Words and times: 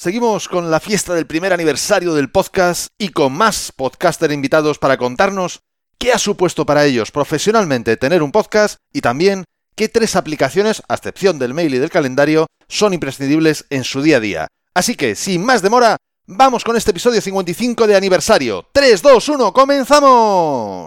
Seguimos 0.00 0.46
con 0.46 0.70
la 0.70 0.78
fiesta 0.78 1.12
del 1.12 1.26
primer 1.26 1.52
aniversario 1.52 2.14
del 2.14 2.30
podcast 2.30 2.90
y 2.98 3.08
con 3.08 3.32
más 3.32 3.72
podcaster 3.74 4.30
invitados 4.30 4.78
para 4.78 4.96
contarnos 4.96 5.62
qué 5.98 6.12
ha 6.12 6.18
supuesto 6.20 6.64
para 6.64 6.84
ellos 6.84 7.10
profesionalmente 7.10 7.96
tener 7.96 8.22
un 8.22 8.30
podcast 8.30 8.76
y 8.92 9.00
también 9.00 9.42
qué 9.74 9.88
tres 9.88 10.14
aplicaciones, 10.14 10.84
a 10.86 10.94
excepción 10.94 11.40
del 11.40 11.52
mail 11.52 11.74
y 11.74 11.78
del 11.78 11.90
calendario, 11.90 12.46
son 12.68 12.94
imprescindibles 12.94 13.66
en 13.70 13.82
su 13.82 14.00
día 14.00 14.18
a 14.18 14.20
día. 14.20 14.46
Así 14.72 14.94
que, 14.94 15.16
sin 15.16 15.44
más 15.44 15.62
demora, 15.62 15.96
vamos 16.28 16.62
con 16.62 16.76
este 16.76 16.92
episodio 16.92 17.20
55 17.20 17.88
de 17.88 17.96
aniversario. 17.96 18.68
3, 18.72 19.02
2, 19.02 19.28
1, 19.30 19.52
comenzamos. 19.52 20.86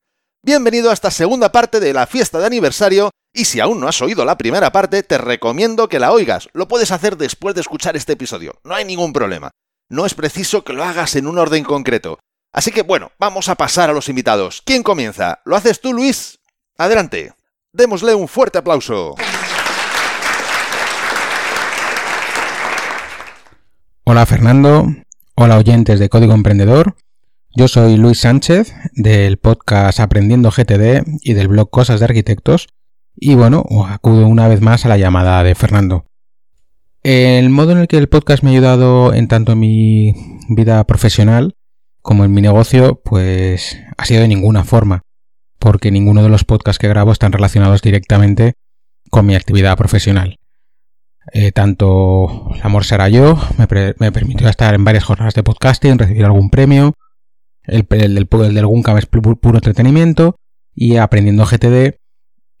Bienvenido 0.43 0.89
a 0.89 0.93
esta 0.93 1.11
segunda 1.11 1.51
parte 1.51 1.79
de 1.79 1.93
la 1.93 2.07
fiesta 2.07 2.39
de 2.39 2.47
aniversario 2.47 3.11
y 3.31 3.45
si 3.45 3.59
aún 3.59 3.79
no 3.79 3.87
has 3.87 4.01
oído 4.01 4.25
la 4.25 4.39
primera 4.39 4.71
parte, 4.71 5.03
te 5.03 5.19
recomiendo 5.19 5.87
que 5.87 5.99
la 5.99 6.11
oigas. 6.11 6.49
Lo 6.53 6.67
puedes 6.67 6.89
hacer 6.89 7.15
después 7.15 7.53
de 7.53 7.61
escuchar 7.61 7.95
este 7.95 8.13
episodio, 8.13 8.55
no 8.63 8.73
hay 8.73 8.83
ningún 8.83 9.13
problema. 9.13 9.51
No 9.87 10.03
es 10.03 10.15
preciso 10.15 10.63
que 10.63 10.73
lo 10.73 10.83
hagas 10.83 11.15
en 11.15 11.27
un 11.27 11.37
orden 11.37 11.63
concreto. 11.63 12.17
Así 12.51 12.71
que 12.71 12.81
bueno, 12.81 13.11
vamos 13.19 13.49
a 13.49 13.55
pasar 13.55 13.91
a 13.91 13.93
los 13.93 14.09
invitados. 14.09 14.63
¿Quién 14.65 14.81
comienza? 14.81 15.41
¿Lo 15.45 15.55
haces 15.55 15.79
tú, 15.79 15.93
Luis? 15.93 16.39
Adelante. 16.75 17.33
Démosle 17.71 18.15
un 18.15 18.27
fuerte 18.27 18.57
aplauso. 18.57 19.13
Hola 24.05 24.25
Fernando, 24.25 24.87
hola 25.35 25.57
oyentes 25.59 25.99
de 25.99 26.09
Código 26.09 26.33
Emprendedor. 26.33 26.95
Yo 27.53 27.67
soy 27.67 27.97
Luis 27.97 28.21
Sánchez 28.21 28.73
del 28.93 29.37
podcast 29.37 29.99
Aprendiendo 29.99 30.51
GTD 30.51 31.03
y 31.21 31.33
del 31.33 31.49
blog 31.49 31.69
Cosas 31.69 31.99
de 31.99 32.05
Arquitectos 32.05 32.69
y 33.13 33.35
bueno, 33.35 33.65
acudo 33.89 34.25
una 34.25 34.47
vez 34.47 34.61
más 34.61 34.85
a 34.85 34.89
la 34.89 34.97
llamada 34.97 35.43
de 35.43 35.53
Fernando. 35.53 36.05
El 37.03 37.49
modo 37.49 37.73
en 37.73 37.79
el 37.79 37.87
que 37.89 37.97
el 37.97 38.07
podcast 38.07 38.41
me 38.41 38.51
ha 38.51 38.53
ayudado 38.53 39.13
en 39.13 39.27
tanto 39.27 39.51
en 39.51 39.59
mi 39.59 40.15
vida 40.47 40.81
profesional 40.85 41.57
como 42.01 42.23
en 42.23 42.33
mi 42.33 42.41
negocio, 42.41 43.01
pues 43.03 43.77
ha 43.97 44.05
sido 44.05 44.21
de 44.21 44.29
ninguna 44.29 44.63
forma, 44.63 45.01
porque 45.59 45.91
ninguno 45.91 46.23
de 46.23 46.29
los 46.29 46.45
podcasts 46.45 46.79
que 46.79 46.87
grabo 46.87 47.11
están 47.11 47.33
relacionados 47.33 47.81
directamente 47.81 48.53
con 49.09 49.25
mi 49.25 49.35
actividad 49.35 49.75
profesional. 49.75 50.37
Eh, 51.33 51.51
tanto 51.51 52.49
El 52.55 52.61
Amor 52.63 52.85
será 52.85 53.09
yo 53.09 53.37
me, 53.57 53.67
permitió 53.67 54.47
estar 54.47 54.73
en 54.73 54.85
varias 54.85 55.03
jornadas 55.03 55.33
de 55.33 55.43
podcasting, 55.43 55.99
recibir 55.99 56.23
algún 56.23 56.49
premio, 56.49 56.93
el, 57.63 57.85
el, 57.89 58.17
el, 58.17 58.53
del 58.53 58.65
Guncam 58.65 58.97
es 58.97 59.05
puro 59.05 59.37
entretenimiento 59.55 60.35
y 60.73 60.97
aprendiendo 60.97 61.45
GTD 61.45 61.95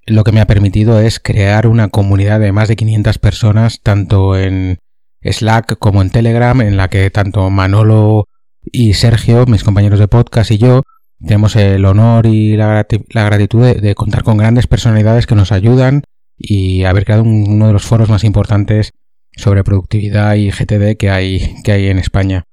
lo 0.05 0.23
que 0.23 0.31
me 0.31 0.41
ha 0.41 0.47
permitido 0.47 0.99
es 0.99 1.19
crear 1.19 1.67
una 1.67 1.89
comunidad 1.89 2.39
de 2.39 2.51
más 2.51 2.67
de 2.67 2.75
500 2.75 3.17
personas, 3.19 3.81
tanto 3.81 4.37
en 4.37 4.79
Slack 5.21 5.77
como 5.77 6.01
en 6.01 6.09
Telegram, 6.09 6.59
en 6.61 6.77
la 6.77 6.89
que 6.89 7.09
tanto 7.11 7.49
Manolo 7.49 8.27
y 8.63 8.93
Sergio, 8.93 9.45
mis 9.45 9.63
compañeros 9.63 9.99
de 9.99 10.07
podcast 10.07 10.51
y 10.51 10.57
yo, 10.57 10.81
tenemos 11.19 11.55
el 11.55 11.85
honor 11.85 12.25
y 12.25 12.57
la, 12.57 12.85
gratitud 13.13 13.75
de, 13.75 13.95
contar 13.95 14.23
con 14.23 14.37
grandes 14.37 14.67
personalidades 14.67 15.27
que 15.27 15.35
nos 15.35 15.51
ayudan 15.51 16.03
y 16.37 16.83
haber 16.85 17.05
creado 17.05 17.23
uno 17.23 17.67
de 17.67 17.73
los 17.73 17.83
foros 17.83 18.09
más 18.09 18.23
importantes 18.23 18.91
sobre 19.37 19.63
productividad 19.63 20.33
y 20.35 20.49
GTD 20.49 20.97
que 20.97 21.11
hay, 21.11 21.55
que 21.63 21.71
hay 21.73 21.87
en 21.87 21.99
España. 21.99 22.43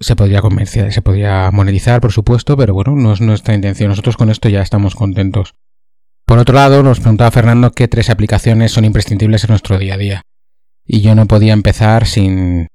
Se 0.00 0.14
podría 0.14 0.40
se 0.90 1.02
podría 1.02 1.50
monetizar, 1.50 2.00
por 2.00 2.12
supuesto, 2.12 2.56
pero 2.56 2.72
bueno, 2.72 2.94
no 2.94 3.12
es 3.12 3.20
nuestra 3.20 3.54
intención. 3.54 3.88
Nosotros 3.88 4.16
con 4.16 4.30
esto 4.30 4.48
ya 4.48 4.62
estamos 4.62 4.94
contentos. 4.94 5.54
Por 6.24 6.38
otro 6.38 6.54
lado, 6.54 6.82
nos 6.82 7.00
preguntaba 7.00 7.30
Fernando 7.30 7.72
qué 7.72 7.88
tres 7.88 8.10
aplicaciones 8.10 8.70
son 8.70 8.84
imprescindibles 8.84 9.44
en 9.44 9.48
nuestro 9.48 9.78
día 9.78 9.94
a 9.94 9.96
día. 9.96 10.22
Y 10.86 11.00
yo 11.00 11.14
no 11.14 11.26
podía 11.26 11.52
empezar 11.52 12.06
sin, 12.06 12.68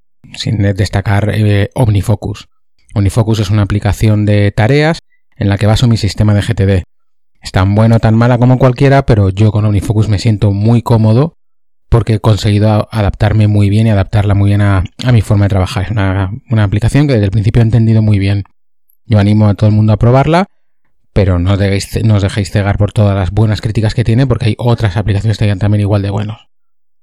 destacar 0.76 1.30
eh, 1.34 1.70
OmniFocus. 1.76 2.50
OmniFocus 2.96 3.40
es 3.40 3.50
una 3.52 3.62
aplicación 3.62 4.26
de 4.26 4.52
tareas 4.52 5.00
en 5.38 5.50
la 5.50 5.58
que 5.58 5.68
baso 5.68 5.88
mi 5.88 5.98
sistema 5.98 6.34
de 6.34 6.42
GTD. 6.42 6.84
Es 7.42 7.52
tan 7.52 7.76
bueno 7.76 8.00
tan 8.00 8.16
mala 8.16 8.38
como 8.38 8.58
cualquiera, 8.58 9.06
pero 9.06 9.30
yo 9.30 9.52
con 9.52 9.66
OmniFocus 9.66 10.10
me 10.10 10.20
siento 10.20 10.52
muy 10.52 10.82
cómodo 10.82 11.36
porque 11.94 12.16
he 12.16 12.20
conseguido 12.20 12.90
adaptarme 12.92 13.48
muy 13.48 13.70
bien 13.70 13.88
y 13.88 13.92
adaptarla 13.92 14.34
muy 14.34 14.50
bien 14.50 14.62
a, 14.62 14.84
mi 15.14 15.22
forma 15.22 15.46
de 15.46 15.50
trabajar. 15.50 15.84
Es 15.84 15.92
una, 15.92 16.32
una, 16.50 16.64
aplicación 16.64 17.08
que 17.08 17.14
desde 17.14 17.26
el 17.26 17.32
principio 17.32 17.62
he 17.62 17.66
entendido 17.66 18.02
muy 18.02 18.18
bien. 18.20 18.44
Yo 19.06 19.20
animo 19.20 19.48
a 19.48 19.54
todo 19.54 19.70
el 19.70 19.76
mundo 19.76 19.94
a 19.94 19.98
probarla 19.98 20.48
pero 21.14 21.38
no, 21.38 21.54
os 21.54 21.60
dejéis 21.60 22.52
cegar 22.52 22.78
por 22.78 22.92
todas 22.92 23.16
las 23.16 23.32
buenas 23.32 23.62
críticas 23.62 23.94
que 23.94 24.04
tiene, 24.04 24.26
porque 24.26 24.48
hay 24.48 24.56
otras 24.58 24.98
aplicaciones 24.98 25.38
que 25.38 25.56
también 25.56 25.82
igual 25.82 26.02
de 26.02 26.10
buenos. 26.10 26.50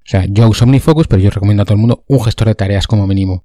O 0.01 0.11
sea, 0.11 0.25
yo 0.29 0.49
uso 0.49 0.65
OmniFocus, 0.65 1.07
pero 1.07 1.23
yo 1.23 1.31
recomiendo 1.31 1.63
a 1.63 1.65
todo 1.65 1.75
el 1.75 1.81
mundo 1.81 2.05
un 2.09 2.23
gestor 2.25 2.49
de 2.49 2.57
tareas 2.57 2.89
como 2.89 3.07
mínimo. 3.07 3.45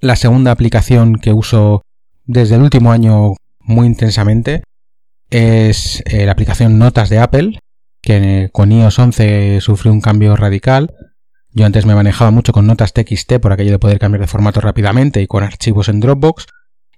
La 0.00 0.16
segunda 0.16 0.50
aplicación 0.50 1.16
que 1.16 1.32
uso 1.32 1.82
desde 2.24 2.54
el 2.54 2.62
último 2.62 2.90
año 2.92 3.34
muy 3.60 3.86
intensamente 3.86 4.62
es 5.28 6.02
eh, 6.06 6.24
la 6.24 6.32
aplicación 6.32 6.78
Notas 6.78 7.10
de 7.10 7.18
Apple, 7.18 7.58
que 8.04 8.50
con 8.52 8.70
iOS 8.72 8.98
11 8.98 9.60
sufrió 9.60 9.92
un 9.92 10.00
cambio 10.00 10.36
radical. 10.36 10.94
Yo 11.52 11.66
antes 11.66 11.86
me 11.86 11.94
manejaba 11.94 12.30
mucho 12.30 12.52
con 12.52 12.66
notas 12.66 12.92
TXT 12.92 13.34
por 13.40 13.52
aquello 13.52 13.72
de 13.72 13.78
poder 13.78 13.98
cambiar 13.98 14.20
de 14.20 14.26
formato 14.26 14.60
rápidamente 14.60 15.22
y 15.22 15.26
con 15.26 15.42
archivos 15.44 15.88
en 15.88 16.00
Dropbox, 16.00 16.46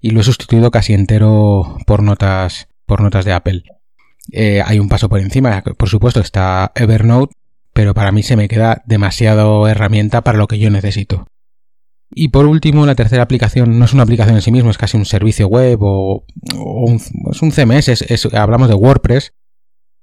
y 0.01 0.11
lo 0.11 0.21
he 0.21 0.25
sustituido 0.25 0.71
casi 0.71 0.95
entero 0.95 1.77
por 1.87 2.03
notas 2.03 2.69
por 2.87 3.01
notas 3.01 3.25
de 3.25 3.33
Apple. 3.33 3.65
Eh, 4.33 4.63
hay 4.65 4.79
un 4.79 4.89
paso 4.89 5.09
por 5.09 5.21
encima, 5.21 5.63
por 5.63 5.89
supuesto 5.89 6.21
está 6.21 6.73
Evernote, 6.75 7.35
pero 7.73 7.95
para 7.95 8.13
mí 8.13 8.23
se 8.23 8.37
me 8.37 8.49
queda 8.49 8.83
demasiado 8.87 9.69
herramienta 9.69 10.23
para 10.23 10.39
lo 10.39 10.47
que 10.47 10.59
yo 10.59 10.71
necesito. 10.71 11.27
Y 12.11 12.29
por 12.29 12.47
último, 12.47 12.87
la 12.87 12.95
tercera 12.95 13.23
aplicación 13.23 13.79
no 13.79 13.85
es 13.85 13.93
una 13.93 14.05
aplicación 14.05 14.37
en 14.37 14.43
sí 14.43 14.53
mismo, 14.53 14.71
es 14.71 14.79
casi 14.79 14.97
un 14.97 15.05
servicio 15.05 15.49
web 15.49 15.79
o, 15.83 16.25
un, 16.55 17.01
es 17.31 17.43
un 17.43 17.51
CMS, 17.51 17.89
es, 17.89 18.29
hablamos 18.33 18.69
de 18.69 18.75
WordPress, 18.75 19.35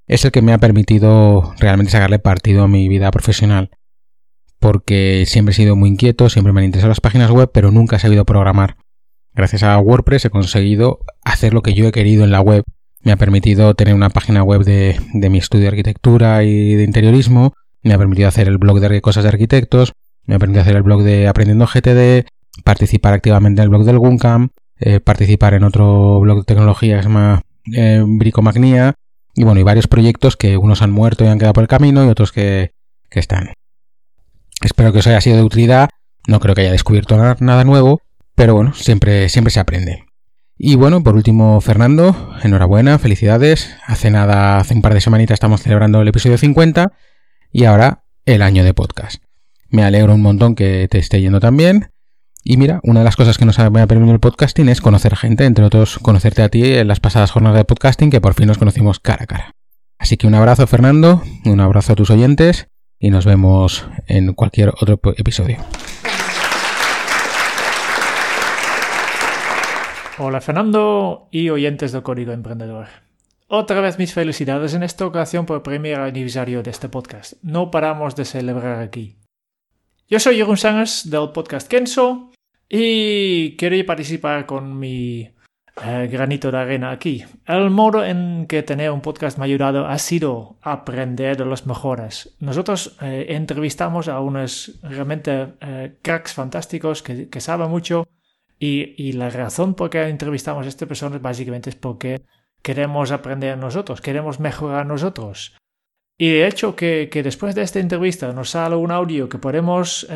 es 0.08 0.26
el 0.26 0.32
que 0.32 0.42
me 0.42 0.54
ha 0.54 0.58
permitido 0.58 1.54
realmente 1.60 1.92
sacarle 1.92 2.20
partido 2.20 2.64
a 2.64 2.68
mi 2.68 2.88
vida 2.88 3.12
profesional. 3.12 3.72
Porque 4.60 5.26
siempre 5.28 5.52
he 5.52 5.56
sido 5.56 5.76
muy 5.76 5.90
inquieto, 5.90 6.30
siempre 6.30 6.54
me 6.54 6.62
han 6.62 6.66
interesado 6.66 6.90
las 6.90 7.02
páginas 7.02 7.32
web, 7.32 7.52
pero 7.54 7.72
nunca 7.72 7.98
he 7.98 8.00
sabido 8.00 8.26
programar. 8.26 8.78
Gracias 9.36 9.64
a 9.64 9.78
WordPress 9.80 10.26
he 10.26 10.30
conseguido 10.30 11.00
hacer 11.24 11.54
lo 11.54 11.64
que 11.64 11.74
yo 11.74 11.88
he 11.88 11.92
querido 11.92 12.24
en 12.24 12.32
la 12.32 12.42
web. 12.42 12.64
Me 13.02 13.12
ha 13.12 13.18
permitido 13.18 13.74
tener 13.74 13.96
una 13.96 14.10
página 14.10 14.44
web 14.44 14.64
de, 14.64 14.98
mi 15.14 15.38
estudio 15.38 15.64
de 15.64 15.70
arquitectura 15.70 16.44
y 16.44 16.76
de 16.76 16.84
interiorismo. 16.84 17.54
Me 17.82 17.94
ha 17.94 17.98
permitido 17.98 18.30
hacer 18.30 18.48
el 18.48 18.58
blog 18.58 18.80
de 18.80 19.02
cosas 19.02 19.24
de 19.24 19.30
arquitectos. 19.30 19.94
Me 20.26 20.36
ha 20.36 20.40
permitido 20.40 20.62
hacer 20.62 20.78
el 20.78 20.84
blog 20.84 21.04
de 21.04 21.28
Aprendiendo 21.28 21.66
GTD. 21.66 22.26
Participar 22.64 23.14
activamente 23.14 23.62
en 23.62 23.64
el 23.64 23.70
blog 23.70 23.84
del 23.84 24.00
Guncam. 24.00 24.50
Eh, 24.80 25.00
participar 25.00 25.54
en 25.56 25.64
otro 25.64 26.20
blog 26.22 26.40
de 26.40 26.44
tecnología 26.46 26.96
que 26.96 27.04
se 27.04 27.10
llama 27.10 27.42
eh, 27.74 28.04
Bricomagnia. 28.06 28.96
Y 29.36 29.44
bueno, 29.44 29.60
y 29.60 29.64
varios 29.64 29.88
proyectos 29.88 30.38
que 30.38 30.58
unos 30.58 30.82
han 30.82 30.92
muerto 30.92 31.24
y 31.24 31.28
han 31.28 31.40
quedado 31.40 31.54
por 31.54 31.64
el 31.64 31.68
camino 31.68 32.06
y 32.06 32.10
otros 32.10 32.32
que, 32.32 32.72
están. 33.12 33.54
Espero 34.62 34.92
que 34.92 35.00
os 35.00 35.08
haya 35.08 35.22
sido 35.22 35.38
de 35.38 35.44
utilidad. 35.44 35.90
No 36.28 36.40
creo 36.40 36.56
que 36.56 36.62
haya 36.62 36.72
descubierto 36.72 37.18
nada 37.18 37.64
nuevo, 37.64 38.02
pero 38.36 38.56
bueno, 38.56 38.74
siempre, 38.74 39.30
siempre 39.30 39.52
se 39.52 39.60
aprende. 39.60 40.06
Y 40.58 40.76
bueno, 40.76 41.04
por 41.04 41.16
último, 41.16 41.60
Fernando, 41.62 42.36
enhorabuena, 42.44 42.98
felicidades. 43.00 43.76
Hace 43.86 44.12
nada, 44.12 44.58
hace 44.58 44.74
un 44.74 44.82
par 44.82 44.94
de 44.94 45.02
semanitas 45.02 45.36
estamos 45.36 45.62
celebrando 45.62 46.02
el 46.02 46.08
episodio 46.08 46.38
50 46.38 46.94
y 47.52 47.66
ahora 47.66 48.04
el 48.26 48.42
año 48.42 48.64
de 48.64 48.74
podcast. 48.74 49.24
Me 49.70 49.84
alegro 49.84 50.14
un 50.14 50.22
montón 50.22 50.56
que 50.56 50.88
te 50.90 51.00
esté 51.00 51.22
yendo 51.22 51.40
tan 51.40 51.58
bien. 51.58 51.93
Y 52.46 52.58
mira, 52.58 52.82
una 52.84 53.00
de 53.00 53.06
las 53.06 53.16
cosas 53.16 53.38
que 53.38 53.46
nos 53.46 53.58
ha 53.60 53.72
permitido 53.72 54.12
el 54.12 54.20
podcasting 54.20 54.68
es 54.68 54.82
conocer 54.82 55.16
gente, 55.16 55.46
entre 55.46 55.64
otros 55.64 55.98
conocerte 56.00 56.42
a 56.42 56.50
ti 56.50 56.76
en 56.76 56.90
las 56.90 57.00
pasadas 57.00 57.32
jornadas 57.32 57.58
de 57.58 57.64
podcasting 57.64 58.10
que 58.10 58.20
por 58.20 58.34
fin 58.34 58.48
nos 58.48 58.58
conocimos 58.58 59.00
cara 59.00 59.24
a 59.24 59.28
cara. 59.28 59.56
Así 59.98 60.18
que 60.18 60.28
un 60.28 60.36
abrazo 60.36 60.68
Fernando, 60.68 61.22
un 61.46 61.62
abrazo 61.62 61.94
a 61.94 61.96
tus 61.96 62.10
oyentes 62.10 62.68
y 63.00 63.12
nos 63.12 63.26
vemos 63.26 63.88
en 64.08 64.34
cualquier 64.34 64.70
otro 64.70 65.00
episodio. 65.16 65.58
Hola 70.18 70.42
Fernando 70.42 71.30
y 71.32 71.50
oyentes 71.50 71.94
de 71.94 72.04
Código 72.04 72.34
Emprendedor. 72.34 72.88
Otra 73.48 73.80
vez 73.80 73.98
mis 73.98 74.14
felicidades 74.14 74.74
en 74.74 74.84
esta 74.84 75.06
ocasión 75.06 75.46
por 75.46 75.58
el 75.58 75.62
primer 75.62 76.02
aniversario 76.02 76.62
de 76.62 76.72
este 76.72 76.90
podcast. 76.90 77.36
No 77.42 77.72
paramos 77.72 78.18
de 78.18 78.26
celebrar 78.26 78.82
aquí. 78.82 79.16
Yo 80.10 80.20
soy 80.20 80.36
Jeroen 80.36 80.58
Sangers 80.58 81.10
del 81.10 81.30
podcast 81.30 81.70
Kenso 81.70 82.33
y 82.76 83.56
quiero 83.56 83.86
participar 83.86 84.48
con 84.48 84.80
mi 84.80 85.30
eh, 85.86 86.10
granito 86.12 86.50
de 86.50 86.58
arena 86.58 86.90
aquí. 86.90 87.24
El 87.46 87.70
modo 87.70 88.04
en 88.04 88.48
que 88.48 88.64
tener 88.64 88.90
un 88.90 89.02
podcast 89.02 89.38
me 89.38 89.44
ha 89.44 89.46
ayudado 89.46 89.86
ha 89.86 90.00
sido 90.00 90.58
aprender 90.64 91.38
de 91.38 91.46
los 91.46 91.68
mejores. 91.68 92.36
Nosotros 92.40 92.98
eh, 93.00 93.28
entrevistamos 93.30 94.08
a 94.08 94.20
unos 94.22 94.80
realmente 94.82 95.50
eh, 95.62 96.00
cracks 96.02 96.34
fantásticos 96.34 97.04
que, 97.04 97.30
que 97.30 97.42
saben 97.42 97.70
mucho 97.70 98.08
y, 98.58 98.96
y, 98.98 99.12
la 99.12 99.30
razón 99.30 99.76
por 99.76 99.92
qué 99.92 100.08
entrevistamos 100.08 100.66
a 100.66 100.70
estas 100.70 100.88
personas 100.88 101.22
básicamente 101.22 101.70
es 101.70 101.76
porque 101.76 102.24
queremos 102.64 103.12
aprender 103.12 103.56
nosotros, 103.56 104.02
queremos 104.02 104.40
mejorar 104.40 104.88
nosotros. 104.88 105.56
Y 106.18 106.32
de 106.32 106.48
hecho 106.48 106.76
que, 106.76 107.08
que 107.12 107.22
después 107.22 107.54
de 107.54 107.62
esta 107.62 107.80
entrevista 107.80 108.34
nos 108.34 108.50
sale 108.50 108.76
un 108.76 108.90
audio 108.90 109.30
que 109.30 109.38
podemos 109.38 110.08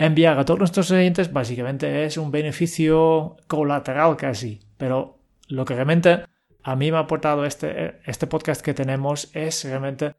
enviar 0.00 0.38
a 0.38 0.44
todos 0.46 0.58
nuestros 0.58 0.90
oyentes 0.90 1.30
básicamente 1.30 2.04
es 2.06 2.16
un 2.16 2.30
beneficio 2.30 3.36
colateral 3.46 4.16
casi. 4.16 4.58
Pero 4.78 5.18
lo 5.48 5.64
que 5.64 5.74
realmente 5.74 6.24
a 6.62 6.74
mí 6.74 6.90
me 6.90 6.96
ha 6.96 7.00
aportado 7.00 7.44
este, 7.44 8.00
este 8.06 8.26
podcast 8.26 8.62
que 8.62 8.72
tenemos 8.72 9.30
es 9.34 9.62
realmente 9.64 10.14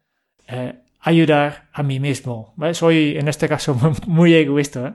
eh, 0.48 0.76
ayudar 1.00 1.70
a 1.74 1.82
mí 1.82 2.00
mismo. 2.00 2.54
Soy 2.74 3.18
en 3.18 3.28
este 3.28 3.50
caso 3.50 3.76
muy, 4.06 4.36
egoísta. 4.36 4.88
¿eh? 4.88 4.94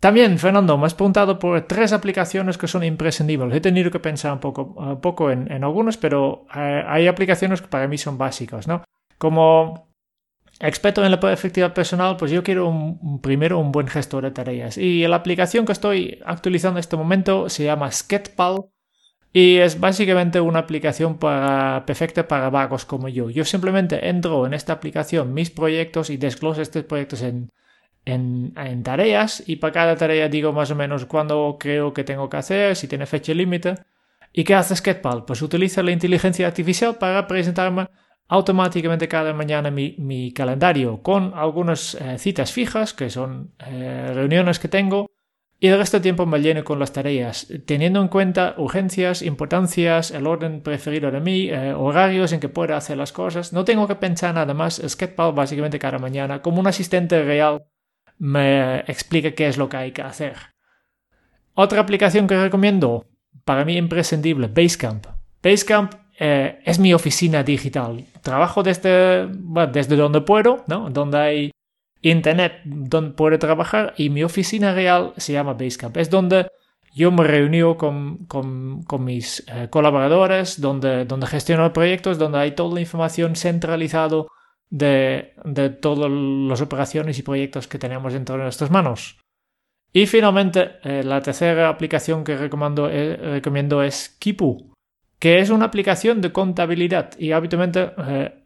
También, 0.00 0.38
Fernando, 0.38 0.78
me 0.78 0.86
has 0.86 0.94
preguntado 0.94 1.38
por 1.38 1.60
tres 1.62 1.92
aplicaciones 1.92 2.56
que 2.56 2.68
son 2.68 2.84
imprescindibles. 2.84 3.54
He 3.54 3.60
tenido 3.60 3.90
que 3.90 4.00
pensar 4.00 4.32
un 4.32 4.40
poco, 4.40 4.74
un 4.74 5.00
poco 5.02 5.30
en, 5.30 5.52
en 5.52 5.64
algunas, 5.64 5.98
pero 5.98 6.46
eh, 6.56 6.82
hay 6.86 7.08
aplicaciones 7.08 7.60
que 7.60 7.68
para 7.68 7.86
mí 7.88 7.98
son 7.98 8.16
básicas, 8.16 8.66
¿no? 8.66 8.82
Como 9.18 9.91
experto 10.60 11.04
en 11.04 11.10
la 11.10 11.32
efectividad 11.32 11.74
personal, 11.74 12.16
pues 12.16 12.30
yo 12.30 12.42
quiero 12.42 12.68
un, 12.68 13.20
primero 13.20 13.58
un 13.58 13.72
buen 13.72 13.88
gestor 13.88 14.24
de 14.24 14.30
tareas. 14.30 14.78
Y 14.78 15.06
la 15.06 15.16
aplicación 15.16 15.66
que 15.66 15.72
estoy 15.72 16.20
actualizando 16.24 16.78
en 16.78 16.80
este 16.80 16.96
momento 16.96 17.48
se 17.48 17.64
llama 17.64 17.90
Sketpal 17.90 18.66
y 19.32 19.56
es 19.56 19.80
básicamente 19.80 20.40
una 20.40 20.60
aplicación 20.60 21.18
para, 21.18 21.84
perfecta 21.86 22.28
para 22.28 22.50
vagos 22.50 22.84
como 22.84 23.08
yo. 23.08 23.30
Yo 23.30 23.44
simplemente 23.44 24.08
entro 24.08 24.46
en 24.46 24.54
esta 24.54 24.74
aplicación 24.74 25.34
mis 25.34 25.50
proyectos 25.50 26.10
y 26.10 26.16
desgloso 26.16 26.62
estos 26.62 26.84
proyectos 26.84 27.22
en, 27.22 27.50
en, 28.04 28.52
en 28.56 28.82
tareas 28.82 29.42
y 29.46 29.56
para 29.56 29.72
cada 29.72 29.96
tarea 29.96 30.28
digo 30.28 30.52
más 30.52 30.70
o 30.70 30.74
menos 30.76 31.06
cuándo 31.06 31.56
creo 31.58 31.92
que 31.92 32.04
tengo 32.04 32.28
que 32.28 32.36
hacer, 32.36 32.76
si 32.76 32.88
tiene 32.88 33.06
fecha 33.06 33.32
límite. 33.34 33.76
¿Y 34.32 34.44
qué 34.44 34.54
hace 34.54 34.76
Sketpal? 34.76 35.24
Pues 35.24 35.42
utiliza 35.42 35.82
la 35.82 35.92
inteligencia 35.92 36.46
artificial 36.46 36.96
para 36.96 37.26
presentarme 37.26 37.88
automáticamente 38.28 39.08
cada 39.08 39.32
mañana 39.34 39.70
mi, 39.70 40.32
calendario 40.32 41.02
con 41.02 41.32
algunas 41.34 41.94
eh, 41.94 42.18
citas 42.18 42.52
fijas, 42.52 42.94
que 42.94 43.10
son 43.10 43.52
eh, 43.58 44.10
reuniones 44.14 44.58
que 44.58 44.68
tengo, 44.68 45.06
y 45.62 45.68
el 45.68 45.78
resto 45.78 45.96
del 45.96 46.02
tiempo 46.02 46.26
me 46.26 46.40
lleno 46.40 46.64
con 46.64 46.80
las 46.80 46.92
tareas, 46.92 47.46
teniendo 47.66 48.02
en 48.02 48.08
cuenta 48.08 48.56
urgencias, 48.58 49.22
importancias, 49.22 50.10
el 50.10 50.26
orden 50.26 50.60
preferido 50.60 51.12
de 51.12 51.20
mí, 51.20 51.50
eh, 51.50 51.72
horarios 51.72 52.32
en 52.32 52.40
que 52.40 52.48
pueda 52.48 52.76
hacer 52.76 52.96
las 52.96 53.12
cosas. 53.12 53.52
No 53.52 53.64
tengo 53.64 53.86
que 53.86 53.94
pensar 53.94 54.34
nada 54.34 54.54
más. 54.54 54.82
Sketpal 54.84 55.32
básicamente 55.32 55.78
cada 55.78 56.00
mañana, 56.00 56.42
como 56.42 56.58
un 56.58 56.66
asistente 56.66 57.22
real, 57.22 57.62
me 58.18 58.80
explica 58.80 59.36
qué 59.36 59.46
es 59.46 59.56
lo 59.56 59.68
que 59.68 59.76
hay 59.76 59.92
que 59.92 60.02
hacer. 60.02 60.34
Otra 61.54 61.80
aplicación 61.80 62.26
que 62.26 62.42
recomiendo, 62.42 63.06
para 63.44 63.64
mí 63.64 63.76
imprescindible, 63.76 64.48
Basecamp. 64.48 65.06
Basecamp 65.44 65.94
eh, 66.24 66.60
es 66.64 66.78
mi 66.78 66.94
oficina 66.94 67.42
digital. 67.42 68.04
Trabajo 68.22 68.62
desde, 68.62 69.26
desde 69.72 69.96
donde 69.96 70.20
puedo, 70.20 70.62
¿no? 70.68 70.88
Donde 70.88 71.18
hay 71.18 71.50
internet 72.00 72.60
donde 72.64 73.10
puedo 73.10 73.36
trabajar 73.40 73.92
y 73.96 74.08
mi 74.08 74.22
oficina 74.22 74.72
real 74.72 75.14
se 75.16 75.32
llama 75.32 75.54
Basecamp. 75.54 75.96
Es 75.96 76.10
donde 76.10 76.46
yo 76.94 77.10
me 77.10 77.76
con, 77.76 78.18
con, 78.26 78.84
con 78.84 79.04
mis 79.04 79.42
eh, 79.48 79.66
colaboradores, 79.68 80.60
donde, 80.60 81.06
donde 81.06 81.26
gestiono 81.26 81.72
proyectos, 81.72 82.18
donde 82.18 82.38
hay 82.38 82.52
toda 82.52 82.74
la 82.74 82.80
información 82.82 83.34
centralizada 83.34 84.24
de, 84.70 85.32
de 85.44 85.70
todas 85.70 86.08
las 86.08 86.60
operaciones 86.60 87.18
y 87.18 87.22
proyectos 87.22 87.66
que 87.66 87.80
tenemos 87.80 88.12
dentro 88.12 88.36
de 88.36 88.44
nuestras 88.44 88.70
manos. 88.70 89.18
Y 89.92 90.06
finalmente, 90.06 90.76
eh, 90.84 91.02
la 91.02 91.20
tercera 91.20 91.68
aplicación 91.68 92.22
que 92.22 92.36
recomiendo, 92.36 92.86
recomiendo 92.86 93.82
es 93.82 94.08
Kipu 94.20 94.71
que 95.22 95.38
es 95.38 95.50
una 95.50 95.66
aplicación 95.66 96.20
de 96.20 96.32
contabilidad 96.32 97.16
y 97.16 97.30
habitualmente 97.30 97.92
eh, 98.08 98.42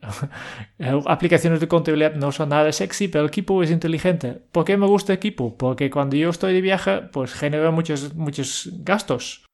aplicaciones 1.06 1.58
de 1.58 1.68
contabilidad 1.68 2.16
no 2.16 2.32
son 2.32 2.50
nada 2.50 2.70
sexy, 2.70 3.08
pero 3.08 3.24
equipo 3.24 3.62
es 3.62 3.70
inteligente. 3.70 4.42
¿Por 4.52 4.66
qué 4.66 4.76
me 4.76 4.86
gusta 4.86 5.14
equipo? 5.14 5.56
Porque 5.56 5.88
cuando 5.88 6.16
yo 6.16 6.28
estoy 6.28 6.52
de 6.52 6.60
viaje, 6.60 7.00
pues 7.00 7.32
genera 7.32 7.70
muchos, 7.70 8.14
muchos 8.14 8.68
gastos. 8.84 9.46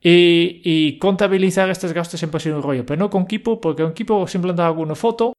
Y, 0.00 1.00
contabilizar 1.00 1.68
estos 1.68 1.92
gastos 1.92 2.20
siempre 2.20 2.36
ha 2.36 2.40
sido 2.40 2.58
un 2.58 2.62
rollo, 2.62 2.86
pero 2.86 2.96
no 3.00 3.10
con 3.10 3.26
Kipu, 3.26 3.60
porque 3.60 3.82
con 3.82 3.92
Kipu 3.92 4.28
simplemente 4.28 4.62
hago 4.62 4.82
una 4.82 4.94
foto 4.94 5.32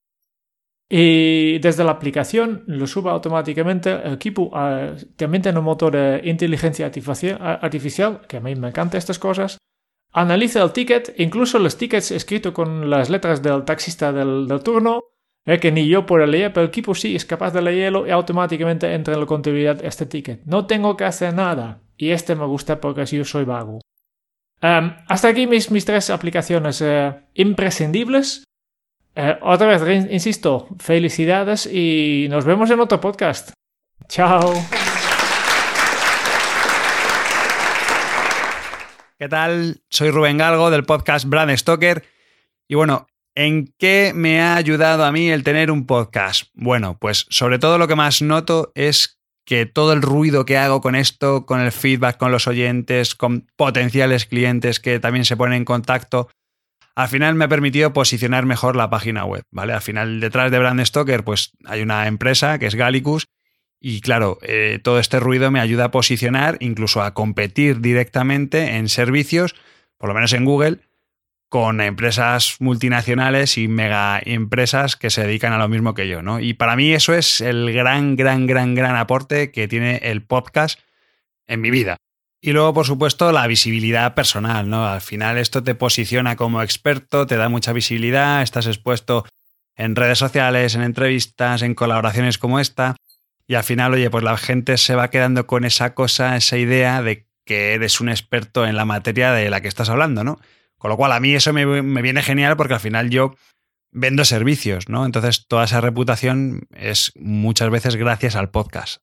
y 0.90 1.58
desde 1.60 1.86
la 1.86 1.92
aplicación 1.92 2.66
lo 2.68 2.86
subo 2.86 3.10
automáticamente. 3.10 3.92
El 3.92 4.18
Kipu 4.18 4.52
uh, 4.54 4.98
también 5.16 5.42
tiene 5.42 5.60
un 5.60 5.64
motor 5.64 5.94
de 5.94 6.22
inteligencia 6.26 6.86
artificial, 6.86 8.22
que 8.28 8.38
a 8.38 8.42
mí 8.42 8.56
me 8.56 8.68
encantan 8.68 8.98
estas 8.98 9.20
cosas 9.20 9.58
analiza 10.14 10.64
el 10.64 10.72
ticket, 10.72 11.14
incluso 11.18 11.60
los 11.60 11.78
tickets 11.78 12.12
escritos 12.12 12.54
con 12.54 12.90
las 12.90 13.10
letras 13.10 13.42
del 13.42 13.66
taxista 13.66 14.14
del, 14.14 14.48
turno, 14.64 15.04
eh, 15.46 15.60
que 15.60 15.72
ni 15.72 15.88
yo 15.88 16.06
puedo 16.06 16.26
leer, 16.26 16.54
pero 16.54 16.64
el 16.64 16.70
equipo 16.70 16.96
sí 16.96 17.16
es 17.16 17.26
capaz 17.26 17.52
de 17.52 17.62
leerlo 17.62 18.08
y 18.08 18.12
automáticamente 18.12 18.94
entra 18.94 19.14
en 19.14 19.20
la 19.20 19.26
contabilidad 19.26 19.84
este 19.84 20.06
ticket. 20.06 20.46
No 20.46 20.66
tengo 20.66 20.96
que 20.96 21.06
hacer 21.06 21.34
nada. 21.34 21.82
Y 21.98 22.12
este 22.12 22.36
me 22.36 22.46
gusta 22.46 22.80
porque 22.80 23.02
así 23.02 23.18
yo 23.18 23.26
soy 23.26 23.46
vago. 23.46 23.80
Em, 24.62 24.96
hasta 25.08 25.28
aquí 25.28 25.46
mis, 25.46 25.70
mis 25.72 25.86
tres 25.86 26.10
aplicaciones 26.10 26.82
eh, 26.82 27.14
imprescindibles. 27.34 28.46
Eh, 29.16 29.38
otra 29.42 29.68
vez, 29.68 30.10
insisto, 30.12 30.68
felicidades 30.80 31.68
y 31.68 32.28
nos 32.30 32.46
vemos 32.46 32.72
en 32.72 32.80
otro 32.80 33.00
podcast. 33.00 33.52
Chao. 34.08 34.54
¿Qué 39.24 39.30
tal? 39.30 39.82
Soy 39.90 40.12
Rubén 40.12 40.38
Galgo 40.38 40.70
del 40.70 40.84
podcast 40.84 41.26
Brand 41.30 41.56
Stoker. 41.56 42.04
Y 42.68 42.76
bueno, 42.76 43.08
¿en 43.36 43.74
qué 43.80 44.12
me 44.14 44.42
ha 44.42 44.58
ayudado 44.58 45.06
a 45.06 45.14
mí 45.14 45.30
el 45.30 45.46
tener 45.46 45.72
un 45.72 45.86
podcast? 45.86 46.50
Bueno, 46.54 46.98
pues 47.00 47.26
sobre 47.30 47.58
todo 47.58 47.78
lo 47.78 47.88
que 47.88 47.96
más 47.96 48.22
noto 48.22 48.74
es 48.76 49.22
que 49.46 49.66
todo 49.66 49.94
el 49.94 50.02
ruido 50.02 50.44
que 50.44 50.58
hago 50.58 50.82
con 50.82 50.94
esto, 50.94 51.46
con 51.46 51.62
el 51.62 51.72
feedback 51.72 52.18
con 52.18 52.34
los 52.34 52.48
oyentes, 52.48 53.16
con 53.16 53.48
potenciales 53.56 54.26
clientes 54.26 54.82
que 54.82 55.00
también 55.00 55.24
se 55.24 55.38
ponen 55.38 55.60
en 55.60 55.64
contacto, 55.64 56.28
al 56.94 57.08
final 57.08 57.36
me 57.36 57.46
ha 57.46 57.48
permitido 57.48 57.94
posicionar 57.94 58.46
mejor 58.46 58.76
la 58.76 58.90
página 58.90 59.24
web, 59.24 59.44
¿vale? 59.52 59.72
Al 59.72 59.82
final 59.82 60.20
detrás 60.20 60.52
de 60.52 60.60
Brand 60.60 60.84
Stoker 60.84 61.24
pues 61.24 61.54
hay 61.64 61.82
una 61.82 62.08
empresa 62.08 62.60
que 62.60 62.66
es 62.66 62.76
Gallicus 62.76 63.28
y 63.86 64.00
claro, 64.00 64.40
eh, 64.44 64.80
todo 64.82 64.98
este 64.98 65.20
ruido 65.20 65.52
me 65.52 65.60
ayuda 65.60 65.84
a 65.84 65.92
posicionar, 65.92 66.56
incluso 66.62 67.02
a 67.02 67.14
competir 67.14 67.82
directamente 67.82 68.78
en 68.78 68.88
servicios, 68.88 69.56
por 69.98 70.08
lo 70.08 70.16
menos 70.16 70.32
en 70.32 70.46
Google, 70.46 70.80
con 71.50 71.82
empresas 71.82 72.56
multinacionales 72.60 73.58
y 73.58 73.68
mega 73.68 74.22
empresas 74.24 74.96
que 74.96 75.10
se 75.10 75.28
dedican 75.28 75.52
a 75.52 75.58
lo 75.58 75.68
mismo 75.68 75.94
que 75.94 76.08
yo, 76.08 76.22
¿no? 76.22 76.40
Y 76.40 76.54
para 76.54 76.78
mí 76.78 76.94
eso 76.94 77.14
es 77.14 77.42
el 77.42 77.74
gran, 77.74 78.16
gran, 78.16 78.48
gran, 78.48 78.74
gran 78.74 78.96
aporte 78.96 79.52
que 79.52 79.68
tiene 79.68 79.98
el 79.98 80.24
podcast 80.24 80.80
en 81.46 81.60
mi 81.60 81.70
vida. 81.70 81.98
Y 82.40 82.54
luego, 82.54 82.74
por 82.74 82.86
supuesto, 82.86 83.34
la 83.34 83.48
visibilidad 83.48 84.16
personal, 84.16 84.70
¿no? 84.70 84.88
Al 84.88 85.02
final 85.02 85.38
esto 85.38 85.62
te 85.62 85.76
posiciona 85.76 86.38
como 86.38 86.62
experto, 86.62 87.28
te 87.28 87.36
da 87.36 87.50
mucha 87.50 87.74
visibilidad, 87.74 88.44
estás 88.44 88.66
expuesto 88.66 89.26
en 89.76 89.98
redes 89.98 90.20
sociales, 90.20 90.74
en 90.74 90.84
entrevistas, 90.84 91.64
en 91.64 91.76
colaboraciones 91.76 92.38
como 92.38 92.62
esta. 92.62 92.96
Y 93.48 93.56
al 93.56 93.64
final, 93.64 93.94
oye, 93.94 94.10
pues 94.10 94.24
la 94.24 94.38
gente 94.38 94.78
se 94.78 94.96
va 94.96 95.10
quedando 95.10 95.48
con 95.48 95.66
esa 95.66 95.94
cosa, 95.94 96.36
esa 96.36 96.58
idea 96.58 97.02
de 97.02 97.28
que 97.46 97.74
eres 97.74 98.00
un 98.00 98.10
experto 98.10 98.66
en 98.66 98.76
la 98.76 98.86
materia 98.86 99.32
de 99.32 99.50
la 99.50 99.62
que 99.62 99.68
estás 99.68 99.90
hablando, 99.90 100.24
¿no? 100.24 100.40
Con 100.78 100.90
lo 100.90 100.98
cual 100.98 101.12
a 101.12 101.20
mí 101.20 101.34
eso 101.34 101.54
me, 101.54 101.82
viene 102.02 102.22
genial 102.22 102.58
porque 102.58 102.74
al 102.74 102.80
final 102.80 103.10
yo 103.10 103.36
vendo 103.92 104.26
servicios, 104.26 104.90
¿no? 104.90 105.06
Entonces 105.06 105.48
toda 105.48 105.66
esa 105.66 105.82
reputación 105.82 106.68
es 106.72 107.12
muchas 107.16 107.70
veces 107.70 107.96
gracias 107.96 108.36
al 108.36 108.50
podcast. 108.50 109.02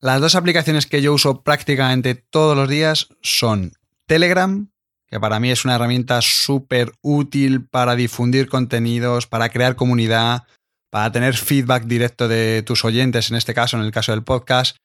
Las 0.00 0.20
dos 0.20 0.34
aplicaciones 0.34 0.86
que 0.86 1.00
yo 1.00 1.12
uso 1.12 1.42
prácticamente 1.42 2.14
todos 2.14 2.56
los 2.56 2.68
días 2.68 3.08
son 3.22 3.72
Telegram, 4.06 4.70
que 5.06 5.20
para 5.20 5.40
mí 5.40 5.50
es 5.50 5.64
una 5.64 5.76
herramienta 5.76 6.20
súper 6.22 6.92
útil 7.02 7.66
para 7.66 7.94
difundir 7.94 8.48
contenidos, 8.48 9.26
para 9.26 9.50
crear 9.50 9.76
comunidad, 9.76 10.44
para 10.92 11.10
tener 11.10 11.34
feedback 11.34 11.84
directo 11.84 12.28
de 12.28 12.62
tus 12.62 12.84
oyentes, 12.84 13.30
en 13.30 13.36
este 13.38 13.54
caso, 13.54 13.78
en 13.78 13.82
el 13.82 13.92
caso 13.92 14.12
del 14.12 14.24
podcast, 14.24 14.76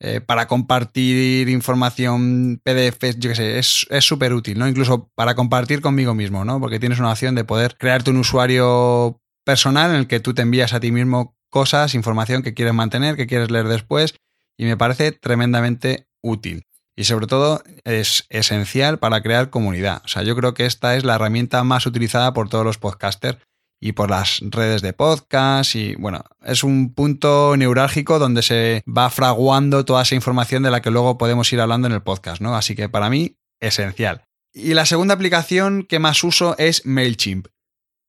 eh, 0.00 0.20
para 0.20 0.48
compartir 0.48 1.48
información, 1.48 2.60
PDFs, 2.64 3.20
yo 3.20 3.30
qué 3.30 3.36
sé, 3.36 3.58
es 3.60 4.04
súper 4.04 4.32
útil, 4.32 4.58
¿no? 4.58 4.66
Incluso 4.66 5.08
para 5.14 5.36
compartir 5.36 5.80
conmigo 5.80 6.14
mismo, 6.14 6.44
¿no? 6.44 6.58
Porque 6.58 6.80
tienes 6.80 6.98
una 6.98 7.12
opción 7.12 7.36
de 7.36 7.44
poder 7.44 7.76
crearte 7.78 8.10
un 8.10 8.16
usuario 8.16 9.20
personal 9.44 9.92
en 9.92 9.98
el 9.98 10.08
que 10.08 10.18
tú 10.18 10.34
te 10.34 10.42
envías 10.42 10.72
a 10.72 10.80
ti 10.80 10.90
mismo 10.90 11.36
cosas, 11.48 11.94
información 11.94 12.42
que 12.42 12.54
quieres 12.54 12.74
mantener, 12.74 13.14
que 13.14 13.28
quieres 13.28 13.52
leer 13.52 13.68
después, 13.68 14.16
y 14.56 14.64
me 14.64 14.76
parece 14.76 15.12
tremendamente 15.12 16.08
útil. 16.20 16.64
y 16.94 17.04
sobre 17.04 17.26
todo 17.26 17.62
es 17.84 18.26
esencial 18.28 18.98
para 18.98 19.22
crear 19.22 19.48
comunidad. 19.48 20.02
O 20.04 20.08
sea, 20.08 20.24
yo 20.24 20.36
creo 20.36 20.52
que 20.52 20.66
esta 20.66 20.94
es 20.94 21.04
la 21.04 21.14
herramienta 21.14 21.64
más 21.64 21.86
utilizada 21.86 22.34
por 22.34 22.50
todos 22.50 22.66
los 22.66 22.76
podcasters 22.76 23.38
y 23.84 23.92
por 23.92 24.10
las 24.10 24.38
redes 24.42 24.80
de 24.80 24.92
podcast 24.92 25.74
y 25.74 25.96
bueno, 25.96 26.24
es 26.44 26.62
un 26.62 26.94
punto 26.94 27.56
neurálgico 27.56 28.20
donde 28.20 28.42
se 28.42 28.84
va 28.86 29.10
fraguando 29.10 29.84
toda 29.84 30.02
esa 30.02 30.14
información 30.14 30.62
de 30.62 30.70
la 30.70 30.80
que 30.80 30.92
luego 30.92 31.18
podemos 31.18 31.52
ir 31.52 31.60
hablando 31.60 31.88
en 31.88 31.92
el 31.92 32.00
podcast, 32.00 32.40
¿no? 32.40 32.54
Así 32.54 32.76
que 32.76 32.88
para 32.88 33.10
mí, 33.10 33.38
esencial. 33.58 34.22
Y 34.54 34.74
la 34.74 34.86
segunda 34.86 35.14
aplicación 35.14 35.82
que 35.82 35.98
más 35.98 36.22
uso 36.22 36.54
es 36.58 36.86
MailChimp. 36.86 37.48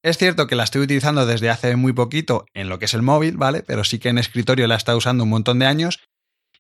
Es 0.04 0.20
cierto 0.20 0.46
que 0.46 0.56
la 0.56 0.64
estoy 0.64 0.82
utilizando 0.82 1.26
desde 1.26 1.50
hace 1.50 1.76
muy 1.76 1.94
poquito 1.94 2.46
en 2.54 2.70
lo 2.70 2.78
que 2.78 2.86
es 2.86 2.94
el 2.94 3.02
móvil, 3.02 3.38
¿vale? 3.38 3.64
Pero 3.64 3.84
sí 3.84 3.98
que 3.98 4.10
en 4.10 4.20
escritorio 4.20 4.68
la 4.68 4.76
he 4.76 4.78
estado 4.78 5.00
usando 5.00 5.24
un 5.24 5.32
montón 5.32 5.58
de 5.58 5.66
años 5.66 6.02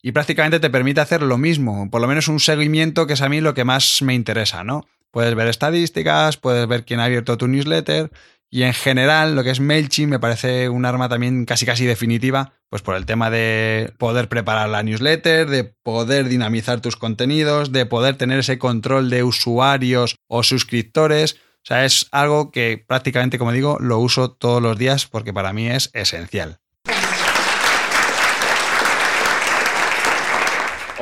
y 0.01 0.11
prácticamente 0.11 0.59
te 0.59 0.71
permite 0.71 1.01
hacer 1.01 1.21
lo 1.21 1.37
mismo, 1.37 1.87
por 1.91 2.01
lo 2.01 2.07
menos 2.07 2.29
un 2.29 2.39
seguimiento 2.39 3.05
que 3.05 3.13
es 3.13 3.21
a 3.21 3.29
mí 3.29 3.41
lo 3.41 3.53
que 3.53 3.63
más 3.63 4.01
me 4.01 4.15
interesa, 4.15 4.63
¿no? 4.63 4.87
Puedes 5.11 5.35
ver 5.35 5.49
estadísticas, 5.49 6.37
puedes 6.37 6.67
ver 6.67 6.83
quién 6.83 6.99
ha 6.99 7.05
abierto 7.05 7.37
tu 7.37 7.47
newsletter 7.47 8.09
y 8.53 8.61
en 8.61 8.73
general 8.75 9.35
lo 9.35 9.43
que 9.43 9.49
es 9.49 9.59
MailChimp 9.59 10.11
me 10.11 10.19
parece 10.19 10.69
un 10.69 10.85
arma 10.85 11.09
también 11.09 11.45
casi 11.45 11.65
casi 11.65 11.87
definitiva, 11.87 12.53
pues 12.69 12.83
por 12.83 12.95
el 12.95 13.07
tema 13.07 13.31
de 13.31 13.91
poder 13.97 14.29
preparar 14.29 14.69
la 14.69 14.83
newsletter, 14.83 15.49
de 15.49 15.63
poder 15.63 16.29
dinamizar 16.29 16.79
tus 16.79 16.95
contenidos, 16.95 17.71
de 17.71 17.87
poder 17.87 18.15
tener 18.15 18.37
ese 18.37 18.59
control 18.59 19.09
de 19.09 19.23
usuarios 19.23 20.17
o 20.27 20.43
suscriptores. 20.43 21.33
O 21.33 21.65
sea, 21.65 21.83
es 21.83 22.07
algo 22.11 22.51
que 22.51 22.77
prácticamente, 22.87 23.39
como 23.39 23.53
digo, 23.53 23.79
lo 23.79 23.97
uso 23.97 24.29
todos 24.29 24.61
los 24.61 24.77
días 24.77 25.07
porque 25.07 25.33
para 25.33 25.51
mí 25.51 25.67
es 25.67 25.89
esencial. 25.93 26.59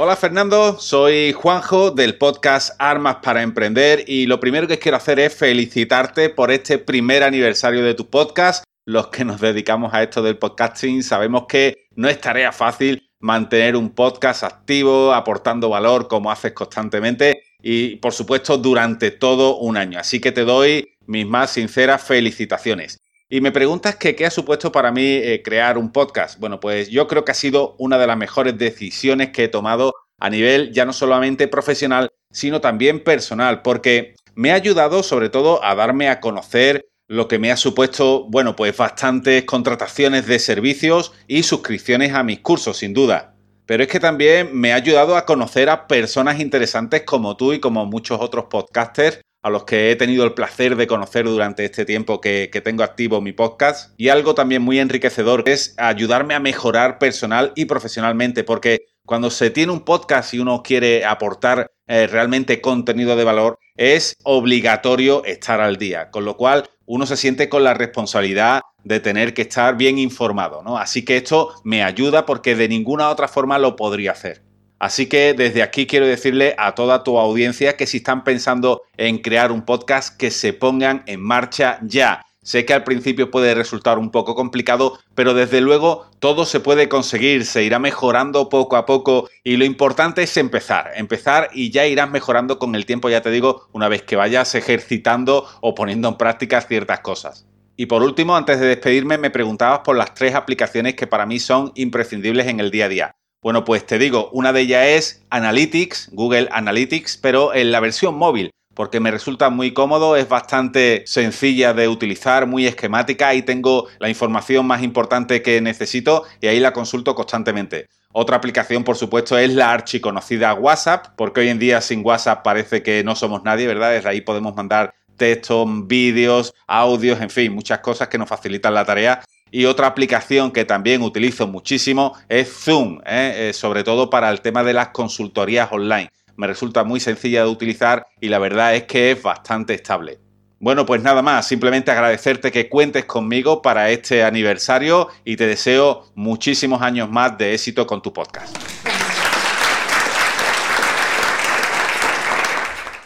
Hola 0.03 0.15
Fernando, 0.15 0.79
soy 0.79 1.31
Juanjo 1.31 1.91
del 1.91 2.17
podcast 2.17 2.71
Armas 2.79 3.17
para 3.21 3.43
Emprender 3.43 4.03
y 4.07 4.25
lo 4.25 4.39
primero 4.39 4.67
que 4.67 4.79
quiero 4.79 4.97
hacer 4.97 5.19
es 5.19 5.35
felicitarte 5.35 6.29
por 6.31 6.49
este 6.49 6.79
primer 6.79 7.21
aniversario 7.21 7.83
de 7.83 7.93
tu 7.93 8.09
podcast. 8.09 8.63
Los 8.83 9.09
que 9.09 9.23
nos 9.23 9.39
dedicamos 9.39 9.93
a 9.93 10.01
esto 10.01 10.23
del 10.23 10.39
podcasting 10.39 11.03
sabemos 11.03 11.45
que 11.47 11.85
no 11.95 12.09
es 12.09 12.19
tarea 12.19 12.51
fácil 12.51 13.11
mantener 13.19 13.75
un 13.75 13.91
podcast 13.91 14.43
activo, 14.43 15.13
aportando 15.13 15.69
valor 15.69 16.07
como 16.07 16.31
haces 16.31 16.53
constantemente 16.53 17.43
y 17.61 17.97
por 17.97 18.13
supuesto 18.13 18.57
durante 18.57 19.11
todo 19.11 19.57
un 19.57 19.77
año. 19.77 19.99
Así 19.99 20.19
que 20.19 20.31
te 20.31 20.45
doy 20.45 20.95
mis 21.05 21.27
más 21.27 21.51
sinceras 21.51 22.01
felicitaciones. 22.01 22.97
Y 23.33 23.39
me 23.39 23.53
preguntas 23.53 23.95
que 23.95 24.13
qué 24.13 24.25
ha 24.25 24.29
supuesto 24.29 24.73
para 24.73 24.91
mí 24.91 25.05
eh, 25.05 25.41
crear 25.41 25.77
un 25.77 25.93
podcast. 25.93 26.37
Bueno, 26.37 26.59
pues 26.59 26.89
yo 26.89 27.07
creo 27.07 27.23
que 27.23 27.31
ha 27.31 27.35
sido 27.35 27.75
una 27.77 27.97
de 27.97 28.05
las 28.05 28.17
mejores 28.17 28.57
decisiones 28.57 29.29
que 29.29 29.45
he 29.45 29.47
tomado 29.47 29.93
a 30.19 30.29
nivel 30.29 30.73
ya 30.73 30.83
no 30.83 30.91
solamente 30.91 31.47
profesional, 31.47 32.09
sino 32.29 32.59
también 32.59 33.01
personal, 33.01 33.61
porque 33.61 34.15
me 34.35 34.51
ha 34.51 34.55
ayudado 34.55 35.01
sobre 35.01 35.29
todo 35.29 35.63
a 35.63 35.75
darme 35.75 36.09
a 36.09 36.19
conocer 36.19 36.89
lo 37.07 37.29
que 37.29 37.39
me 37.39 37.53
ha 37.53 37.57
supuesto, 37.57 38.25
bueno, 38.25 38.57
pues 38.57 38.75
bastantes 38.75 39.45
contrataciones 39.45 40.27
de 40.27 40.37
servicios 40.37 41.13
y 41.25 41.43
suscripciones 41.43 42.13
a 42.13 42.23
mis 42.23 42.41
cursos, 42.41 42.79
sin 42.79 42.93
duda. 42.93 43.33
Pero 43.65 43.83
es 43.83 43.89
que 43.89 44.01
también 44.01 44.49
me 44.51 44.73
ha 44.73 44.75
ayudado 44.75 45.15
a 45.15 45.25
conocer 45.25 45.69
a 45.69 45.87
personas 45.87 46.41
interesantes 46.41 47.03
como 47.03 47.37
tú 47.37 47.53
y 47.53 47.61
como 47.61 47.85
muchos 47.85 48.19
otros 48.19 48.47
podcasters 48.49 49.21
a 49.41 49.49
los 49.49 49.63
que 49.63 49.91
he 49.91 49.95
tenido 49.95 50.23
el 50.23 50.33
placer 50.33 50.75
de 50.75 50.87
conocer 50.87 51.25
durante 51.25 51.65
este 51.65 51.85
tiempo 51.85 52.21
que, 52.21 52.49
tengo 52.63 52.83
activo 52.83 53.21
mi 53.21 53.31
podcast. 53.31 53.93
Y 53.97 54.09
algo 54.09 54.35
también 54.35 54.61
muy 54.61 54.79
enriquecedor 54.79 55.43
es 55.47 55.73
ayudarme 55.77 56.35
a 56.35 56.39
mejorar 56.39 56.99
personal 56.99 57.51
y 57.55 57.65
profesionalmente, 57.65 58.43
porque 58.43 58.85
cuando 59.05 59.31
se 59.31 59.49
tiene 59.49 59.71
un 59.71 59.81
podcast 59.81 60.33
y 60.33 60.39
uno 60.39 60.61
quiere 60.61 61.05
aportar 61.05 61.71
eh, 61.87 62.07
realmente 62.07 62.61
contenido 62.61 63.15
de 63.15 63.23
valor, 63.23 63.57
es 63.75 64.15
obligatorio 64.23 65.25
estar 65.25 65.59
al 65.59 65.77
día, 65.77 66.11
con 66.11 66.23
lo 66.23 66.37
cual 66.37 66.69
uno 66.85 67.05
se 67.07 67.17
siente 67.17 67.49
con 67.49 67.63
la 67.63 67.73
responsabilidad 67.73 68.61
de 68.83 68.99
tener 68.99 69.33
que 69.33 69.43
estar 69.43 69.75
bien 69.75 69.97
informado, 69.97 70.61
¿no? 70.61 70.77
Así 70.77 71.03
que 71.03 71.17
esto 71.17 71.53
me 71.63 71.83
ayuda 71.83 72.25
porque 72.25 72.55
de 72.55 72.67
ninguna 72.67 73.09
otra 73.09 73.27
forma 73.27 73.57
lo 73.57 73.75
podría 73.75 74.11
hacer. 74.11 74.50
Así 74.81 75.05
que 75.05 75.35
desde 75.35 75.61
aquí 75.61 75.85
quiero 75.85 76.07
decirle 76.07 76.55
a 76.57 76.73
toda 76.73 77.03
tu 77.03 77.19
audiencia 77.19 77.77
que 77.77 77.85
si 77.85 77.97
están 77.97 78.23
pensando 78.23 78.81
en 78.97 79.19
crear 79.19 79.51
un 79.51 79.61
podcast, 79.61 80.17
que 80.17 80.31
se 80.31 80.53
pongan 80.53 81.03
en 81.05 81.21
marcha 81.21 81.77
ya. 81.83 82.25
Sé 82.41 82.65
que 82.65 82.73
al 82.73 82.83
principio 82.83 83.29
puede 83.29 83.53
resultar 83.53 83.99
un 83.99 84.09
poco 84.09 84.33
complicado, 84.33 84.97
pero 85.13 85.35
desde 85.35 85.61
luego 85.61 86.07
todo 86.17 86.45
se 86.45 86.61
puede 86.61 86.89
conseguir, 86.89 87.45
se 87.45 87.63
irá 87.63 87.77
mejorando 87.77 88.49
poco 88.49 88.75
a 88.75 88.87
poco 88.87 89.29
y 89.43 89.57
lo 89.57 89.65
importante 89.65 90.23
es 90.23 90.35
empezar, 90.37 90.89
empezar 90.95 91.51
y 91.53 91.69
ya 91.69 91.85
irás 91.85 92.09
mejorando 92.09 92.57
con 92.57 92.73
el 92.73 92.87
tiempo, 92.87 93.07
ya 93.07 93.21
te 93.21 93.29
digo, 93.29 93.67
una 93.73 93.87
vez 93.87 94.01
que 94.01 94.15
vayas 94.15 94.55
ejercitando 94.55 95.45
o 95.61 95.75
poniendo 95.75 96.07
en 96.07 96.17
práctica 96.17 96.59
ciertas 96.59 97.01
cosas. 97.01 97.45
Y 97.77 97.85
por 97.85 98.01
último, 98.01 98.35
antes 98.35 98.59
de 98.59 98.65
despedirme, 98.65 99.19
me 99.19 99.29
preguntabas 99.29 99.81
por 99.81 99.95
las 99.95 100.15
tres 100.15 100.33
aplicaciones 100.33 100.95
que 100.95 101.05
para 101.05 101.27
mí 101.27 101.39
son 101.39 101.71
imprescindibles 101.75 102.47
en 102.47 102.59
el 102.59 102.71
día 102.71 102.85
a 102.85 102.89
día. 102.89 103.15
Bueno, 103.43 103.65
pues 103.65 103.87
te 103.87 103.97
digo, 103.97 104.29
una 104.33 104.53
de 104.53 104.61
ellas 104.61 104.85
es 104.85 105.25
Analytics, 105.31 106.09
Google 106.11 106.47
Analytics, 106.51 107.17
pero 107.17 107.55
en 107.55 107.71
la 107.71 107.79
versión 107.79 108.13
móvil, 108.13 108.51
porque 108.75 108.99
me 108.99 109.09
resulta 109.09 109.49
muy 109.49 109.73
cómodo, 109.73 110.15
es 110.15 110.29
bastante 110.29 111.01
sencilla 111.07 111.73
de 111.73 111.87
utilizar, 111.87 112.45
muy 112.45 112.67
esquemática 112.67 113.33
y 113.33 113.41
tengo 113.41 113.87
la 113.97 114.09
información 114.09 114.67
más 114.67 114.83
importante 114.83 115.41
que 115.41 115.59
necesito 115.59 116.23
y 116.39 116.47
ahí 116.47 116.59
la 116.59 116.71
consulto 116.71 117.15
constantemente. 117.15 117.87
Otra 118.13 118.37
aplicación, 118.37 118.83
por 118.83 118.95
supuesto, 118.95 119.35
es 119.39 119.51
la 119.55 119.71
archiconocida 119.71 120.53
WhatsApp, 120.53 121.07
porque 121.15 121.39
hoy 121.39 121.49
en 121.49 121.57
día 121.57 121.81
sin 121.81 122.05
WhatsApp 122.05 122.43
parece 122.43 122.83
que 122.83 123.03
no 123.03 123.15
somos 123.15 123.43
nadie, 123.43 123.65
¿verdad? 123.65 123.89
Desde 123.89 124.07
ahí 124.07 124.21
podemos 124.21 124.55
mandar 124.55 124.93
textos, 125.17 125.67
vídeos, 125.87 126.53
audios, 126.67 127.19
en 127.19 127.31
fin, 127.31 127.53
muchas 127.53 127.79
cosas 127.79 128.07
que 128.07 128.19
nos 128.19 128.29
facilitan 128.29 128.75
la 128.75 128.85
tarea 128.85 129.23
y 129.51 129.65
otra 129.65 129.87
aplicación 129.87 130.51
que 130.51 130.65
también 130.65 131.01
utilizo 131.01 131.45
muchísimo 131.45 132.13
es 132.29 132.51
Zoom, 132.51 132.99
¿eh? 133.05 133.49
Eh, 133.49 133.53
sobre 133.53 133.83
todo 133.83 134.09
para 134.09 134.29
el 134.29 134.41
tema 134.41 134.63
de 134.63 134.73
las 134.73 134.89
consultorías 134.89 135.71
online. 135.71 136.09
Me 136.37 136.47
resulta 136.47 136.83
muy 136.83 136.99
sencilla 136.99 137.43
de 137.43 137.49
utilizar 137.49 138.07
y 138.19 138.29
la 138.29 138.39
verdad 138.39 138.73
es 138.75 138.83
que 138.83 139.11
es 139.11 139.21
bastante 139.21 139.73
estable. 139.73 140.19
Bueno, 140.59 140.85
pues 140.85 141.01
nada 141.01 141.21
más, 141.21 141.47
simplemente 141.47 141.91
agradecerte 141.91 142.51
que 142.51 142.69
cuentes 142.69 143.05
conmigo 143.05 143.61
para 143.61 143.89
este 143.89 144.23
aniversario 144.23 145.09
y 145.25 145.35
te 145.35 145.47
deseo 145.47 146.05
muchísimos 146.15 146.81
años 146.81 147.09
más 147.09 147.37
de 147.37 147.53
éxito 147.53 147.85
con 147.87 148.01
tu 148.01 148.13
podcast. 148.13 148.55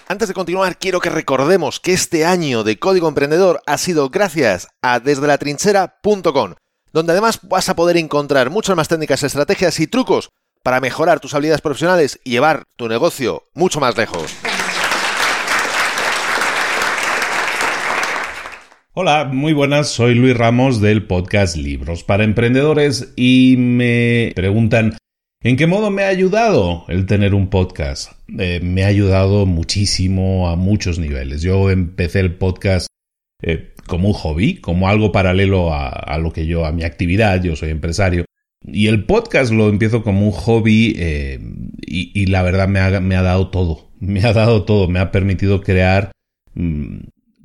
Antes 0.07 0.27
de 0.27 0.35
continuar, 0.35 0.77
quiero 0.77 0.99
que 0.99 1.09
recordemos 1.09 1.79
que 1.79 1.91
este 1.91 2.25
año 2.25 2.63
de 2.63 2.77
Código 2.77 3.07
Emprendedor 3.07 3.63
ha 3.65 3.79
sido 3.79 4.09
gracias 4.09 4.67
a 4.83 4.99
desde 4.99 5.25
la 5.25 5.39
trinchera.com, 5.39 6.53
donde 6.93 7.11
además 7.11 7.39
vas 7.41 7.69
a 7.69 7.75
poder 7.75 7.97
encontrar 7.97 8.51
muchas 8.51 8.75
más 8.75 8.87
técnicas, 8.87 9.23
estrategias 9.23 9.79
y 9.79 9.87
trucos 9.87 10.29
para 10.61 10.79
mejorar 10.79 11.19
tus 11.19 11.33
habilidades 11.33 11.61
profesionales 11.61 12.19
y 12.23 12.29
llevar 12.29 12.65
tu 12.75 12.87
negocio 12.87 13.45
mucho 13.55 13.79
más 13.79 13.97
lejos. 13.97 14.31
Hola, 18.93 19.25
muy 19.25 19.53
buenas, 19.53 19.89
soy 19.89 20.13
Luis 20.13 20.37
Ramos 20.37 20.81
del 20.81 21.07
podcast 21.07 21.55
Libros 21.55 22.03
para 22.03 22.23
Emprendedores 22.23 23.11
y 23.15 23.55
me 23.57 24.33
preguntan 24.35 24.97
¿En 25.45 25.57
qué 25.57 25.67
modo 25.67 25.91
me 25.91 26.01
ha 26.01 26.07
ayudado 26.07 26.85
el 26.87 27.05
tener 27.05 27.35
un 27.35 27.51
podcast? 27.51 28.13
Eh, 28.39 28.61
me 28.63 28.83
ha 28.83 28.87
ayudado 28.87 29.45
muchísimo 29.45 30.49
a 30.49 30.55
muchos 30.55 30.97
niveles. 30.97 31.43
Yo 31.43 31.69
empecé 31.69 32.21
el 32.21 32.33
podcast 32.33 32.87
eh, 33.43 33.75
como 33.85 34.07
un 34.07 34.15
hobby, 34.15 34.55
como 34.55 34.89
algo 34.89 35.11
paralelo 35.11 35.71
a, 35.71 36.17
lo 36.17 36.33
que 36.33 36.47
yo, 36.47 36.65
a 36.65 36.71
mi 36.71 36.83
actividad, 36.83 37.43
yo 37.43 37.55
soy 37.55 37.69
empresario. 37.69 38.25
Y 38.63 38.87
el 38.87 39.05
podcast 39.05 39.51
lo 39.51 39.69
empiezo 39.69 40.01
como 40.01 40.25
un 40.25 40.31
hobby 40.31 40.95
eh, 40.97 41.39
y, 41.79 42.25
la 42.25 42.41
verdad 42.41 42.67
me 42.67 42.79
ha, 42.79 42.99
me 42.99 43.15
ha, 43.15 43.21
dado 43.21 43.51
todo. 43.51 43.91
Me 43.99 44.23
ha 44.23 44.33
dado 44.33 44.63
todo. 44.63 44.87
Me 44.87 44.97
ha 44.97 45.11
permitido 45.11 45.61
crear, 45.61 46.09
mm, 46.55 47.01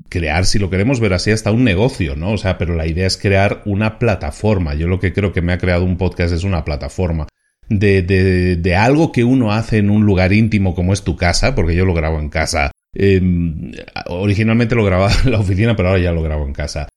crear, 0.09 0.47
si 0.47 0.59
lo 0.59 0.71
queremos 0.71 1.01
ver 1.01 1.13
así, 1.13 1.33
hasta 1.33 1.53
un 1.53 1.65
negocio, 1.65 2.17
¿no? 2.17 2.33
O 2.33 2.39
sea, 2.39 2.57
pero 2.57 2.75
la 2.75 2.87
idea 2.87 3.07
es 3.07 3.19
crear 3.19 3.61
una 3.67 3.99
plataforma. 3.99 4.73
Yo 4.73 4.89
lo 4.89 5.01
que 5.01 5.13
creo 5.13 5.35
que 5.35 5.43
me 5.43 5.53
ha 5.53 5.59
creado 5.59 5.85
un 5.85 5.99
podcast 5.99 6.33
es 6.33 6.45
una 6.45 6.65
plataforma 6.65 7.27
de, 7.71 8.03
de, 8.03 8.57
de, 8.57 8.77
algo 8.77 9.13
que 9.13 9.25
uno 9.25 9.53
hace 9.53 9.79
en 9.79 9.91
un 9.91 10.05
lugar 10.05 10.33
íntimo 10.33 10.75
como 10.75 10.93
es 10.93 11.03
tu 11.03 11.17
casa, 11.17 11.55
porque 11.55 11.77
yo 11.77 11.87
lo 11.87 11.95
grabo 11.95 12.19
en 12.19 12.29
casa. 12.29 12.73
Em, 12.93 13.71
originalmente 14.07 14.75
lo 14.75 14.85
grababa 14.85 15.13
en 15.25 15.31
la 15.31 15.39
oficina, 15.39 15.77
pero 15.77 15.91
ahora 15.91 16.03
ya 16.03 16.13
lo 16.13 16.23
grabo 16.23 16.45
en 16.47 16.53
casa. 16.53 16.89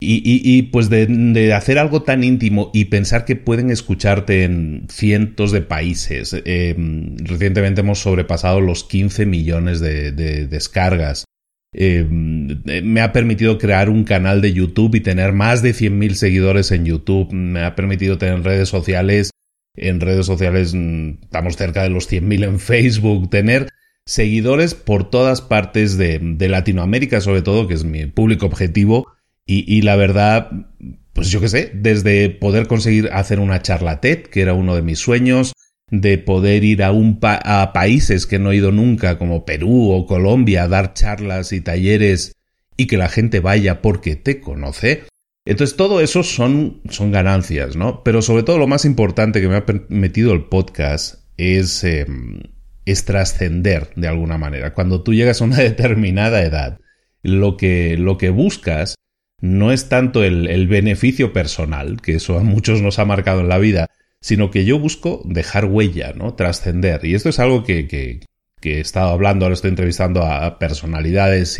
Y, 0.00 0.16
y, 0.16 0.56
y 0.56 0.62
pues 0.62 0.90
de, 0.90 1.06
de, 1.06 1.54
hacer 1.54 1.78
algo 1.78 2.02
tan 2.02 2.22
íntimo 2.22 2.70
y 2.72 2.84
pensar 2.84 3.24
que 3.24 3.34
pueden 3.34 3.70
escucharte 3.70 4.44
en 4.44 4.86
cientos 4.88 5.50
de 5.50 5.62
países. 5.62 6.36
Em, 6.44 7.16
recientemente 7.16 7.80
hemos 7.80 7.98
sobrepasado 7.98 8.60
los 8.60 8.84
15 8.84 9.26
millones 9.26 9.80
de, 9.80 10.12
de 10.12 10.46
descargas. 10.46 11.24
Em, 11.74 12.62
me 12.84 13.00
ha 13.00 13.12
permitido 13.12 13.58
crear 13.58 13.88
un 13.88 14.04
canal 14.04 14.40
de 14.40 14.52
YouTube 14.52 14.94
y 14.94 15.00
tener 15.00 15.32
más 15.32 15.62
de 15.62 15.70
100.000 15.74 16.12
seguidores 16.12 16.70
en 16.70 16.84
YouTube. 16.84 17.32
Me 17.32 17.64
ha 17.64 17.74
permitido 17.74 18.18
tener 18.18 18.42
redes 18.42 18.68
sociales 18.68 19.30
en 19.80 20.00
redes 20.00 20.26
sociales 20.26 20.74
mm, 20.74 21.22
estamos 21.22 21.56
cerca 21.56 21.82
de 21.82 21.90
los 21.90 22.10
100.000 22.10 22.44
en 22.44 22.60
Facebook, 22.60 23.30
tener 23.30 23.68
seguidores 24.04 24.74
por 24.74 25.10
todas 25.10 25.42
partes 25.42 25.98
de, 25.98 26.18
Latinoamérica, 26.38 27.20
sobre 27.20 27.42
todo, 27.42 27.68
que 27.68 27.74
es 27.74 27.84
mi 27.84 28.06
público 28.06 28.46
objetivo. 28.46 29.06
Y, 29.50 29.80
la 29.80 29.96
verdad, 29.96 30.50
pues 31.14 31.30
yo 31.30 31.40
qué 31.40 31.48
sé, 31.48 31.72
desde 31.74 32.28
poder 32.28 32.66
conseguir 32.66 33.08
hacer 33.14 33.40
una 33.40 33.62
charla 33.62 33.98
TED, 33.98 34.24
que 34.24 34.42
era 34.42 34.52
uno 34.52 34.74
de 34.74 34.82
mis 34.82 34.98
sueños, 34.98 35.54
de 35.90 36.18
poder 36.18 36.64
ir 36.64 36.82
a, 36.82 36.92
un 36.92 37.18
a 37.22 37.72
países 37.72 38.26
que 38.26 38.38
no 38.38 38.52
he 38.52 38.56
ido 38.56 38.72
nunca, 38.72 39.16
como 39.16 39.46
Perú 39.46 39.90
o 39.90 40.04
Colombia, 40.04 40.64
a 40.64 40.68
dar 40.68 40.92
charlas 40.92 41.52
y 41.52 41.62
talleres 41.62 42.36
y 42.76 42.86
que 42.86 42.98
la 42.98 43.08
gente 43.08 43.40
vaya 43.40 43.82
porque 43.82 44.16
te 44.16 44.40
conoce, 44.40 45.04
entonces 45.50 45.78
todo 45.78 46.02
eso 46.02 46.22
son, 46.22 46.82
son 46.90 47.10
ganancias, 47.10 47.74
¿no? 47.74 48.02
Pero 48.04 48.20
sobre 48.20 48.42
todo 48.42 48.58
lo 48.58 48.66
más 48.66 48.84
importante 48.84 49.40
que 49.40 49.48
me 49.48 49.56
ha 49.56 49.64
permitido 49.64 50.34
el 50.34 50.44
podcast 50.44 51.24
es, 51.38 51.84
em, 51.84 52.40
trascender 53.06 53.90
de 53.96 54.08
alguna 54.08 54.36
manera. 54.36 54.74
Cuando 54.74 55.02
tú 55.02 55.14
llegas 55.14 55.40
a 55.40 55.44
una 55.44 55.56
determinada 55.70 56.42
edad, 56.42 56.80
lo 57.22 57.56
que, 57.56 57.96
lo 57.96 58.18
que 58.18 58.28
buscas 58.28 58.96
no 59.40 59.72
es 59.72 59.88
tanto 59.88 60.22
el, 60.22 60.68
beneficio 60.68 61.32
personal, 61.32 62.02
que 62.02 62.16
eso 62.16 62.38
a 62.38 62.42
muchos 62.42 62.82
nos 62.82 62.98
ha 62.98 63.06
marcado 63.06 63.40
en 63.40 63.48
la 63.48 63.56
vida, 63.56 63.88
sino 64.20 64.50
que 64.50 64.66
yo 64.66 64.78
busco 64.78 65.22
dejar 65.24 65.64
huella, 65.64 66.12
¿no? 66.12 66.34
Trascender. 66.34 67.06
Y 67.06 67.14
esto 67.14 67.30
es 67.30 67.38
algo 67.38 67.64
que, 67.64 67.88
que, 67.88 68.20
que 68.60 68.76
he 68.76 68.80
estado 68.80 69.08
hablando, 69.12 69.46
ahora 69.46 69.54
estoy 69.54 69.70
entrevistando 69.70 70.24
a 70.24 70.58
personalidades 70.58 71.58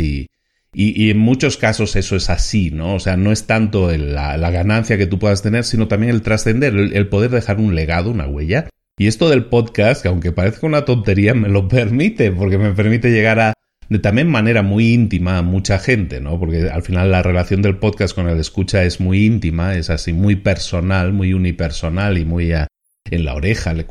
y, 0.81 1.11
en 1.11 1.19
muchos 1.19 1.57
casos 1.57 1.97
eso 1.97 2.15
es 2.15 2.31
así, 2.31 2.71
¿no? 2.71 2.95
O 2.95 3.01
sea, 3.01 3.17
no 3.17 3.33
es 3.33 3.49
tanto 3.49 3.91
la, 3.97 4.51
ganancia 4.53 4.97
que 4.97 5.09
tú 5.09 5.19
puedas 5.19 5.43
tener, 5.43 5.65
sino 5.65 5.89
también 5.89 6.15
el 6.15 6.23
trascender, 6.23 6.73
el, 6.73 7.09
poder 7.09 7.33
dejar 7.33 7.59
un 7.59 7.75
legado, 7.75 8.13
una 8.13 8.29
huella. 8.29 8.69
Y 8.97 9.09
esto 9.09 9.29
del 9.29 9.47
podcast, 9.47 10.03
que 10.03 10.09
aunque 10.09 10.31
parezca 10.31 10.69
una 10.69 10.85
tontería, 10.85 11.35
me 11.35 11.49
lo 11.49 11.67
permite, 11.69 12.31
porque 12.31 12.59
me 12.59 12.71
permite 12.75 13.11
llegar 13.11 13.41
a, 13.41 13.55
de 13.89 13.99
también 13.99 14.29
manera 14.29 14.63
muy 14.63 14.95
íntima 14.95 15.39
a 15.39 15.43
mucha 15.43 15.81
gente, 15.81 16.21
¿no? 16.21 16.39
Porque 16.39 16.71
al 16.71 16.85
final 16.85 17.11
la 17.11 17.25
relación 17.25 17.61
del 17.61 17.79
podcast 17.79 18.15
con 18.15 18.29
el 18.29 18.39
escucha 18.39 18.85
es 18.85 19.01
muy 19.01 19.27
íntima, 19.27 19.75
es 19.75 19.91
así 19.91 20.13
muy 20.13 20.37
personal, 20.37 21.13
muy 21.13 21.33
unipersonal 21.33 22.19
y 22.19 22.25
muy 22.25 22.53
en 22.53 23.25
la 23.25 23.35
oreja, 23.35 23.73
le, 23.73 23.85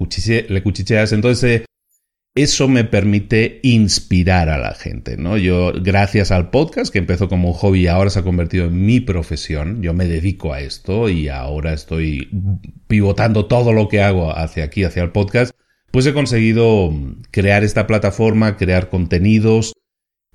le 0.48 0.63
cuchicheas. 0.63 1.12
Entonces, 1.12 1.44
eh, 1.44 1.65
eso 2.38 2.67
me 2.67 2.84
permite 2.84 3.60
inspirar 3.63 4.50
a 4.50 4.60
la 4.60 4.75
gente, 4.75 5.17
¿no? 5.17 5.38
Yo, 5.38 5.74
gracias 5.74 6.29
al 6.29 6.51
podcast, 6.51 6.94
que 6.94 7.00
empezó 7.00 7.27
como 7.29 7.50
un 7.50 7.53
hobby 7.56 7.82
y 7.82 7.88
ahora 7.88 8.12
se 8.12 8.20
ha 8.20 8.24
convertido 8.24 8.65
en 8.65 8.86
mi 8.86 9.00
profesión, 9.00 9.82
yo 9.82 9.96
me 9.96 10.06
dedico 10.06 10.53
a 10.53 10.62
esto 10.62 11.10
y 11.10 11.29
ahora 11.29 11.74
estoy 11.74 12.29
pivotando 12.88 13.48
todo 13.48 13.74
lo 13.74 13.88
que 13.88 14.03
hago 14.03 14.38
hacia 14.38 14.65
aquí, 14.65 14.84
hacia 14.84 15.01
el 15.01 15.12
podcast, 15.12 15.51
pues 15.89 16.06
he 16.06 16.13
conseguido 16.13 16.94
crear 17.32 17.63
esta 17.63 17.88
plataforma, 17.88 18.56
crear 18.56 18.89
contenidos 18.89 19.74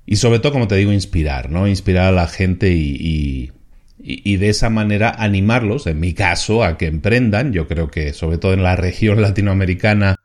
y 0.05 0.17
sobre 0.17 0.41
todo, 0.41 0.53
como 0.53 0.67
te 0.67 0.75
digo, 0.75 0.93
inspirar, 0.93 1.51
¿no? 1.51 1.69
Inspirar 1.69 2.07
a 2.07 2.13
la 2.13 2.27
gente 2.27 2.73
y, 2.73 3.53
y 4.01 4.37
de 4.39 4.49
esa 4.49 4.71
manera 4.71 5.15
animarlos, 5.17 5.87
en 5.87 6.01
mi 6.01 6.15
caso, 6.15 6.65
a 6.65 6.77
que 6.77 6.87
emprendan. 6.87 7.53
Yo 7.53 7.69
creo 7.69 7.89
que 7.89 8.13
sobre 8.13 8.39
todo 8.39 8.55
en 8.55 8.65
la 8.65 8.75
región 8.75 9.23
latinoamericana, 9.23 10.17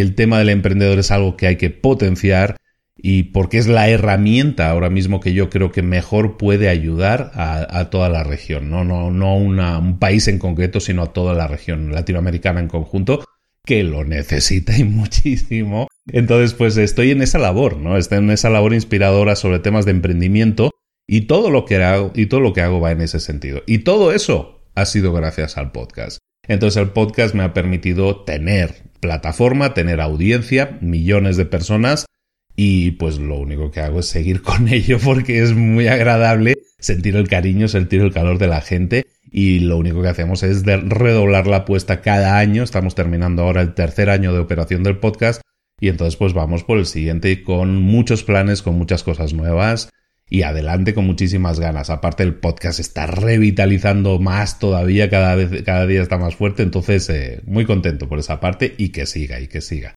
el 0.00 0.16
tema 0.16 0.38
del 0.40 0.48
emprendedor 0.48 0.98
es 0.98 1.12
algo 1.12 1.36
que 1.36 1.46
hay 1.46 1.56
que 1.56 1.70
potenciar 1.70 2.56
y 2.96 3.24
porque 3.24 3.58
es 3.58 3.68
la 3.68 3.88
herramienta 3.88 4.70
ahora 4.70 4.90
mismo 4.90 5.20
que 5.20 5.34
yo 5.34 5.50
creo 5.50 5.70
que 5.70 5.82
mejor 5.82 6.36
puede 6.36 6.68
ayudar 6.68 7.30
a, 7.34 7.90
toda 7.90 8.08
la 8.08 8.24
región, 8.24 8.70
no, 8.70 8.84
no, 8.84 9.10
no 9.10 9.36
un 9.36 9.98
país 10.00 10.26
en 10.26 10.38
concreto, 10.38 10.80
sino 10.80 11.02
a 11.02 11.12
toda 11.12 11.34
la 11.34 11.46
región 11.46 11.92
latinoamericana 11.92 12.58
en 12.58 12.68
conjunto, 12.68 13.24
que 13.64 13.84
lo 13.84 14.04
necesita 14.04 14.76
y 14.76 14.84
muchísimo. 14.84 15.86
Entonces, 16.06 16.54
pues 16.54 16.76
estoy 16.76 17.12
en 17.12 17.22
esa 17.22 17.38
labor, 17.38 17.76
¿no? 17.76 17.96
Estoy 17.96 18.18
en 18.18 18.30
esa 18.30 18.50
labor 18.50 18.74
inspiradora 18.74 19.36
sobre 19.36 19.60
temas 19.60 19.84
de 19.84 19.92
emprendimiento 19.92 20.70
y 21.06 21.22
todo 21.22 21.50
lo 21.50 21.64
que 21.64 21.82
hago, 21.82 22.12
y 22.16 22.26
todo 22.26 22.40
lo 22.40 22.52
que 22.52 22.62
hago 22.62 22.80
va 22.80 22.90
en 22.90 23.00
ese 23.00 23.20
sentido. 23.20 23.62
Y 23.66 23.78
todo 23.78 24.12
eso 24.12 24.66
ha 24.74 24.86
sido 24.86 25.12
gracias 25.12 25.56
al 25.56 25.70
podcast. 25.70 26.18
Entonces 26.48 26.80
el 26.82 26.90
podcast 26.90 27.34
me 27.34 27.42
ha 27.42 27.54
permitido 27.54 28.24
tener 28.24 28.74
plataforma, 29.00 29.74
tener 29.74 30.00
audiencia, 30.00 30.78
millones 30.80 31.36
de 31.36 31.46
personas 31.46 32.06
y 32.56 32.92
pues 32.92 33.18
lo 33.18 33.36
único 33.36 33.70
que 33.70 33.80
hago 33.80 34.00
es 34.00 34.06
seguir 34.06 34.42
con 34.42 34.68
ello 34.68 34.98
porque 35.02 35.42
es 35.42 35.54
muy 35.54 35.88
agradable 35.88 36.54
sentir 36.78 37.16
el 37.16 37.28
cariño, 37.28 37.68
sentir 37.68 38.02
el 38.02 38.12
calor 38.12 38.38
de 38.38 38.48
la 38.48 38.60
gente 38.60 39.06
y 39.30 39.60
lo 39.60 39.78
único 39.78 40.02
que 40.02 40.08
hacemos 40.08 40.42
es 40.42 40.64
redoblar 40.64 41.46
la 41.46 41.58
apuesta 41.58 42.02
cada 42.02 42.38
año. 42.38 42.62
Estamos 42.62 42.94
terminando 42.94 43.42
ahora 43.42 43.62
el 43.62 43.74
tercer 43.74 44.10
año 44.10 44.32
de 44.32 44.38
operación 44.38 44.82
del 44.82 44.98
podcast 44.98 45.42
y 45.80 45.88
entonces 45.88 46.16
pues 46.16 46.34
vamos 46.34 46.62
por 46.62 46.78
el 46.78 46.86
siguiente 46.86 47.42
con 47.42 47.82
muchos 47.82 48.22
planes, 48.22 48.62
con 48.62 48.76
muchas 48.76 49.02
cosas 49.02 49.32
nuevas 49.32 49.90
y 50.28 50.42
adelante 50.42 50.94
con 50.94 51.06
muchísimas 51.06 51.60
ganas. 51.60 51.90
Aparte 51.90 52.22
el 52.22 52.34
podcast 52.34 52.80
está 52.80 53.06
revitalizando 53.06 54.18
más 54.18 54.58
todavía, 54.58 55.10
cada 55.10 55.34
vez, 55.34 55.62
cada 55.62 55.86
día 55.86 56.02
está 56.02 56.18
más 56.18 56.36
fuerte, 56.36 56.62
entonces 56.62 57.08
eh, 57.10 57.40
muy 57.46 57.64
contento 57.64 58.08
por 58.08 58.18
esa 58.18 58.40
parte 58.40 58.74
y 58.78 58.90
que 58.90 59.06
siga 59.06 59.40
y 59.40 59.48
que 59.48 59.60
siga. 59.60 59.94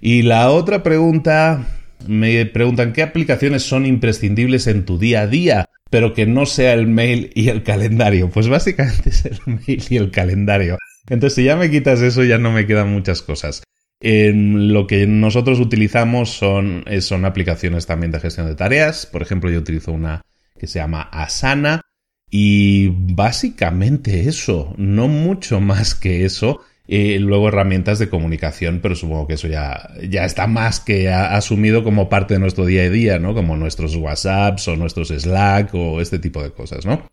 Y 0.00 0.22
la 0.22 0.50
otra 0.50 0.82
pregunta, 0.82 1.66
me 2.06 2.44
preguntan 2.46 2.92
qué 2.92 3.02
aplicaciones 3.02 3.62
son 3.62 3.86
imprescindibles 3.86 4.66
en 4.66 4.84
tu 4.84 4.98
día 4.98 5.22
a 5.22 5.26
día, 5.26 5.66
pero 5.90 6.14
que 6.14 6.26
no 6.26 6.46
sea 6.46 6.74
el 6.74 6.86
mail 6.86 7.30
y 7.34 7.48
el 7.48 7.62
calendario. 7.62 8.30
Pues 8.30 8.48
básicamente 8.48 9.10
es 9.10 9.24
el 9.24 9.38
mail 9.46 9.82
y 9.88 9.96
el 9.96 10.10
calendario. 10.10 10.78
Entonces 11.08 11.36
si 11.36 11.44
ya 11.44 11.56
me 11.56 11.70
quitas 11.70 12.00
eso 12.00 12.22
ya 12.24 12.38
no 12.38 12.52
me 12.52 12.66
quedan 12.66 12.92
muchas 12.92 13.22
cosas 13.22 13.62
lo 14.02 14.86
que 14.86 15.06
nosotros 15.06 15.60
utilizamos 15.60 16.30
son, 16.30 16.82
eh, 16.86 17.00
son 17.00 17.24
aplicaciones 17.24 17.86
también 17.86 18.10
de 18.10 18.20
gestión 18.20 18.46
de 18.46 18.56
tareas. 18.56 19.06
Por 19.06 19.22
ejemplo, 19.22 19.50
yo 19.50 19.60
utilizo 19.60 19.92
una 19.92 20.22
que 20.58 20.66
se 20.66 20.80
llama 20.80 21.02
Asana 21.02 21.82
y 22.30 22.88
básicamente 22.88 24.28
eso, 24.28 24.74
no 24.76 25.06
mucho 25.08 25.60
más 25.60 25.94
que 25.94 26.24
eso. 26.24 26.60
Eh, 26.88 27.18
luego 27.20 27.48
herramientas 27.48 28.00
de 28.00 28.08
comunicación, 28.08 28.80
pero 28.82 28.96
supongo 28.96 29.28
que 29.28 29.34
eso 29.34 29.46
ya, 29.46 29.90
ya 30.08 30.24
está 30.24 30.46
más 30.46 30.80
que 30.80 31.10
asumido 31.10 31.84
como 31.84 32.08
parte 32.08 32.34
de 32.34 32.40
nuestro 32.40 32.66
día 32.66 32.82
a 32.82 32.90
día, 32.90 33.18
¿no? 33.18 33.34
Como 33.34 33.56
nuestros 33.56 33.94
WhatsApps 33.94 34.66
o 34.68 34.76
nuestros 34.76 35.08
Slack 35.08 35.72
o 35.74 36.00
este 36.00 36.18
tipo 36.18 36.42
de 36.42 36.50
cosas, 36.50 36.84
¿no? 36.84 37.06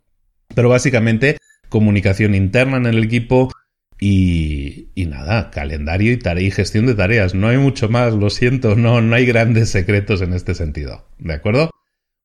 Pero 0.56 0.70
básicamente 0.70 1.38
comunicación 1.70 2.34
interna 2.34 2.78
en 2.78 2.88
el 2.88 3.04
equipo, 3.04 3.52
y, 4.00 4.88
nada, 4.96 5.52
calendario 5.52 6.14
y, 6.14 6.18
tarea 6.18 6.48
y 6.48 6.52
gestión 6.52 6.86
de 6.86 6.96
tareas. 6.96 7.36
No 7.36 7.50
hay 7.50 7.58
mucho 7.58 7.90
más, 7.90 8.14
lo 8.14 8.30
siento, 8.30 8.76
no, 8.76 9.02
no 9.02 9.16
hay 9.16 9.26
grandes 9.26 9.70
secretos 9.70 10.22
en 10.22 10.34
este 10.34 10.56
sentido. 10.56 11.06
¿De 11.18 11.34
acuerdo? 11.34 11.70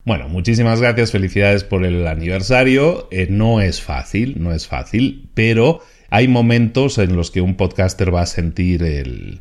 Bueno, 0.04 0.28
muchísimas 0.28 0.80
gracias, 0.80 1.12
felicidades 1.12 1.64
por 1.64 1.84
el 1.84 2.06
aniversario. 2.06 3.08
Eh, 3.10 3.26
no 3.30 3.60
es 3.60 3.80
fácil, 3.80 4.42
no 4.42 4.52
es 4.52 4.66
fácil, 4.66 5.30
pero 5.34 5.80
hay 6.10 6.28
momentos 6.28 6.98
en 6.98 7.16
los 7.16 7.30
que 7.30 7.40
un 7.40 7.56
podcaster 7.56 8.14
va 8.14 8.22
a 8.22 8.26
sentir 8.26 8.82
el, 8.82 9.40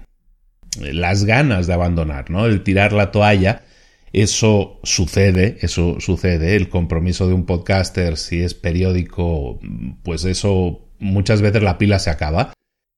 las 0.79 1.25
ganas 1.25 1.67
de 1.67 1.73
abandonar, 1.73 2.29
¿no? 2.29 2.45
El 2.45 2.63
tirar 2.63 2.93
la 2.93 3.11
toalla. 3.11 3.63
Eso 4.13 4.79
sucede, 4.83 5.57
eso 5.61 5.97
sucede. 5.99 6.55
El 6.55 6.69
compromiso 6.69 7.27
de 7.27 7.33
un 7.33 7.45
podcaster, 7.45 8.15
si 8.17 8.41
es 8.41 8.53
periódico, 8.53 9.59
pues 10.03 10.23
eso 10.23 10.83
muchas 11.03 11.41
veces 11.41 11.61
la 11.61 11.77
pila 11.77 11.99
se 11.99 12.09
acaba 12.09 12.53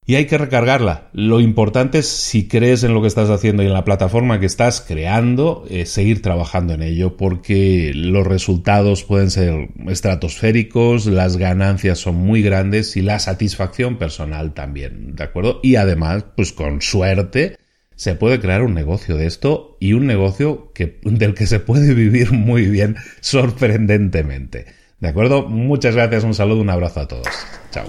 y 0.08 0.15
hay 0.15 0.26
que 0.26 0.38
recargarla. 0.38 1.10
Lo 1.13 1.39
importante 1.39 2.00
es 2.00 2.08
si 2.08 2.48
crees 2.48 2.84
en 2.84 2.94
lo 2.94 3.02
que 3.02 3.08
estás 3.08 3.30
haciendo 3.30 3.63
y 3.63 3.65
en 3.65 3.74
la 3.74 3.84
plataforma 3.84 4.39
que 4.39 4.46
estás 4.46 4.82
creando, 4.82 5.65
seguir 5.86 6.22
trabajando 6.22 6.74
en 6.74 6.84
ello 6.84 7.18
porque 7.18 7.91
los 7.96 8.26
resultados 8.26 9.04
pueden 9.04 9.32
ser 9.32 9.70
estratosféricos, 9.88 11.08
las 11.08 11.38
ganancias 11.38 11.98
son 12.00 12.15
muy 12.15 12.44
grandes 12.44 12.96
y 12.98 13.02
la 13.02 13.20
satisfacción 13.20 13.98
personal 13.98 14.54
también, 14.54 15.15
¿de 15.15 15.24
acuerdo? 15.24 15.60
Y 15.63 15.76
además, 15.76 16.26
pues 16.36 16.54
con 16.54 16.82
suerte 16.82 17.58
se 17.96 18.15
puede 18.15 18.39
crear 18.39 18.62
un 18.62 18.74
negocio 18.74 19.18
de 19.18 19.26
esto 19.26 19.78
y 19.80 19.94
un 19.94 20.06
negocio 20.06 20.72
que, 20.74 21.00
del 21.04 21.34
que 21.34 21.48
se 21.48 21.60
puede 21.60 21.94
vivir 21.96 22.32
muy 22.32 22.68
bien 22.68 22.98
sorprendentemente. 23.22 24.65
¿De 24.99 25.10
acuerdo? 25.10 25.43
Muchas 25.47 25.95
gracias, 25.95 26.23
un 26.23 26.34
saludo, 26.34 26.62
un 26.62 26.69
abrazo 26.69 27.01
a 27.01 27.08
todos. 27.08 27.27
Chao. 27.71 27.86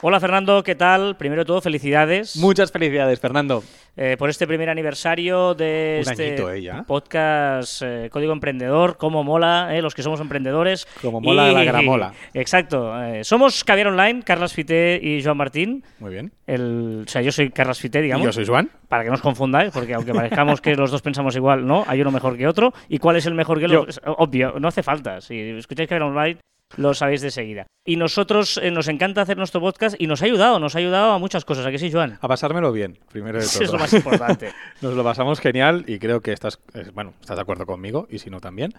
Hola 0.00 0.20
Fernando, 0.20 0.62
¿qué 0.62 0.76
tal? 0.76 1.16
Primero 1.16 1.42
de 1.42 1.46
todo, 1.46 1.60
felicidades. 1.60 2.36
Muchas 2.36 2.70
felicidades, 2.70 3.18
Fernando. 3.18 3.64
Eh, 3.96 4.14
por 4.16 4.30
este 4.30 4.46
primer 4.46 4.70
aniversario 4.70 5.56
de 5.56 5.98
este 5.98 6.36
eh, 6.36 6.72
podcast 6.86 7.82
eh, 7.84 8.08
Código 8.08 8.32
Emprendedor, 8.32 8.96
cómo 8.96 9.24
mola, 9.24 9.76
los 9.80 9.96
que 9.96 10.04
somos 10.04 10.20
emprendedores. 10.20 10.86
Como 11.02 11.20
mola 11.20 11.50
la 11.50 11.64
gramola. 11.64 12.12
Exacto. 12.34 12.94
somos 13.22 13.64
Caviar 13.64 13.88
Online, 13.88 14.22
Carlos 14.22 14.52
Fité 14.52 15.00
y 15.02 15.20
Joan 15.20 15.36
Martín. 15.36 15.82
Muy 15.98 16.12
bien. 16.12 16.30
El, 16.46 17.02
o 17.04 17.10
sea, 17.10 17.20
yo 17.20 17.32
soy 17.32 17.50
Carlos 17.50 17.80
Fité, 17.80 18.00
digamos. 18.00 18.22
Y 18.22 18.26
yo 18.26 18.32
soy 18.32 18.46
Joan. 18.46 18.70
Para 18.86 19.02
que 19.02 19.08
no 19.08 19.16
os 19.16 19.20
confundáis, 19.20 19.72
porque 19.72 19.94
aunque 19.94 20.14
parezcamos 20.14 20.60
que 20.60 20.76
los 20.76 20.92
dos 20.92 21.02
pensamos 21.02 21.34
igual, 21.34 21.66
no, 21.66 21.82
hay 21.88 22.00
uno 22.00 22.12
mejor 22.12 22.36
que 22.36 22.46
otro. 22.46 22.72
¿Y 22.88 22.98
cuál 22.98 23.16
es 23.16 23.26
el 23.26 23.34
mejor 23.34 23.58
que 23.58 23.64
el 23.64 23.74
otro? 23.74 24.14
Obvio, 24.18 24.54
no 24.60 24.68
hace 24.68 24.84
falta. 24.84 25.20
Si 25.20 25.36
escucháis 25.36 25.88
Caviar 25.88 26.08
Online 26.08 26.38
lo 26.76 26.94
sabéis 26.94 27.20
de 27.22 27.30
seguida. 27.30 27.66
Y 27.86 27.96
nosotros 27.96 28.60
eh, 28.62 28.70
nos 28.70 28.88
encanta 28.88 29.22
hacer 29.22 29.38
nuestro 29.38 29.60
podcast 29.60 29.96
y 29.98 30.06
nos 30.06 30.20
ha 30.20 30.26
ayudado, 30.26 30.58
nos 30.60 30.74
ha 30.74 30.78
ayudado 30.78 31.12
a 31.12 31.18
muchas 31.18 31.44
cosas. 31.46 31.64
¿A 31.64 31.70
qué 31.70 31.78
sí, 31.78 31.90
Joan? 31.90 32.18
A 32.20 32.28
pasármelo 32.28 32.70
bien, 32.72 32.98
primero 33.10 33.40
de 33.40 33.46
todo. 33.46 33.62
Es 33.64 33.72
lo 33.72 33.78
más 33.78 33.92
importante. 33.94 34.50
Nos 34.82 34.92
lo 34.94 35.02
pasamos 35.02 35.40
genial 35.40 35.84
y 35.86 35.98
creo 35.98 36.20
que 36.20 36.32
estás, 36.32 36.60
eh, 36.74 36.84
bueno, 36.92 37.14
estás 37.20 37.36
de 37.36 37.42
acuerdo 37.42 37.64
conmigo 37.66 38.06
y 38.10 38.18
si 38.18 38.28
no 38.30 38.40
también, 38.40 38.72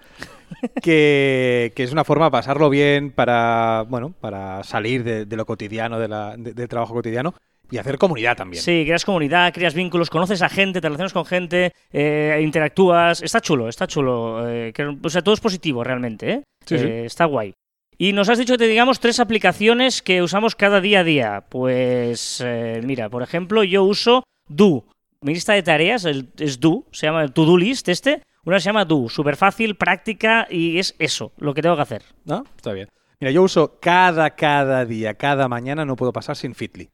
que, 0.82 1.72
que 1.76 1.84
es 1.84 1.92
una 1.92 2.04
forma 2.04 2.26
de 2.26 2.32
pasarlo 2.32 2.70
bien 2.70 3.12
para, 3.12 3.86
bueno, 3.88 4.14
para 4.20 4.64
salir 4.64 5.04
de, 5.04 5.26
de 5.26 5.36
lo 5.36 5.46
cotidiano, 5.46 6.00
de 6.00 6.08
la- 6.08 6.36
de- 6.38 6.54
del 6.54 6.68
trabajo 6.68 6.94
cotidiano 6.94 7.34
y 7.72 7.78
hacer 7.78 7.98
comunidad 7.98 8.36
también. 8.38 8.62
Sí, 8.64 8.84
creas 8.86 9.06
comunidad, 9.06 9.54
creas 9.54 9.74
vínculos, 9.74 10.10
conoces 10.10 10.42
a 10.42 10.50
gente, 10.50 10.82
te 10.82 10.88
relacionas 10.88 11.14
con 11.14 11.26
gente, 11.26 11.74
eh, 11.92 12.40
interactúas. 12.44 13.22
Está 13.22 13.42
chulo, 13.42 13.70
está 13.70 13.88
chulo. 13.88 14.48
eh, 14.50 14.72
que- 14.74 14.98
o 15.02 15.10
sea, 15.10 15.22
todo 15.22 15.34
es 15.34 15.40
positivo 15.42 15.84
realmente, 15.84 16.32
¿eh? 16.32 16.44
Sí, 16.66 16.78
sí. 16.78 16.86
Eh, 16.86 17.06
Está 17.06 17.26
guay. 17.26 17.54
Y 18.02 18.14
nos 18.14 18.30
has 18.30 18.38
dicho 18.38 18.54
que 18.54 18.60
te 18.60 18.68
digamos 18.68 19.02
tres 19.02 19.20
aplicaciones 19.20 20.02
que 20.02 20.22
usamos 20.24 20.56
cada 20.56 20.80
día 20.80 21.02
a 21.02 21.04
día. 21.04 21.44
Pues, 21.50 22.42
eh, 22.44 22.80
mira, 22.84 23.10
por 23.10 23.24
ejemplo, 23.24 23.62
yo 23.66 23.84
uso 23.84 24.24
Do. 24.48 24.86
Mi 25.22 25.34
lista 25.34 25.52
de 25.52 25.64
tareas 25.64 26.06
el- 26.06 26.30
es 26.40 26.62
Do, 26.62 26.86
se 26.94 27.08
llama 27.08 27.24
el 27.24 27.34
To-Do 27.34 27.58
List 27.58 27.90
este. 27.90 28.24
Una 28.46 28.62
se 28.62 28.68
llama 28.68 28.86
Do, 28.86 29.10
súper 29.10 29.36
fácil, 29.36 29.76
práctica 29.76 30.48
y 30.50 30.80
es 30.80 30.96
eso, 30.98 31.34
lo 31.40 31.54
que 31.54 31.62
tengo 31.62 31.76
que 31.76 31.82
hacer. 31.82 32.04
¿No? 32.24 32.46
Está 32.56 32.72
bien. 32.72 32.88
Mira, 33.20 33.32
yo 33.32 33.44
uso 33.44 33.80
cada, 33.82 34.30
cada 34.30 34.86
día, 34.86 35.16
cada 35.16 35.50
mañana, 35.50 35.84
no 35.84 35.98
puedo 35.98 36.14
pasar 36.14 36.38
sin 36.38 36.56
Fitly. 36.56 36.90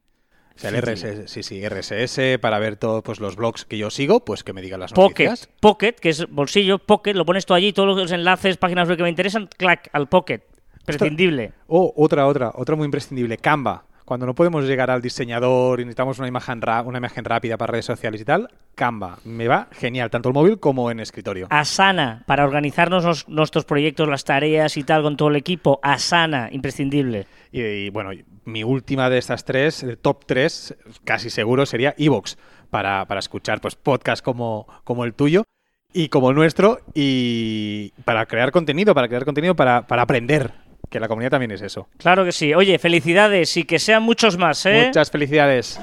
O 0.56 0.58
sea, 0.60 0.72
el 0.72 0.78
RSS, 0.82 1.28
sí, 1.28 1.44
sí, 1.44 1.62
RSS 1.70 2.40
para 2.40 2.58
ver 2.58 2.78
todos 2.78 3.04
pues, 3.04 3.20
los 3.20 3.36
blogs 3.36 3.64
que 3.66 3.78
yo 3.78 3.92
sigo, 3.92 4.26
pues 4.26 4.44
que 4.44 4.54
me 4.54 4.64
digan 4.64 4.80
las 4.80 4.92
Pocket, 4.92 5.26
noticias. 5.26 5.50
Pocket, 5.60 5.94
que 5.94 6.10
es 6.10 6.28
bolsillo, 6.30 6.80
Pocket, 6.80 7.14
lo 7.14 7.26
pones 7.26 7.46
tú 7.46 7.54
allí, 7.54 7.74
todos 7.74 7.96
los 7.96 8.12
enlaces, 8.12 8.58
páginas 8.58 8.88
web 8.90 8.98
que 8.98 9.04
me 9.04 9.10
interesan, 9.10 9.48
clac, 9.56 9.88
al 9.94 10.08
Pocket. 10.08 10.42
Prescindible. 10.86 11.52
O 11.68 11.94
otra, 11.96 12.28
otra, 12.28 12.52
otra 12.56 12.76
muy 12.76 12.86
imprescindible, 12.86 13.38
Canva. 13.38 13.84
Cuando 14.06 14.28
no 14.28 14.36
podemos 14.36 14.66
llegar 14.66 14.92
al 14.92 15.02
diseñador 15.02 15.80
y 15.80 15.84
necesitamos 15.86 16.20
una 16.20 16.28
imagen, 16.28 16.62
una 16.86 17.00
imagen 17.00 17.26
rápida 17.26 17.58
para 17.58 17.72
redes 17.72 17.86
sociales 17.86 18.22
y 18.22 18.26
tal, 18.26 18.50
Canva. 18.76 19.18
Me 19.26 19.48
va 19.48 19.68
genial, 19.72 20.12
tanto 20.12 20.30
el 20.30 20.36
móvil 20.36 20.60
como 20.60 20.92
en 20.92 21.00
escritorio. 21.00 21.48
Asana, 21.50 22.22
para 22.28 22.46
organizarnos 22.46 23.04
nos- 23.04 23.28
nuestros 23.28 23.66
proyectos, 23.66 24.08
las 24.08 24.24
tareas 24.24 24.78
y 24.78 24.84
tal 24.84 25.02
con 25.02 25.18
todo 25.18 25.30
el 25.30 25.36
equipo. 25.38 25.80
Asana, 25.82 26.50
imprescindible. 26.52 27.26
Y, 27.52 27.62
y, 27.62 27.90
bueno, 27.90 28.12
mi 28.44 28.64
última 28.64 29.10
de 29.10 29.18
estas 29.18 29.44
tres, 29.44 29.82
el 29.82 29.98
top 29.98 30.24
tres, 30.28 30.76
casi 31.04 31.32
seguro 31.32 31.66
sería 31.66 31.96
Evox, 31.98 32.38
para, 32.70 33.06
para 33.06 33.20
escuchar 33.20 33.60
pues 33.60 33.74
podcasts 33.76 34.22
como, 34.22 34.68
como 34.84 35.04
el 35.06 35.16
tuyo 35.16 35.46
y 35.94 36.10
como 36.10 36.30
el 36.30 36.36
nuestro, 36.36 36.80
y 36.94 37.92
para 38.04 38.26
crear 38.26 38.52
contenido, 38.52 38.94
para 38.94 39.08
crear 39.08 39.24
contenido, 39.24 39.56
para, 39.56 39.88
para 39.88 40.02
aprender, 40.02 40.52
que 40.90 41.00
la 41.00 41.08
comunidad 41.08 41.32
también 41.32 41.52
es 41.52 41.62
eso. 41.62 41.88
Claro 41.98 42.26
que 42.26 42.32
sí. 42.32 42.54
Oye, 42.54 42.78
felicidades 42.80 43.56
y 43.58 43.64
que 43.64 43.80
sean 43.80 44.04
muchos 44.04 44.38
más, 44.38 44.66
¿eh? 44.66 44.86
Muchas 44.88 45.12
felicidades. 45.12 45.80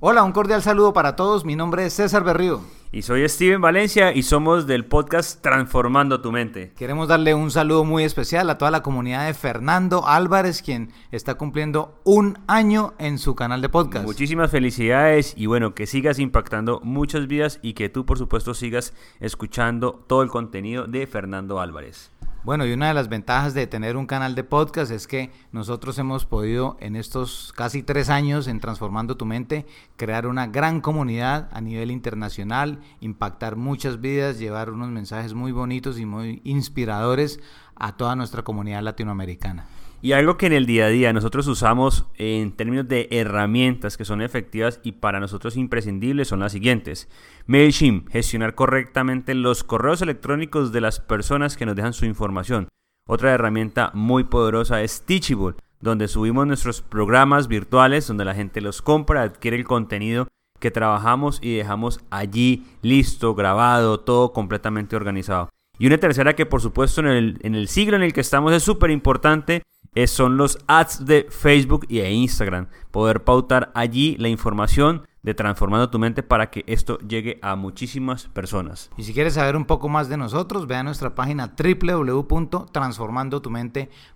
Hola, 0.00 0.22
un 0.22 0.32
cordial 0.32 0.62
saludo 0.62 0.92
para 0.92 1.16
todos. 1.16 1.44
Mi 1.44 1.56
nombre 1.56 1.86
es 1.86 1.94
César 1.94 2.24
Berrío. 2.24 2.60
Y 2.94 3.02
soy 3.02 3.28
Steven 3.28 3.60
Valencia 3.60 4.12
y 4.12 4.22
somos 4.22 4.68
del 4.68 4.84
podcast 4.84 5.42
Transformando 5.42 6.20
tu 6.20 6.30
mente. 6.30 6.72
Queremos 6.76 7.08
darle 7.08 7.34
un 7.34 7.50
saludo 7.50 7.82
muy 7.82 8.04
especial 8.04 8.48
a 8.48 8.56
toda 8.56 8.70
la 8.70 8.84
comunidad 8.84 9.26
de 9.26 9.34
Fernando 9.34 10.06
Álvarez, 10.06 10.62
quien 10.62 10.92
está 11.10 11.34
cumpliendo 11.34 12.00
un 12.04 12.38
año 12.46 12.94
en 13.00 13.18
su 13.18 13.34
canal 13.34 13.62
de 13.62 13.68
podcast. 13.68 14.06
Muchísimas 14.06 14.52
felicidades 14.52 15.34
y 15.36 15.46
bueno, 15.46 15.74
que 15.74 15.88
sigas 15.88 16.20
impactando 16.20 16.80
muchas 16.84 17.26
vidas 17.26 17.58
y 17.62 17.72
que 17.72 17.88
tú 17.88 18.06
por 18.06 18.16
supuesto 18.16 18.54
sigas 18.54 18.94
escuchando 19.18 20.04
todo 20.06 20.22
el 20.22 20.28
contenido 20.28 20.86
de 20.86 21.08
Fernando 21.08 21.58
Álvarez. 21.58 22.12
Bueno, 22.44 22.66
y 22.66 22.74
una 22.74 22.88
de 22.88 22.94
las 22.94 23.08
ventajas 23.08 23.54
de 23.54 23.66
tener 23.66 23.96
un 23.96 24.04
canal 24.06 24.34
de 24.34 24.44
podcast 24.44 24.92
es 24.92 25.06
que 25.06 25.30
nosotros 25.50 25.98
hemos 25.98 26.26
podido 26.26 26.76
en 26.78 26.94
estos 26.94 27.54
casi 27.56 27.82
tres 27.82 28.10
años 28.10 28.48
en 28.48 28.60
Transformando 28.60 29.16
tu 29.16 29.24
Mente 29.24 29.64
crear 29.96 30.26
una 30.26 30.46
gran 30.46 30.82
comunidad 30.82 31.48
a 31.54 31.62
nivel 31.62 31.90
internacional, 31.90 32.80
impactar 33.00 33.56
muchas 33.56 34.02
vidas, 34.02 34.38
llevar 34.38 34.68
unos 34.68 34.90
mensajes 34.90 35.32
muy 35.32 35.52
bonitos 35.52 35.98
y 35.98 36.04
muy 36.04 36.42
inspiradores 36.44 37.40
a 37.76 37.96
toda 37.96 38.14
nuestra 38.14 38.42
comunidad 38.42 38.82
latinoamericana. 38.82 39.64
Y 40.04 40.12
algo 40.12 40.36
que 40.36 40.44
en 40.44 40.52
el 40.52 40.66
día 40.66 40.84
a 40.84 40.90
día 40.90 41.14
nosotros 41.14 41.46
usamos 41.46 42.04
en 42.18 42.52
términos 42.52 42.86
de 42.86 43.08
herramientas 43.10 43.96
que 43.96 44.04
son 44.04 44.20
efectivas 44.20 44.78
y 44.82 44.92
para 44.92 45.18
nosotros 45.18 45.56
imprescindibles 45.56 46.28
son 46.28 46.40
las 46.40 46.52
siguientes. 46.52 47.08
MailChimp, 47.46 48.10
gestionar 48.10 48.54
correctamente 48.54 49.32
los 49.32 49.64
correos 49.64 50.02
electrónicos 50.02 50.72
de 50.72 50.82
las 50.82 51.00
personas 51.00 51.56
que 51.56 51.64
nos 51.64 51.74
dejan 51.74 51.94
su 51.94 52.04
información. 52.04 52.68
Otra 53.08 53.32
herramienta 53.32 53.92
muy 53.94 54.24
poderosa 54.24 54.82
es 54.82 55.06
Teachable, 55.06 55.56
donde 55.80 56.06
subimos 56.06 56.46
nuestros 56.46 56.82
programas 56.82 57.48
virtuales, 57.48 58.06
donde 58.06 58.26
la 58.26 58.34
gente 58.34 58.60
los 58.60 58.82
compra, 58.82 59.22
adquiere 59.22 59.56
el 59.56 59.64
contenido 59.64 60.28
que 60.60 60.70
trabajamos 60.70 61.38
y 61.40 61.56
dejamos 61.56 62.00
allí 62.10 62.66
listo, 62.82 63.34
grabado, 63.34 64.00
todo 64.00 64.34
completamente 64.34 64.96
organizado. 64.96 65.48
Y 65.78 65.86
una 65.86 65.96
tercera 65.96 66.36
que 66.36 66.44
por 66.44 66.60
supuesto 66.60 67.00
en 67.00 67.06
el, 67.06 67.38
en 67.40 67.54
el 67.54 67.68
siglo 67.68 67.96
en 67.96 68.02
el 68.02 68.12
que 68.12 68.20
estamos 68.20 68.52
es 68.52 68.62
súper 68.62 68.90
importante 68.90 69.62
es- 69.94 70.10
son 70.10 70.36
los 70.36 70.58
ads 70.66 71.06
de 71.06 71.26
Facebook 71.30 71.86
y 71.88 71.98
de 71.98 72.10
Instagram. 72.12 72.66
Poder 72.90 73.22
pautar 73.24 73.70
allí 73.74 74.16
la 74.18 74.28
información 74.28 75.06
de 75.22 75.32
Transformando 75.34 75.88
tu 75.88 75.98
mente 75.98 76.22
para 76.22 76.50
que 76.50 76.64
esto 76.66 76.98
llegue 76.98 77.38
a 77.40 77.56
muchísimas 77.56 78.26
personas. 78.28 78.90
Y 78.98 79.04
si 79.04 79.14
quieres 79.14 79.32
saber 79.34 79.56
un 79.56 79.64
poco 79.64 79.88
más 79.88 80.10
de 80.10 80.18
nosotros, 80.18 80.66
ve 80.66 80.76
a 80.76 80.82
nuestra 80.82 81.14
página 81.14 81.54
www.transformandotumente.com. 81.56 84.13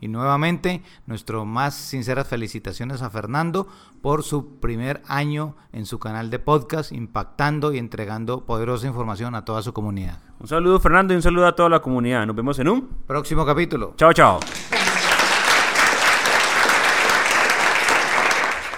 Y 0.00 0.08
nuevamente, 0.08 0.82
nuestro 1.06 1.46
más 1.46 1.74
sinceras 1.74 2.28
felicitaciones 2.28 3.00
a 3.00 3.08
Fernando 3.08 3.66
por 4.02 4.22
su 4.22 4.60
primer 4.60 5.00
año 5.08 5.56
en 5.72 5.86
su 5.86 5.98
canal 5.98 6.28
de 6.28 6.38
podcast, 6.38 6.92
impactando 6.92 7.72
y 7.72 7.78
entregando 7.78 8.44
poderosa 8.44 8.86
información 8.86 9.34
a 9.34 9.46
toda 9.46 9.62
su 9.62 9.72
comunidad. 9.72 10.18
Un 10.40 10.48
saludo 10.48 10.78
Fernando 10.78 11.14
y 11.14 11.16
un 11.16 11.22
saludo 11.22 11.46
a 11.46 11.56
toda 11.56 11.70
la 11.70 11.80
comunidad. 11.80 12.26
Nos 12.26 12.36
vemos 12.36 12.58
en 12.58 12.68
un... 12.68 12.86
Próximo 13.06 13.46
capítulo. 13.46 13.94
Chao, 13.96 14.12
chao. 14.12 14.40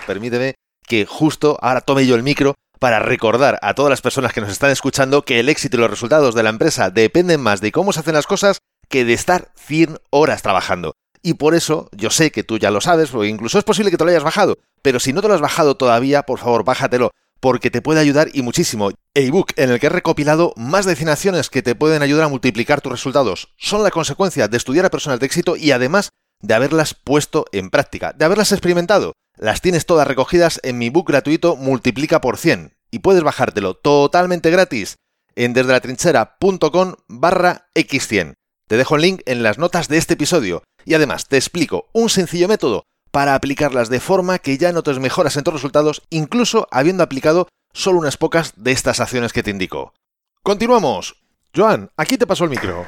Permíteme 0.06 0.54
que 0.86 1.06
justo 1.06 1.58
ahora 1.60 1.80
tome 1.80 2.06
yo 2.06 2.14
el 2.14 2.22
micro 2.22 2.54
para 2.78 3.00
recordar 3.00 3.58
a 3.62 3.74
todas 3.74 3.90
las 3.90 4.00
personas 4.00 4.32
que 4.32 4.40
nos 4.40 4.50
están 4.50 4.70
escuchando 4.70 5.22
que 5.22 5.40
el 5.40 5.48
éxito 5.48 5.76
y 5.76 5.80
los 5.80 5.90
resultados 5.90 6.36
de 6.36 6.44
la 6.44 6.50
empresa 6.50 6.90
dependen 6.90 7.40
más 7.40 7.60
de 7.60 7.72
cómo 7.72 7.92
se 7.92 8.00
hacen 8.00 8.14
las 8.14 8.28
cosas 8.28 8.60
que 8.88 9.04
de 9.04 9.12
estar 9.12 9.52
100 9.56 9.98
horas 10.10 10.42
trabajando. 10.42 10.94
Y 11.22 11.34
por 11.34 11.54
eso, 11.54 11.88
yo 11.92 12.10
sé 12.10 12.30
que 12.30 12.44
tú 12.44 12.58
ya 12.58 12.70
lo 12.70 12.80
sabes, 12.80 13.12
o 13.14 13.24
incluso 13.24 13.58
es 13.58 13.64
posible 13.64 13.90
que 13.90 13.96
te 13.96 14.04
lo 14.04 14.10
hayas 14.10 14.22
bajado, 14.22 14.58
pero 14.82 15.00
si 15.00 15.12
no 15.12 15.22
te 15.22 15.28
lo 15.28 15.34
has 15.34 15.40
bajado 15.40 15.76
todavía, 15.76 16.22
por 16.22 16.38
favor, 16.38 16.64
bájatelo, 16.64 17.10
porque 17.40 17.70
te 17.70 17.82
puede 17.82 18.00
ayudar 18.00 18.28
y 18.32 18.42
muchísimo. 18.42 18.90
Ebook 19.14 19.52
en 19.56 19.70
el 19.70 19.80
que 19.80 19.86
he 19.86 19.90
recopilado 19.90 20.52
más 20.56 20.86
de 20.86 20.96
100 20.96 21.08
acciones 21.08 21.50
que 21.50 21.62
te 21.62 21.74
pueden 21.74 22.02
ayudar 22.02 22.24
a 22.24 22.28
multiplicar 22.28 22.80
tus 22.80 22.92
resultados. 22.92 23.52
Son 23.56 23.82
la 23.82 23.90
consecuencia 23.90 24.48
de 24.48 24.56
estudiar 24.56 24.86
a 24.86 24.90
personas 24.90 25.20
de 25.20 25.26
éxito 25.26 25.56
y 25.56 25.72
además 25.72 26.10
de 26.40 26.54
haberlas 26.54 26.94
puesto 26.94 27.46
en 27.52 27.70
práctica, 27.70 28.12
de 28.12 28.24
haberlas 28.24 28.52
experimentado. 28.52 29.12
Las 29.36 29.60
tienes 29.60 29.86
todas 29.86 30.06
recogidas 30.06 30.60
en 30.62 30.78
mi 30.78 30.90
book 30.90 31.08
gratuito 31.08 31.56
Multiplica 31.56 32.20
por 32.20 32.38
100 32.38 32.74
y 32.90 33.00
puedes 33.00 33.22
bajártelo 33.22 33.74
totalmente 33.74 34.50
gratis 34.50 34.96
en 35.34 35.52
desdelatrinchera.com 35.52 36.94
barra 37.08 37.68
x100. 37.74 38.34
Te 38.68 38.76
dejo 38.76 38.96
el 38.96 39.02
link 39.02 39.20
en 39.26 39.44
las 39.44 39.58
notas 39.58 39.86
de 39.86 39.96
este 39.96 40.14
episodio 40.14 40.64
y 40.84 40.94
además 40.94 41.28
te 41.28 41.36
explico 41.36 41.86
un 41.92 42.10
sencillo 42.10 42.48
método 42.48 42.82
para 43.12 43.36
aplicarlas 43.36 43.90
de 43.90 44.00
forma 44.00 44.40
que 44.40 44.58
ya 44.58 44.72
notes 44.72 44.98
mejoras 44.98 45.36
en 45.36 45.44
tus 45.44 45.54
resultados, 45.54 46.02
incluso 46.10 46.66
habiendo 46.72 47.04
aplicado 47.04 47.46
solo 47.72 48.00
unas 48.00 48.16
pocas 48.16 48.54
de 48.56 48.72
estas 48.72 48.98
acciones 48.98 49.32
que 49.32 49.44
te 49.44 49.52
indico. 49.52 49.94
Continuamos. 50.42 51.14
Joan, 51.54 51.90
aquí 51.96 52.18
te 52.18 52.26
paso 52.26 52.42
el 52.42 52.50
micro. 52.50 52.84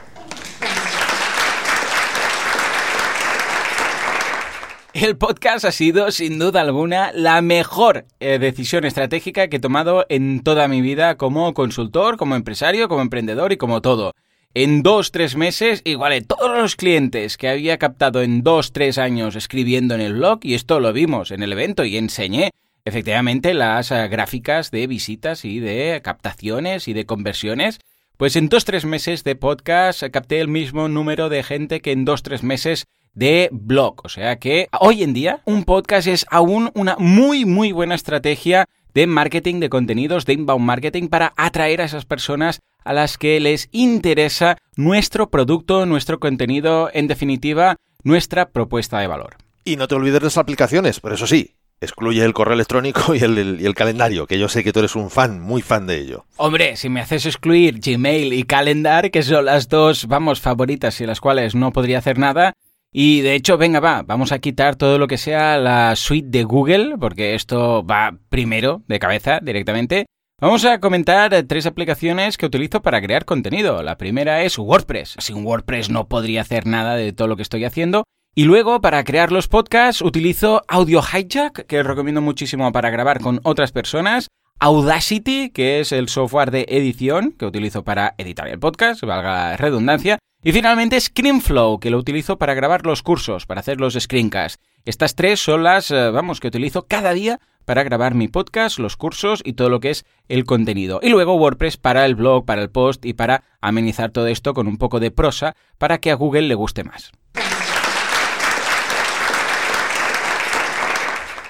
El 4.94 5.16
podcast 5.16 5.64
ha 5.64 5.70
sido, 5.70 6.10
sin 6.10 6.40
duda 6.40 6.60
alguna, 6.60 7.12
la 7.12 7.40
mejor 7.40 8.04
eh, 8.18 8.40
decisión 8.40 8.84
estratégica 8.84 9.46
que 9.46 9.58
he 9.58 9.60
tomado 9.60 10.06
en 10.08 10.42
toda 10.42 10.66
mi 10.66 10.80
vida 10.80 11.16
como 11.16 11.54
consultor, 11.54 12.16
como 12.16 12.34
empresario, 12.34 12.88
como 12.88 13.02
emprendedor 13.02 13.52
y 13.52 13.58
como 13.58 13.80
todo. 13.80 14.12
En 14.60 14.82
dos, 14.82 15.12
tres 15.12 15.36
meses, 15.36 15.82
igualé 15.84 16.20
todos 16.20 16.60
los 16.60 16.74
clientes 16.74 17.36
que 17.36 17.48
había 17.48 17.78
captado 17.78 18.22
en 18.22 18.42
dos, 18.42 18.72
tres 18.72 18.98
años 18.98 19.36
escribiendo 19.36 19.94
en 19.94 20.00
el 20.00 20.14
blog, 20.14 20.40
y 20.42 20.54
esto 20.54 20.80
lo 20.80 20.92
vimos 20.92 21.30
en 21.30 21.44
el 21.44 21.52
evento 21.52 21.84
y 21.84 21.96
enseñé 21.96 22.50
efectivamente 22.84 23.54
las 23.54 23.92
eh, 23.92 24.08
gráficas 24.08 24.72
de 24.72 24.88
visitas 24.88 25.44
y 25.44 25.60
de 25.60 26.00
captaciones 26.02 26.88
y 26.88 26.92
de 26.92 27.06
conversiones. 27.06 27.78
Pues 28.16 28.34
en 28.34 28.48
dos, 28.48 28.64
tres 28.64 28.84
meses 28.84 29.22
de 29.22 29.36
podcast 29.36 30.02
eh, 30.02 30.10
capté 30.10 30.40
el 30.40 30.48
mismo 30.48 30.88
número 30.88 31.28
de 31.28 31.44
gente 31.44 31.80
que 31.80 31.92
en 31.92 32.04
dos, 32.04 32.24
tres 32.24 32.42
meses 32.42 32.86
de 33.14 33.50
blog. 33.52 34.00
O 34.02 34.08
sea 34.08 34.40
que 34.40 34.66
hoy 34.80 35.04
en 35.04 35.14
día 35.14 35.40
un 35.44 35.62
podcast 35.62 36.08
es 36.08 36.26
aún 36.30 36.72
una 36.74 36.96
muy, 36.98 37.44
muy 37.44 37.70
buena 37.70 37.94
estrategia 37.94 38.66
de 38.92 39.06
marketing 39.06 39.60
de 39.60 39.68
contenidos, 39.68 40.26
de 40.26 40.32
inbound 40.32 40.64
marketing, 40.64 41.06
para 41.06 41.32
atraer 41.36 41.80
a 41.80 41.84
esas 41.84 42.06
personas 42.06 42.58
a 42.84 42.92
las 42.92 43.18
que 43.18 43.40
les 43.40 43.68
interesa 43.72 44.56
nuestro 44.76 45.30
producto, 45.30 45.86
nuestro 45.86 46.20
contenido, 46.20 46.90
en 46.92 47.08
definitiva, 47.08 47.76
nuestra 48.02 48.50
propuesta 48.50 48.98
de 49.00 49.06
valor. 49.06 49.36
Y 49.64 49.76
no 49.76 49.88
te 49.88 49.94
olvides 49.94 50.20
de 50.20 50.26
las 50.26 50.38
aplicaciones, 50.38 51.00
pero 51.00 51.14
eso 51.14 51.26
sí, 51.26 51.54
excluye 51.80 52.24
el 52.24 52.32
correo 52.32 52.54
electrónico 52.54 53.14
y 53.14 53.18
el, 53.18 53.60
y 53.60 53.66
el, 53.66 53.74
calendario, 53.74 54.26
que 54.26 54.38
yo 54.38 54.48
sé 54.48 54.64
que 54.64 54.72
tú 54.72 54.80
eres 54.80 54.96
un 54.96 55.10
fan, 55.10 55.40
muy 55.40 55.62
fan 55.62 55.86
de 55.86 55.98
ello. 55.98 56.24
Hombre, 56.36 56.76
si 56.76 56.88
me 56.88 57.00
haces 57.00 57.26
excluir 57.26 57.80
Gmail 57.80 58.32
y 58.32 58.44
Calendar, 58.44 59.10
que 59.10 59.22
son 59.22 59.44
las 59.44 59.68
dos, 59.68 60.06
vamos, 60.06 60.40
favoritas 60.40 61.00
y 61.00 61.06
las 61.06 61.20
cuales 61.20 61.54
no 61.54 61.72
podría 61.72 61.98
hacer 61.98 62.18
nada. 62.18 62.54
Y 62.90 63.20
de 63.20 63.34
hecho, 63.34 63.58
venga, 63.58 63.80
va, 63.80 64.02
vamos 64.02 64.32
a 64.32 64.38
quitar 64.38 64.76
todo 64.76 64.98
lo 64.98 65.08
que 65.08 65.18
sea 65.18 65.58
la 65.58 65.94
suite 65.94 66.28
de 66.30 66.44
Google, 66.44 66.96
porque 66.98 67.34
esto 67.34 67.84
va 67.84 68.16
primero, 68.30 68.82
de 68.88 68.98
cabeza, 68.98 69.40
directamente. 69.42 70.06
Vamos 70.40 70.64
a 70.64 70.79
comentar 70.79 71.35
tres 71.48 71.66
aplicaciones 71.66 72.38
que 72.38 72.46
utilizo 72.46 72.81
para 72.81 73.03
crear 73.03 73.24
contenido. 73.24 73.83
La 73.83 73.98
primera 73.98 74.44
es 74.44 74.57
WordPress. 74.57 75.16
Sin 75.18 75.44
WordPress 75.44 75.90
no 75.90 76.07
podría 76.07 76.42
hacer 76.42 76.64
nada 76.64 76.94
de 76.94 77.12
todo 77.12 77.27
lo 77.27 77.35
que 77.35 77.42
estoy 77.42 77.64
haciendo. 77.64 78.05
Y 78.37 78.44
luego, 78.44 78.81
para 78.81 79.03
crear 79.03 79.33
los 79.33 79.48
podcasts, 79.48 80.01
utilizo 80.01 80.62
Audio 80.68 81.03
Hijack, 81.03 81.66
que 81.66 81.83
recomiendo 81.83 82.20
muchísimo 82.20 82.70
para 82.70 82.90
grabar 82.90 83.18
con 83.18 83.40
otras 83.42 83.72
personas. 83.72 84.29
Audacity, 84.61 85.51
que 85.51 85.81
es 85.81 85.90
el 85.90 86.09
software 86.09 86.53
de 86.53 86.66
edición 86.68 87.33
que 87.33 87.46
utilizo 87.46 87.83
para 87.83 88.14
editar 88.16 88.46
el 88.46 88.61
podcast, 88.61 89.03
valga 89.03 89.51
la 89.51 89.57
redundancia. 89.57 90.20
Y 90.44 90.53
finalmente 90.53 91.01
ScreenFlow, 91.01 91.81
que 91.81 91.90
lo 91.90 91.98
utilizo 91.98 92.38
para 92.38 92.55
grabar 92.55 92.87
los 92.87 93.03
cursos, 93.03 93.44
para 93.44 93.59
hacer 93.59 93.81
los 93.81 93.94
screencasts. 93.94 94.62
Estas 94.85 95.16
tres 95.16 95.40
son 95.40 95.64
las, 95.64 95.90
eh, 95.90 96.11
vamos, 96.11 96.38
que 96.38 96.46
utilizo 96.46 96.87
cada 96.87 97.12
día 97.12 97.40
para 97.68 97.83
grabar 97.83 98.14
mi 98.14 98.28
podcast, 98.28 98.78
los 98.78 98.96
cursos 98.96 99.42
y 99.44 99.52
todo 99.52 99.68
lo 99.68 99.78
que 99.78 99.90
es 99.90 100.07
el 100.31 100.46
contenido. 100.46 101.00
Y 101.02 101.11
luego 101.11 101.35
WordPress 101.35 101.76
para 101.76 102.07
el 102.07 102.14
blog, 102.14 102.46
para 102.46 102.62
el 102.62 102.70
post 102.70 103.04
y 103.04 103.12
para 103.12 103.44
amenizar 103.61 104.11
todo 104.11 104.26
esto 104.26 104.54
con 104.54 104.68
un 104.68 104.78
poco 104.78 105.00
de 105.00 105.11
prosa 105.11 105.54
para 105.76 105.98
que 105.98 106.11
a 106.11 106.14
Google 106.14 106.48
le 106.48 106.54
guste 106.54 106.83
más. 106.83 107.12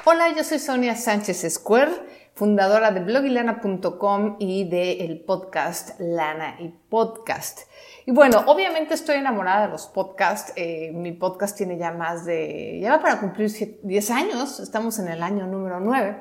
Hola, 0.06 0.34
yo 0.36 0.42
soy 0.42 0.58
Sonia 0.58 0.96
Sánchez 0.96 1.54
Square, 1.54 1.92
fundadora 2.34 2.90
de 2.90 2.98
blogilana.com 2.98 4.38
y 4.40 4.68
del 4.68 5.20
podcast 5.20 6.00
Lana 6.00 6.56
y 6.58 6.70
Podcast. 6.88 7.60
Y 8.08 8.10
bueno, 8.10 8.42
obviamente 8.46 8.94
estoy 8.94 9.16
enamorada 9.16 9.66
de 9.66 9.68
los 9.68 9.86
podcasts. 9.86 10.54
Eh, 10.56 10.92
mi 10.94 11.12
podcast 11.12 11.54
tiene 11.54 11.76
ya 11.76 11.92
más 11.92 12.24
de, 12.24 12.80
ya 12.80 13.02
para 13.02 13.20
cumplir 13.20 13.50
10 13.82 14.10
años, 14.10 14.60
estamos 14.60 14.98
en 14.98 15.08
el 15.08 15.22
año 15.22 15.46
número 15.46 15.78
9. 15.78 16.16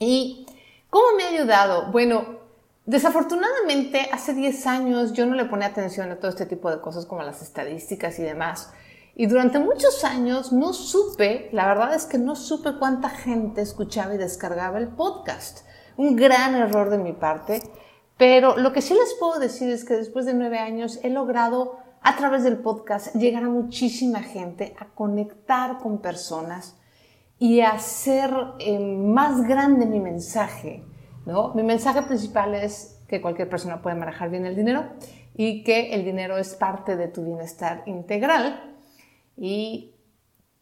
¿Y 0.00 0.44
cómo 0.90 1.16
me 1.16 1.22
ha 1.22 1.28
ayudado? 1.28 1.92
Bueno, 1.92 2.40
desafortunadamente 2.86 4.08
hace 4.10 4.34
10 4.34 4.66
años 4.66 5.12
yo 5.12 5.24
no 5.24 5.36
le 5.36 5.44
ponía 5.44 5.68
atención 5.68 6.10
a 6.10 6.16
todo 6.16 6.28
este 6.28 6.44
tipo 6.44 6.68
de 6.72 6.80
cosas 6.80 7.06
como 7.06 7.22
las 7.22 7.40
estadísticas 7.40 8.18
y 8.18 8.24
demás. 8.24 8.72
Y 9.14 9.26
durante 9.26 9.60
muchos 9.60 10.02
años 10.02 10.52
no 10.52 10.72
supe, 10.72 11.50
la 11.52 11.68
verdad 11.68 11.94
es 11.94 12.04
que 12.04 12.18
no 12.18 12.34
supe 12.34 12.80
cuánta 12.80 13.10
gente 13.10 13.60
escuchaba 13.60 14.12
y 14.12 14.18
descargaba 14.18 14.78
el 14.78 14.88
podcast. 14.88 15.60
Un 15.96 16.16
gran 16.16 16.56
error 16.56 16.90
de 16.90 16.98
mi 16.98 17.12
parte. 17.12 17.62
Pero 18.22 18.56
lo 18.56 18.72
que 18.72 18.82
sí 18.82 18.94
les 18.94 19.14
puedo 19.18 19.40
decir 19.40 19.68
es 19.68 19.84
que 19.84 19.94
después 19.94 20.26
de 20.26 20.32
nueve 20.32 20.60
años 20.60 21.00
he 21.02 21.10
logrado 21.10 21.80
a 22.02 22.14
través 22.14 22.44
del 22.44 22.58
podcast 22.58 23.16
llegar 23.16 23.42
a 23.42 23.48
muchísima 23.48 24.20
gente, 24.20 24.76
a 24.78 24.90
conectar 24.90 25.78
con 25.78 26.00
personas 26.00 26.78
y 27.40 27.62
a 27.62 27.72
hacer 27.72 28.30
eh, 28.60 28.78
más 28.78 29.42
grande 29.48 29.86
mi 29.86 29.98
mensaje. 29.98 30.84
¿no? 31.26 31.52
Mi 31.54 31.64
mensaje 31.64 32.00
principal 32.02 32.54
es 32.54 33.02
que 33.08 33.20
cualquier 33.20 33.48
persona 33.48 33.82
puede 33.82 33.96
manejar 33.96 34.30
bien 34.30 34.46
el 34.46 34.54
dinero 34.54 34.84
y 35.34 35.64
que 35.64 35.92
el 35.92 36.04
dinero 36.04 36.38
es 36.38 36.54
parte 36.54 36.96
de 36.96 37.08
tu 37.08 37.24
bienestar 37.24 37.82
integral 37.86 38.76
y 39.36 39.96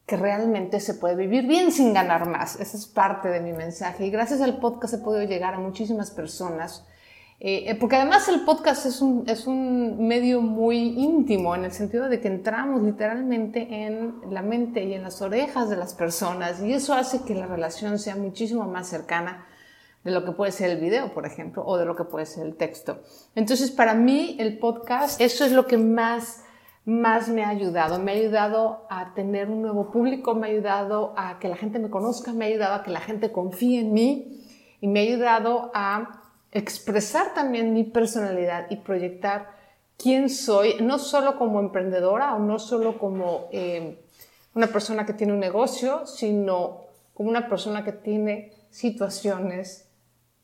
que 0.06 0.16
realmente 0.16 0.80
se 0.80 0.94
puede 0.94 1.14
vivir 1.14 1.46
bien 1.46 1.72
sin 1.72 1.92
ganar 1.92 2.26
más. 2.26 2.58
Esa 2.58 2.78
es 2.78 2.86
parte 2.86 3.28
de 3.28 3.40
mi 3.40 3.52
mensaje. 3.52 4.06
Y 4.06 4.10
gracias 4.10 4.40
al 4.40 4.60
podcast 4.60 4.94
he 4.94 4.98
podido 5.04 5.24
llegar 5.24 5.52
a 5.52 5.58
muchísimas 5.58 6.10
personas. 6.10 6.86
Eh, 7.42 7.74
porque 7.81 7.96
además 7.96 8.29
el 8.29 8.40
podcast 8.40 8.85
es 8.85 9.00
un, 9.00 9.24
es 9.26 9.46
un 9.46 10.07
medio 10.07 10.42
muy 10.42 10.76
íntimo 10.76 11.55
en 11.55 11.64
el 11.64 11.72
sentido 11.72 12.11
de 12.11 12.20
que 12.20 12.29
entramos 12.29 12.83
literalmente 12.83 13.66
en 13.87 14.16
la 14.31 14.42
mente 14.42 14.85
y 14.85 14.92
en 14.92 15.03
las 15.03 15.22
orejas 15.22 15.70
de 15.70 15.76
las 15.76 15.94
personas 15.94 16.62
y 16.62 16.74
eso 16.74 16.92
hace 16.92 17.22
que 17.22 17.35
la 17.35 17.46
relación 17.46 17.98
sea 17.98 18.14
muchísimo 18.14 18.66
más 18.66 18.88
cercana 18.88 19.46
de 20.05 20.11
lo 20.11 20.22
que 20.22 20.33
puede 20.33 20.53
ser 20.53 20.68
el 20.68 20.81
video, 20.81 21.14
por 21.14 21.24
ejemplo, 21.24 21.64
o 21.64 21.79
de 21.79 21.87
lo 21.87 21.96
que 21.96 22.05
puede 22.05 22.26
ser 22.26 22.46
el 22.46 22.57
texto. 22.57 23.00
Entonces, 23.35 23.70
para 23.70 23.94
mí, 23.94 24.37
el 24.38 24.59
podcast, 24.59 25.18
eso 25.20 25.44
es 25.44 25.53
lo 25.53 25.66
que 25.66 25.79
más 25.79 26.44
más 26.85 27.29
me 27.29 27.44
ha 27.44 27.50
ayudado. 27.50 27.98
Me 27.98 28.12
ha 28.12 28.14
ayudado 28.14 28.87
a 28.88 29.14
tener 29.14 29.48
un 29.48 29.62
nuevo 29.62 29.90
público, 29.90 30.35
me 30.35 30.48
ha 30.48 30.50
ayudado 30.50 31.14
a 31.16 31.38
que 31.38 31.48
la 31.48 31.57
gente 31.57 31.79
me 31.79 31.90
conozca, 31.90 32.33
me 32.33 32.44
ha 32.44 32.48
ayudado 32.48 32.74
a 32.74 32.83
que 32.83 32.90
la 32.90 33.00
gente 33.00 33.31
confíe 33.33 33.81
en 33.81 33.92
mí 33.92 34.42
y 34.81 34.88
me 34.88 35.00
ha 35.00 35.03
ayudado 35.03 35.70
a 35.74 36.19
expresar 36.52 37.34
también 37.34 37.72
mi 37.72 37.84
personalidad 37.84 38.66
y 38.70 38.76
proyectar 38.76 39.50
quién 39.96 40.28
soy, 40.28 40.76
no 40.80 40.98
solo 40.98 41.36
como 41.38 41.60
emprendedora 41.60 42.34
o 42.34 42.38
no 42.38 42.58
solo 42.58 42.98
como 42.98 43.48
eh, 43.52 43.98
una 44.54 44.66
persona 44.68 45.06
que 45.06 45.12
tiene 45.12 45.32
un 45.32 45.40
negocio, 45.40 46.06
sino 46.06 46.82
como 47.14 47.28
una 47.28 47.48
persona 47.48 47.84
que 47.84 47.92
tiene 47.92 48.52
situaciones 48.70 49.88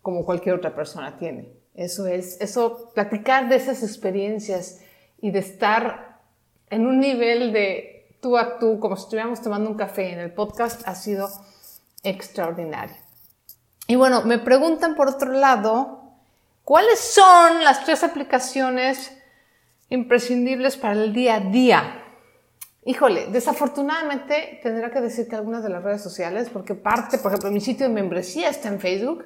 como 0.03 0.25
cualquier 0.25 0.55
otra 0.55 0.75
persona 0.75 1.17
tiene. 1.19 1.49
Eso 1.75 2.07
es, 2.07 2.41
eso, 2.41 2.91
platicar 2.95 3.49
de 3.49 3.57
esas 3.57 3.83
experiencias 3.83 4.81
y 5.21 5.31
de 5.31 5.41
estar 5.41 6.21
en 6.71 6.87
un 6.87 7.01
nivel 7.01 7.53
de 7.53 8.17
tú 8.21 8.37
a 8.37 8.59
tú, 8.59 8.79
como 8.79 8.97
si 8.97 9.05
estuviéramos 9.05 9.43
tomando 9.43 9.71
un 9.71 9.77
café 9.77 10.13
en 10.13 10.19
el 10.19 10.33
podcast, 10.33 10.87
ha 10.87 10.95
sido 10.95 11.29
extraordinario. 12.03 13.06
Y 13.87 13.97
bueno, 13.97 14.23
me 14.23 14.39
preguntan 14.39 14.95
por 14.95 15.09
otro 15.09 15.33
lado, 15.33 16.03
¿cuáles 16.65 16.99
son 16.99 17.63
las 17.63 17.85
tres 17.85 18.03
aplicaciones 18.03 19.17
imprescindibles 19.91 20.77
para 20.77 20.95
el 20.95 21.13
día 21.13 21.37
a 21.37 21.41
día? 21.41 22.03
Híjole, 22.85 23.27
desafortunadamente 23.33 24.61
tendrá 24.63 24.91
que 24.91 25.01
decir 25.01 25.29
que 25.29 25.37
algunas 25.37 25.63
de 25.63 25.71
las 25.71 25.83
redes 25.83 26.03
sociales, 26.03 26.49
porque 26.53 26.75
parte, 26.75 27.19
por 27.19 27.33
ejemplo, 27.33 27.51
mi 27.51 27.61
sitio 27.61 27.89
de 27.89 27.95
membresía 27.95 28.49
está 28.49 28.69
en 28.69 28.81
Facebook, 28.81 29.25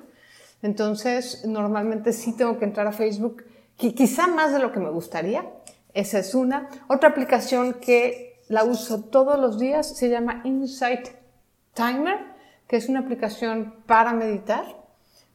entonces 0.63 1.45
normalmente 1.47 2.13
sí 2.13 2.35
tengo 2.35 2.59
que 2.59 2.65
entrar 2.65 2.87
a 2.87 2.93
Facebook, 2.93 3.45
quizá 3.77 4.27
más 4.27 4.53
de 4.53 4.61
lo 4.61 4.73
que 4.73 4.81
me 4.81 4.91
gustaría, 4.91 5.45
esa 5.93 6.19
es 6.19 6.35
una. 6.35 6.69
Otra 6.89 7.11
aplicación 7.11 7.75
que 7.75 8.41
la 8.49 8.65
uso 8.65 9.05
todos 9.05 9.39
los 9.39 9.59
días 9.59 9.97
se 9.97 10.09
llama 10.09 10.43
Insight 10.45 11.09
Timer, 11.75 12.30
que 12.71 12.77
es 12.77 12.89
una 12.89 13.01
aplicación 13.01 13.83
para 13.85 14.13
meditar. 14.13 14.65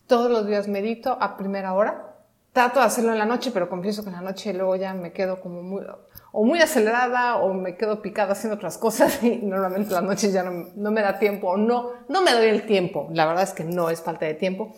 Todos 0.07 0.31
los 0.31 0.47
días 0.47 0.69
medito 0.69 1.17
a 1.19 1.35
primera 1.35 1.73
hora. 1.73 2.15
Trato 2.53 2.79
de 2.79 2.85
hacerlo 2.85 3.11
en 3.11 3.17
la 3.17 3.25
noche, 3.25 3.51
pero 3.53 3.67
confieso 3.67 4.03
que 4.03 4.09
en 4.09 4.15
la 4.15 4.21
noche 4.21 4.53
luego 4.53 4.77
ya 4.77 4.93
me 4.93 5.11
quedo 5.11 5.41
como 5.41 5.61
muy, 5.61 5.83
o 6.31 6.45
muy 6.45 6.61
acelerada 6.61 7.35
o 7.35 7.53
me 7.53 7.75
quedo 7.75 8.01
picada 8.01 8.31
haciendo 8.31 8.55
otras 8.55 8.77
cosas 8.77 9.21
y 9.23 9.39
normalmente 9.39 9.93
la 9.93 9.99
noche 9.99 10.31
ya 10.31 10.43
no, 10.43 10.69
no 10.77 10.91
me 10.91 11.01
da 11.01 11.19
tiempo 11.19 11.49
o 11.49 11.57
no, 11.57 11.91
no 12.07 12.21
me 12.21 12.31
doy 12.31 12.45
el 12.45 12.65
tiempo. 12.65 13.09
La 13.11 13.25
verdad 13.25 13.43
es 13.43 13.51
que 13.51 13.65
no 13.65 13.89
es 13.89 14.01
falta 14.01 14.25
de 14.25 14.35
tiempo, 14.35 14.73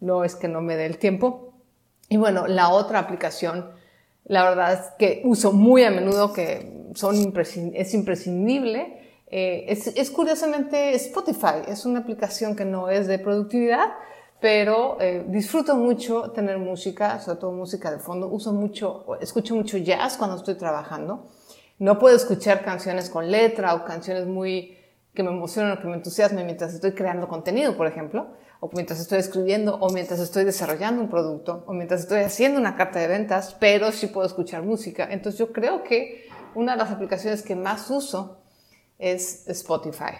no 0.00 0.22
es 0.22 0.36
que 0.36 0.48
no 0.48 0.60
me 0.60 0.76
dé 0.76 0.84
el 0.84 0.98
tiempo. 0.98 1.54
Y 2.10 2.18
bueno, 2.18 2.46
la 2.46 2.68
otra 2.68 2.98
aplicación 2.98 3.70
la 4.24 4.44
verdad 4.44 4.74
es 4.74 4.80
que 4.98 5.22
uso 5.24 5.54
muy 5.54 5.82
a 5.84 5.90
menudo, 5.90 6.34
que 6.34 6.90
son 6.94 7.16
es 7.72 7.94
imprescindible. 7.94 9.01
Eh, 9.32 9.64
es, 9.68 10.10
curiosamente 10.10 10.94
Spotify, 10.94 11.62
es 11.66 11.86
una 11.86 12.00
aplicación 12.00 12.54
que 12.54 12.66
no 12.66 12.90
es 12.90 13.06
de 13.06 13.18
productividad, 13.18 13.94
pero 14.40 14.98
eh, 15.00 15.24
disfruto 15.26 15.74
mucho 15.74 16.30
tener 16.32 16.58
música, 16.58 17.18
sobre 17.18 17.40
todo 17.40 17.52
música 17.52 17.90
de 17.90 17.98
fondo. 17.98 18.28
Uso 18.28 18.52
mucho, 18.52 19.06
escucho 19.20 19.54
mucho 19.54 19.78
jazz 19.78 20.16
cuando 20.16 20.36
estoy 20.36 20.56
trabajando. 20.56 21.26
No 21.78 21.98
puedo 21.98 22.14
escuchar 22.14 22.62
canciones 22.62 23.08
con 23.08 23.30
letra 23.30 23.74
o 23.74 23.84
canciones 23.84 24.26
muy 24.26 24.76
que 25.14 25.22
me 25.22 25.30
emocionan 25.30 25.78
o 25.78 25.80
que 25.80 25.88
me 25.88 25.94
entusiasmen 25.94 26.44
mientras 26.46 26.74
estoy 26.74 26.92
creando 26.92 27.26
contenido, 27.26 27.76
por 27.76 27.86
ejemplo 27.86 28.28
o 28.64 28.70
mientras 28.74 29.00
estoy 29.00 29.18
escribiendo, 29.18 29.74
o 29.74 29.90
mientras 29.90 30.20
estoy 30.20 30.44
desarrollando 30.44 31.02
un 31.02 31.10
producto, 31.10 31.64
o 31.66 31.72
mientras 31.72 32.02
estoy 32.02 32.20
haciendo 32.20 32.60
una 32.60 32.76
carta 32.76 33.00
de 33.00 33.08
ventas, 33.08 33.56
pero 33.58 33.90
sí 33.90 34.06
puedo 34.06 34.24
escuchar 34.24 34.62
música. 34.62 35.08
Entonces 35.10 35.36
yo 35.40 35.52
creo 35.52 35.82
que 35.82 36.28
una 36.54 36.72
de 36.72 36.78
las 36.78 36.92
aplicaciones 36.92 37.42
que 37.42 37.56
más 37.56 37.90
uso 37.90 38.41
es 39.02 39.46
Spotify. 39.48 40.14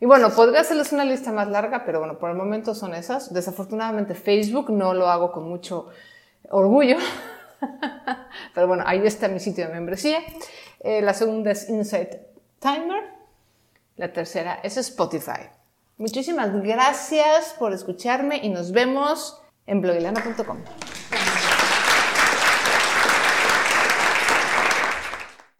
Y 0.00 0.06
bueno, 0.06 0.30
podría 0.30 0.60
hacerles 0.60 0.92
una 0.92 1.04
lista 1.04 1.32
más 1.32 1.48
larga, 1.48 1.84
pero 1.84 1.98
bueno, 1.98 2.18
por 2.18 2.30
el 2.30 2.36
momento 2.36 2.74
son 2.74 2.94
esas. 2.94 3.32
Desafortunadamente 3.32 4.14
Facebook 4.14 4.70
no 4.70 4.94
lo 4.94 5.08
hago 5.08 5.32
con 5.32 5.48
mucho 5.48 5.88
orgullo, 6.50 6.98
pero 8.54 8.68
bueno, 8.68 8.84
ahí 8.86 9.04
está 9.04 9.28
mi 9.28 9.40
sitio 9.40 9.66
de 9.66 9.72
membresía. 9.72 10.20
Eh, 10.80 11.00
la 11.02 11.14
segunda 11.14 11.50
es 11.50 11.68
Insight 11.68 12.14
Timer. 12.60 13.02
La 13.96 14.12
tercera 14.12 14.60
es 14.62 14.76
Spotify. 14.76 15.50
Muchísimas 15.96 16.54
gracias 16.62 17.56
por 17.58 17.72
escucharme 17.72 18.36
y 18.36 18.50
nos 18.50 18.70
vemos 18.70 19.42
en 19.66 19.80
blogilana.com. 19.80 20.58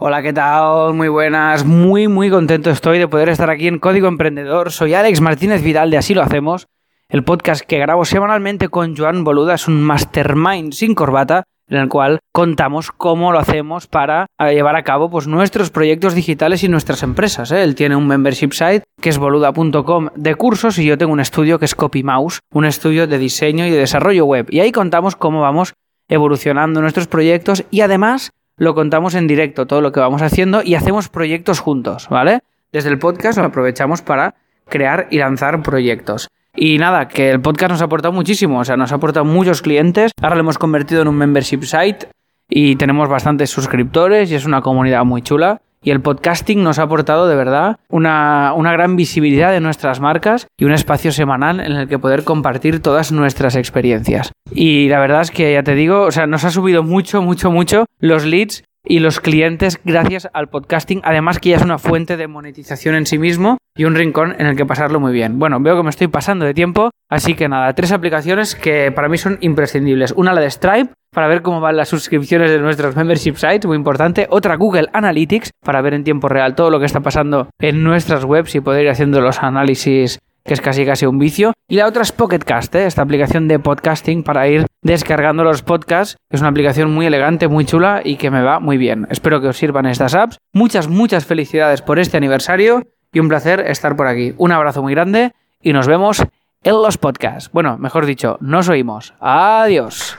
Hola, 0.01 0.23
¿qué 0.23 0.33
tal? 0.33 0.95
Muy 0.95 1.09
buenas. 1.09 1.65
Muy, 1.65 2.07
muy 2.07 2.31
contento 2.31 2.71
estoy 2.71 3.01
de 3.01 3.09
poder 3.09 3.29
estar 3.31 3.51
aquí 3.51 3.67
en 3.67 3.81
Código 3.81 4.07
Emprendedor. 4.07 4.71
Soy 4.71 4.95
Alex 4.95 5.21
Martínez 5.21 5.61
Vidal 5.61 5.91
de 5.91 5.99
Así 5.99 6.15
lo 6.15 6.23
hacemos, 6.23 6.69
el 7.09 7.25
podcast 7.25 7.63
que 7.63 7.81
grabo 7.81 8.05
semanalmente 8.05 8.69
con 8.69 8.97
Joan 8.97 9.25
Boluda. 9.25 9.55
Es 9.55 9.67
un 9.67 9.83
mastermind 9.83 10.73
sin 10.73 10.95
corbata 10.95 11.43
en 11.67 11.79
el 11.79 11.89
cual 11.89 12.21
contamos 12.31 12.93
cómo 12.93 13.33
lo 13.33 13.41
hacemos 13.41 13.89
para 13.89 14.27
eh, 14.39 14.55
llevar 14.55 14.77
a 14.77 14.85
cabo 14.85 15.11
pues, 15.11 15.27
nuestros 15.27 15.71
proyectos 15.71 16.15
digitales 16.15 16.63
y 16.63 16.69
nuestras 16.69 17.03
empresas. 17.03 17.51
¿eh? 17.51 17.65
Él 17.65 17.75
tiene 17.75 17.97
un 17.97 18.07
membership 18.07 18.53
site 18.53 18.85
que 19.01 19.09
es 19.09 19.19
boluda.com 19.19 20.11
de 20.15 20.35
cursos 20.37 20.79
y 20.79 20.85
yo 20.85 20.97
tengo 20.97 21.13
un 21.13 21.19
estudio 21.19 21.59
que 21.59 21.65
es 21.65 21.75
CopyMouse, 21.75 22.39
un 22.55 22.67
estudio 22.67 23.09
de 23.09 23.19
diseño 23.19 23.67
y 23.67 23.71
de 23.71 23.79
desarrollo 23.79 24.27
web. 24.27 24.47
Y 24.49 24.61
ahí 24.61 24.71
contamos 24.71 25.17
cómo 25.17 25.41
vamos 25.41 25.75
evolucionando 26.09 26.81
nuestros 26.81 27.09
proyectos 27.09 27.65
y 27.73 27.81
además 27.81 28.31
lo 28.59 28.75
contamos 28.75 29.15
en 29.15 29.27
directo, 29.27 29.67
todo 29.67 29.81
lo 29.81 29.93
que 29.93 30.01
vamos 30.01 30.23
haciendo 30.23 30.63
y 30.63 30.75
hacemos 30.75 31.09
proyectos 31.09 31.61
juntos, 31.61 32.09
¿vale? 32.11 32.41
Desde 32.73 32.91
el 32.91 32.99
podcast 32.99 33.39
lo 33.39 33.45
aprovechamos 33.45 34.03
para 34.03 34.35
crear 34.69 35.09
y 35.11 35.19
lanzar 35.19 35.63
proyectos. 35.63 36.29
Y 36.55 36.79
nada, 36.79 37.09
que 37.09 37.31
el 37.31 37.41
podcast 37.41 37.71
nos 37.71 37.83
ha 37.83 37.85
aportado 37.85 38.13
muchísimo, 38.13 38.59
o 38.59 38.65
sea, 38.65 38.77
nos 38.77 38.93
ha 38.93 38.97
aportado 38.97 39.25
muchos 39.25 39.63
clientes. 39.63 40.13
Ahora 40.21 40.35
lo 40.35 40.41
hemos 40.41 40.59
convertido 40.59 41.03
en 41.03 41.09
un 41.09 41.17
membership 41.17 41.63
site 41.63 42.09
y 42.49 42.77
tenemos 42.77 43.09
bastantes 43.09 43.51
suscriptores 43.51 44.31
y 44.31 44.35
es 44.35 44.45
una 44.45 44.61
comunidad 44.61 45.05
muy 45.05 45.23
chula. 45.23 45.63
Y 45.89 45.91
el 45.91 46.03
podcasting 46.03 46.63
nos 46.63 46.79
ha 46.79 46.83
aportado 46.83 47.29
de 47.29 47.35
verdad 47.35 47.79
una, 47.89 48.53
una, 48.55 48.73
gran 48.73 48.95
visibilidad 48.95 49.53
de 49.53 49.61
nuestras 49.61 50.01
marcas 50.01 50.47
y 50.59 50.67
un 50.67 50.73
espacio 50.73 51.13
semanal 51.13 51.61
en 51.61 51.73
el 51.73 51.89
que 51.89 51.99
poder 51.99 52.25
compartir 52.25 52.83
todas 52.83 53.11
nuestras 53.11 53.57
experiencias. 53.57 54.33
Y 54.53 54.91
la 54.91 55.01
verdad 55.01 55.23
es 55.23 55.31
que 55.31 55.51
ya 55.55 55.63
te 55.63 55.75
digo, 55.75 56.03
o 56.03 56.11
sea, 56.11 56.27
nos 56.27 56.45
ha 56.45 56.51
subido 56.51 56.83
mucho, 56.83 57.23
mucho, 57.23 57.51
mucho 57.51 57.87
los 58.01 58.27
leads 58.27 58.65
y 58.85 59.01
los 59.01 59.21
clientes 59.21 59.81
gracias 59.85 60.29
al 60.33 60.49
podcasting, 60.49 61.01
además 61.05 61.39
que 61.39 61.51
ya 61.51 61.57
es 61.57 61.63
una 61.63 61.79
fuente 61.79 62.17
de 62.17 62.29
monetización 62.29 62.95
en 62.95 63.07
sí 63.07 63.19
mismo 63.19 63.59
y 63.77 63.85
un 63.85 63.95
rincón 63.95 64.35
en 64.39 64.47
el 64.47 64.57
que 64.57 64.67
pasarlo 64.67 65.01
muy 65.01 65.13
bien. 65.13 65.39
Bueno, 65.39 65.61
veo 65.61 65.77
que 65.77 65.83
me 65.83 65.91
estoy 65.91 66.09
pasando 66.09 66.45
de 66.45 66.55
tiempo, 66.55 66.91
así 67.09 67.35
que 67.35 67.49
nada, 67.49 67.73
tres 67.75 67.93
aplicaciones 67.93 68.55
que 68.55 68.91
para 68.93 69.09
mí 69.09 69.19
son 69.19 69.39
imprescindibles. 69.41 70.13
Una 70.17 70.33
la 70.33 70.41
de 70.41 70.51
Stripe, 70.51 70.93
para 71.13 71.27
ver 71.27 71.43
cómo 71.43 71.61
van 71.61 71.77
las 71.77 71.89
suscripciones 71.89 72.51
de 72.51 72.59
nuestros 72.59 72.97
membership 72.97 73.37
sites, 73.37 73.67
muy 73.67 73.77
importante. 73.77 74.27
Otra 74.31 74.57
Google 74.57 74.89
Analytics, 74.93 75.51
para 75.65 75.81
ver 75.81 75.95
en 75.95 76.05
tiempo 76.05 76.29
real 76.29 76.55
todo 76.55 76.71
lo 76.71 76.81
que 76.81 76.87
está 76.87 77.01
pasando 77.01 77.49
en 77.61 77.83
nuestras 77.83 78.25
webs 78.25 78.55
y 78.55 78.61
poder 78.61 78.85
ir 78.85 78.91
haciendo 78.91 79.21
los 79.21 79.43
análisis 79.43 80.19
que 80.49 80.55
es 80.55 80.61
casi 80.63 80.87
casi 80.87 81.05
un 81.05 81.19
vicio. 81.19 81.53
Y 81.69 81.77
la 81.77 81.87
otra 81.87 82.03
es 82.03 82.11
Pocketcast, 82.11 82.75
¿eh? 82.75 82.87
esta 82.87 83.03
aplicación 83.03 83.47
de 83.49 83.59
podcasting 83.59 84.23
para 84.23 84.49
ir 84.49 84.67
descargando 84.81 85.45
los 85.45 85.63
podcasts. 85.63 86.17
Es 86.31 86.41
una 86.41 86.49
aplicación 86.49 86.91
muy 86.91 87.05
elegante, 87.05 87.49
muy 87.49 87.67
chula 87.67 88.01
y 88.03 88.17
que 88.17 88.31
me 88.31 88.43
va 88.43 88.59
muy 88.59 88.79
bien. 88.79 89.07
Espero 89.11 89.43
que 89.43 89.49
os 89.49 89.59
sirvan 89.59 89.85
estas 89.85 90.15
apps. 90.15 90.39
Muchas, 90.55 90.89
muchas 90.89 91.27
felicidades 91.27 91.83
por 91.83 91.99
este 91.99 92.17
aniversario 92.17 92.83
y 93.13 93.21
un 93.21 93.29
placer 93.29 93.61
estar 93.61 93.95
por 93.95 94.07
aquí. 94.07 94.35
Un 94.39 94.53
abrazo 94.53 94.83
muy 94.83 94.95
grande 94.95 95.33
y 95.61 95.75
nos 95.75 95.87
vemos 95.87 96.25
en 96.65 96.73
los 96.73 96.97
podcasts. 96.97 97.51
Bueno, 97.53 97.77
mejor 97.77 98.07
dicho, 98.07 98.39
nos 98.41 98.71
oímos. 98.71 99.13
Adiós. 99.21 100.17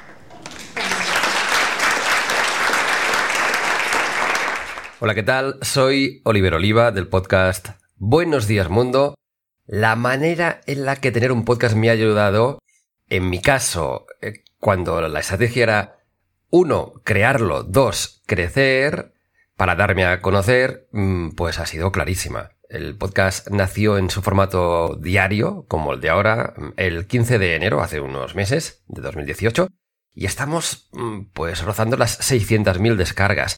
Hola, 4.99 5.15
¿qué 5.15 5.23
tal? 5.23 5.55
Soy 5.61 6.21
Oliver 6.23 6.53
Oliva 6.53 6.91
del 6.91 7.07
podcast 7.07 7.69
Buenos 7.97 8.47
días 8.47 8.69
Mundo 8.69 9.15
la 9.69 9.95
manera 9.95 10.61
en 10.65 10.83
la 10.83 10.95
que 10.95 11.11
tener 11.11 11.31
un 11.31 11.45
podcast 11.45 11.75
me 11.75 11.89
ha 11.89 11.93
ayudado, 11.93 12.57
en 13.07 13.29
mi 13.29 13.39
caso, 13.39 14.07
eh, 14.19 14.43
cuando 14.59 14.99
la 15.07 15.19
estrategia 15.19 15.61
era, 15.61 15.99
uno, 16.49 16.93
crearlo, 17.03 17.61
dos, 17.61 18.23
crecer, 18.25 19.13
para 19.55 19.75
darme 19.75 20.05
a 20.05 20.21
conocer, 20.21 20.87
mm, 20.91 21.35
pues 21.35 21.59
ha 21.59 21.67
sido 21.67 21.91
clarísima. 21.91 22.49
El 22.67 22.97
podcast 22.97 23.47
nació 23.51 23.99
en 23.99 24.09
su 24.09 24.23
formato 24.23 24.95
diario, 24.95 25.65
como 25.67 25.93
el 25.93 26.01
de 26.01 26.09
ahora, 26.09 26.55
el 26.75 27.05
15 27.05 27.37
de 27.37 27.55
enero, 27.55 27.81
hace 27.81 27.99
unos 28.01 28.33
meses, 28.33 28.83
de 28.87 29.03
2018, 29.03 29.67
y 30.15 30.25
estamos, 30.25 30.89
mm, 30.93 31.25
pues, 31.31 31.61
rozando 31.61 31.95
las 31.95 32.17
600.000 32.21 32.97
descargas. 32.97 33.57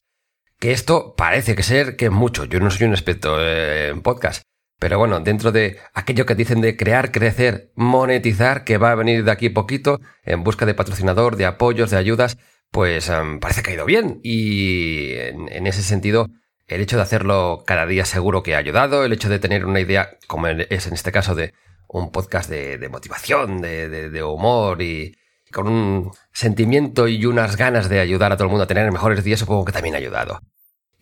Que 0.60 0.74
esto 0.74 1.16
parece 1.16 1.56
que 1.56 1.64
ser 1.64 1.96
que 1.96 2.10
mucho. 2.10 2.44
Yo 2.44 2.60
no 2.60 2.70
soy 2.70 2.88
un 2.88 2.94
experto 2.94 3.42
en 3.42 4.02
podcast, 4.02 4.44
pero 4.82 4.98
bueno, 4.98 5.20
dentro 5.20 5.52
de 5.52 5.78
aquello 5.94 6.26
que 6.26 6.34
dicen 6.34 6.60
de 6.60 6.76
crear, 6.76 7.12
crecer, 7.12 7.72
monetizar, 7.76 8.64
que 8.64 8.80
va 8.80 8.92
a 8.92 8.96
venir 8.96 9.24
de 9.24 9.30
aquí 9.30 9.50
poquito, 9.50 10.00
en 10.24 10.44
busca 10.44 10.66
de 10.66 10.74
patrocinador, 10.74 11.36
de 11.36 11.46
apoyos, 11.46 11.92
de 11.92 11.98
ayudas, 11.98 12.40
pues 12.72 13.08
em, 13.10 13.40
parece 13.40 13.62
que 13.62 13.70
ha 13.70 13.74
ido 13.76 13.86
bien. 13.86 14.20
Y 14.24 15.12
en, 15.14 15.68
ese 15.68 15.84
sentido, 15.84 16.30
el 16.66 16.82
hecho 16.82 16.96
de 16.96 17.04
hacerlo 17.04 17.64
cada 17.68 17.86
día 17.86 18.06
seguro 18.06 18.42
que 18.42 18.56
ha 18.56 18.58
ayudado, 18.58 19.06
el 19.06 19.14
hecho 19.14 19.30
de 19.30 19.38
tener 19.38 19.68
una 19.68 19.82
idea, 19.82 20.18
como 20.26 20.48
es 20.48 20.88
en 20.88 20.94
este 20.94 21.12
caso 21.12 21.36
de 21.36 21.54
un 21.88 22.12
podcast 22.12 22.50
de, 22.50 22.90
motivación, 22.90 23.62
de, 23.62 24.10
de, 24.10 24.24
humor 24.24 24.82
y 24.82 25.16
con 25.52 25.68
un 25.68 26.10
sentimiento 26.34 27.08
y 27.08 27.24
unas 27.28 27.56
ganas 27.56 27.88
de 27.88 28.00
ayudar 28.00 28.32
a 28.32 28.36
todo 28.36 28.46
el 28.46 28.50
mundo 28.50 28.64
a 28.64 28.68
tener 28.68 28.92
mejores 28.92 29.24
días, 29.24 29.42
supongo 29.42 29.64
que 29.64 29.74
también 29.74 29.94
ha 29.94 30.00
ayudado. 30.00 30.40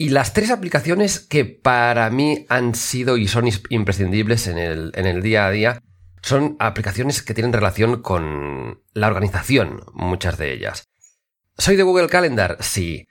Y 0.02 0.10
las 0.10 0.32
tres 0.32 0.50
aplicaciones 0.50 1.20
que 1.20 1.44
para 1.44 2.10
mí 2.10 2.46
han 2.48 2.74
sido 2.74 3.18
y 3.18 3.28
son 3.28 3.50
imprescindibles 3.68 4.48
en 4.48 4.58
el, 4.58 4.94
en 4.96 5.06
el 5.06 5.22
día 5.22 5.46
a 5.46 5.52
día 5.52 5.84
son 6.22 6.56
aplicaciones 6.60 7.22
que 7.22 7.34
tienen 7.34 7.52
relación 7.52 8.02
con 8.02 8.82
la 8.94 9.08
organización, 9.08 9.82
muchas 9.92 10.38
de 10.38 10.54
ellas. 10.54 10.86
¿Soy 11.58 11.76
de 11.76 11.84
Google 11.84 12.08
Calendar? 12.08 12.58
Sí. 12.62 13.08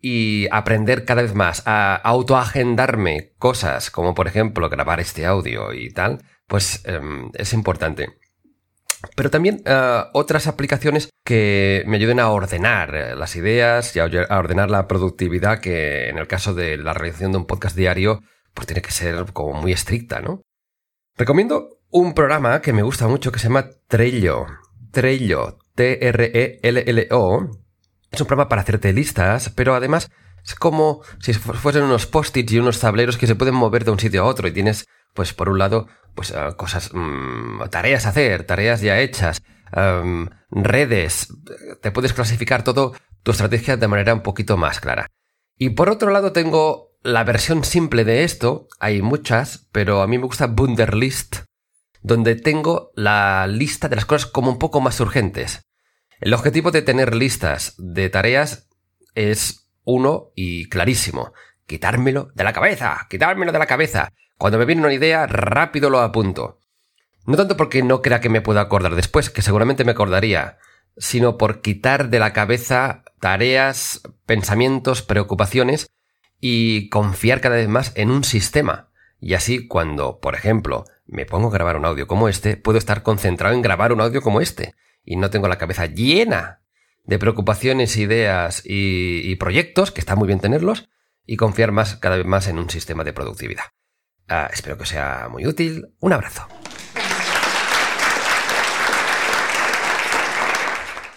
y 0.00 0.48
aprender 0.50 1.04
cada 1.04 1.22
vez 1.22 1.34
más 1.34 1.62
a 1.66 1.94
autoagendarme 1.94 3.32
cosas 3.38 3.90
como 3.90 4.14
por 4.14 4.28
ejemplo 4.28 4.68
grabar 4.70 5.00
este 5.00 5.26
audio 5.26 5.74
y 5.74 5.90
tal, 5.90 6.22
pues 6.46 6.82
em, 6.86 7.30
es 7.34 7.52
importante. 7.52 8.19
Pero 9.16 9.30
también 9.30 9.62
eh, 9.64 10.04
otras 10.12 10.46
aplicaciones 10.46 11.10
que 11.24 11.82
me 11.86 11.96
ayuden 11.96 12.20
a 12.20 12.28
ordenar 12.30 12.94
eh, 12.94 13.16
las 13.16 13.36
ideas 13.36 13.94
y 13.96 14.00
a, 14.00 14.04
ordenar 14.04 14.70
la 14.70 14.86
productividad 14.88 15.60
que 15.60 16.08
en 16.08 16.18
el 16.18 16.26
caso 16.26 16.54
de 16.54 16.76
la 16.76 16.92
realización 16.92 17.32
de 17.32 17.38
un 17.38 17.46
podcast 17.46 17.76
diario 17.76 18.20
pues 18.54 18.66
tiene 18.66 18.82
que 18.82 18.90
ser 18.90 19.24
como 19.32 19.54
muy 19.60 19.72
estricta, 19.72 20.20
¿no? 20.20 20.42
Recomiendo 21.16 21.78
un 21.90 22.14
programa 22.14 22.60
que 22.60 22.72
me 22.72 22.82
gusta 22.82 23.08
mucho 23.08 23.32
que 23.32 23.38
se 23.38 23.48
llama 23.48 23.70
Trello. 23.88 24.46
Trello, 24.90 25.58
T-R-E-L-L-O. 25.74 27.50
Es 28.10 28.20
un 28.20 28.26
programa 28.26 28.48
para 28.48 28.62
hacerte 28.62 28.92
listas, 28.92 29.50
pero 29.50 29.74
además 29.74 30.10
es 30.44 30.54
como 30.54 31.02
si 31.20 31.32
fuesen 31.32 31.84
unos 31.84 32.06
post-its 32.06 32.52
y 32.52 32.58
unos 32.58 32.80
tableros 32.80 33.16
que 33.16 33.26
se 33.26 33.34
pueden 33.34 33.54
mover 33.54 33.84
de 33.84 33.92
un 33.92 34.00
sitio 34.00 34.22
a 34.22 34.26
otro 34.26 34.48
y 34.48 34.52
tienes, 34.52 34.86
pues 35.14 35.32
por 35.32 35.48
un 35.48 35.58
lado, 35.58 35.86
pues 36.20 36.32
eh, 36.32 36.54
cosas, 36.58 36.90
mm, 36.92 37.70
tareas 37.70 38.04
a 38.04 38.10
hacer, 38.10 38.44
tareas 38.44 38.82
ya 38.82 39.00
hechas, 39.00 39.40
em, 39.72 40.28
redes, 40.50 41.28
te 41.80 41.90
puedes 41.92 42.12
clasificar 42.12 42.62
todo 42.62 42.92
tu 43.22 43.30
estrategia 43.30 43.78
de 43.78 43.88
manera 43.88 44.12
un 44.12 44.20
poquito 44.20 44.58
más 44.58 44.80
clara. 44.80 45.06
Y 45.56 45.70
por 45.70 45.88
otro 45.88 46.10
lado 46.10 46.32
tengo 46.32 46.90
la 47.02 47.24
versión 47.24 47.64
simple 47.64 48.04
de 48.04 48.24
esto, 48.24 48.68
hay 48.80 49.00
muchas, 49.00 49.66
pero 49.72 50.02
a 50.02 50.06
mí 50.06 50.18
me 50.18 50.26
gusta 50.26 50.46
Bunderlist, 50.46 51.36
donde 52.02 52.34
tengo 52.34 52.90
la 52.94 53.46
lista 53.46 53.88
de 53.88 53.96
las 53.96 54.04
cosas 54.04 54.30
como 54.30 54.50
un 54.50 54.58
poco 54.58 54.82
más 54.82 55.00
urgentes. 55.00 55.62
El 56.20 56.34
objetivo 56.34 56.70
de 56.70 56.82
tener 56.82 57.14
listas 57.14 57.76
de 57.78 58.10
tareas 58.10 58.68
es 59.14 59.70
uno 59.84 60.32
y 60.34 60.68
clarísimo, 60.68 61.32
quitármelo 61.64 62.30
de 62.34 62.44
la 62.44 62.52
cabeza, 62.52 63.06
quitármelo 63.08 63.52
de 63.52 63.58
la 63.58 63.66
cabeza. 63.66 64.12
Cuando 64.40 64.58
me 64.58 64.64
viene 64.64 64.80
una 64.80 64.94
idea, 64.94 65.26
rápido 65.26 65.90
lo 65.90 66.00
apunto. 66.00 66.60
No 67.26 67.36
tanto 67.36 67.58
porque 67.58 67.82
no 67.82 68.00
crea 68.00 68.22
que 68.22 68.30
me 68.30 68.40
pueda 68.40 68.62
acordar 68.62 68.94
después, 68.94 69.28
que 69.28 69.42
seguramente 69.42 69.84
me 69.84 69.90
acordaría, 69.92 70.56
sino 70.96 71.36
por 71.36 71.60
quitar 71.60 72.08
de 72.08 72.20
la 72.20 72.32
cabeza 72.32 73.04
tareas, 73.20 74.00
pensamientos, 74.24 75.02
preocupaciones 75.02 75.90
y 76.40 76.88
confiar 76.88 77.42
cada 77.42 77.56
vez 77.56 77.68
más 77.68 77.92
en 77.96 78.10
un 78.10 78.24
sistema. 78.24 78.88
Y 79.20 79.34
así 79.34 79.68
cuando, 79.68 80.20
por 80.20 80.34
ejemplo, 80.34 80.86
me 81.04 81.26
pongo 81.26 81.48
a 81.48 81.52
grabar 81.52 81.76
un 81.76 81.84
audio 81.84 82.06
como 82.06 82.26
este, 82.26 82.56
puedo 82.56 82.78
estar 82.78 83.02
concentrado 83.02 83.54
en 83.54 83.60
grabar 83.60 83.92
un 83.92 84.00
audio 84.00 84.22
como 84.22 84.40
este. 84.40 84.74
Y 85.04 85.16
no 85.16 85.28
tengo 85.28 85.48
la 85.48 85.58
cabeza 85.58 85.84
llena 85.84 86.62
de 87.04 87.18
preocupaciones, 87.18 87.94
ideas 87.98 88.62
y, 88.64 89.36
proyectos, 89.36 89.92
que 89.92 90.00
está 90.00 90.16
muy 90.16 90.28
bien 90.28 90.40
tenerlos, 90.40 90.88
y 91.26 91.36
confiar 91.36 91.72
más, 91.72 91.96
cada 91.96 92.16
vez 92.16 92.24
más 92.24 92.48
en 92.48 92.58
un 92.58 92.70
sistema 92.70 93.04
de 93.04 93.12
productividad. 93.12 93.64
Ah, 94.32 94.48
espero 94.52 94.78
que 94.78 94.86
sea 94.86 95.26
muy 95.28 95.44
útil. 95.44 95.88
Un 95.98 96.12
abrazo. 96.12 96.46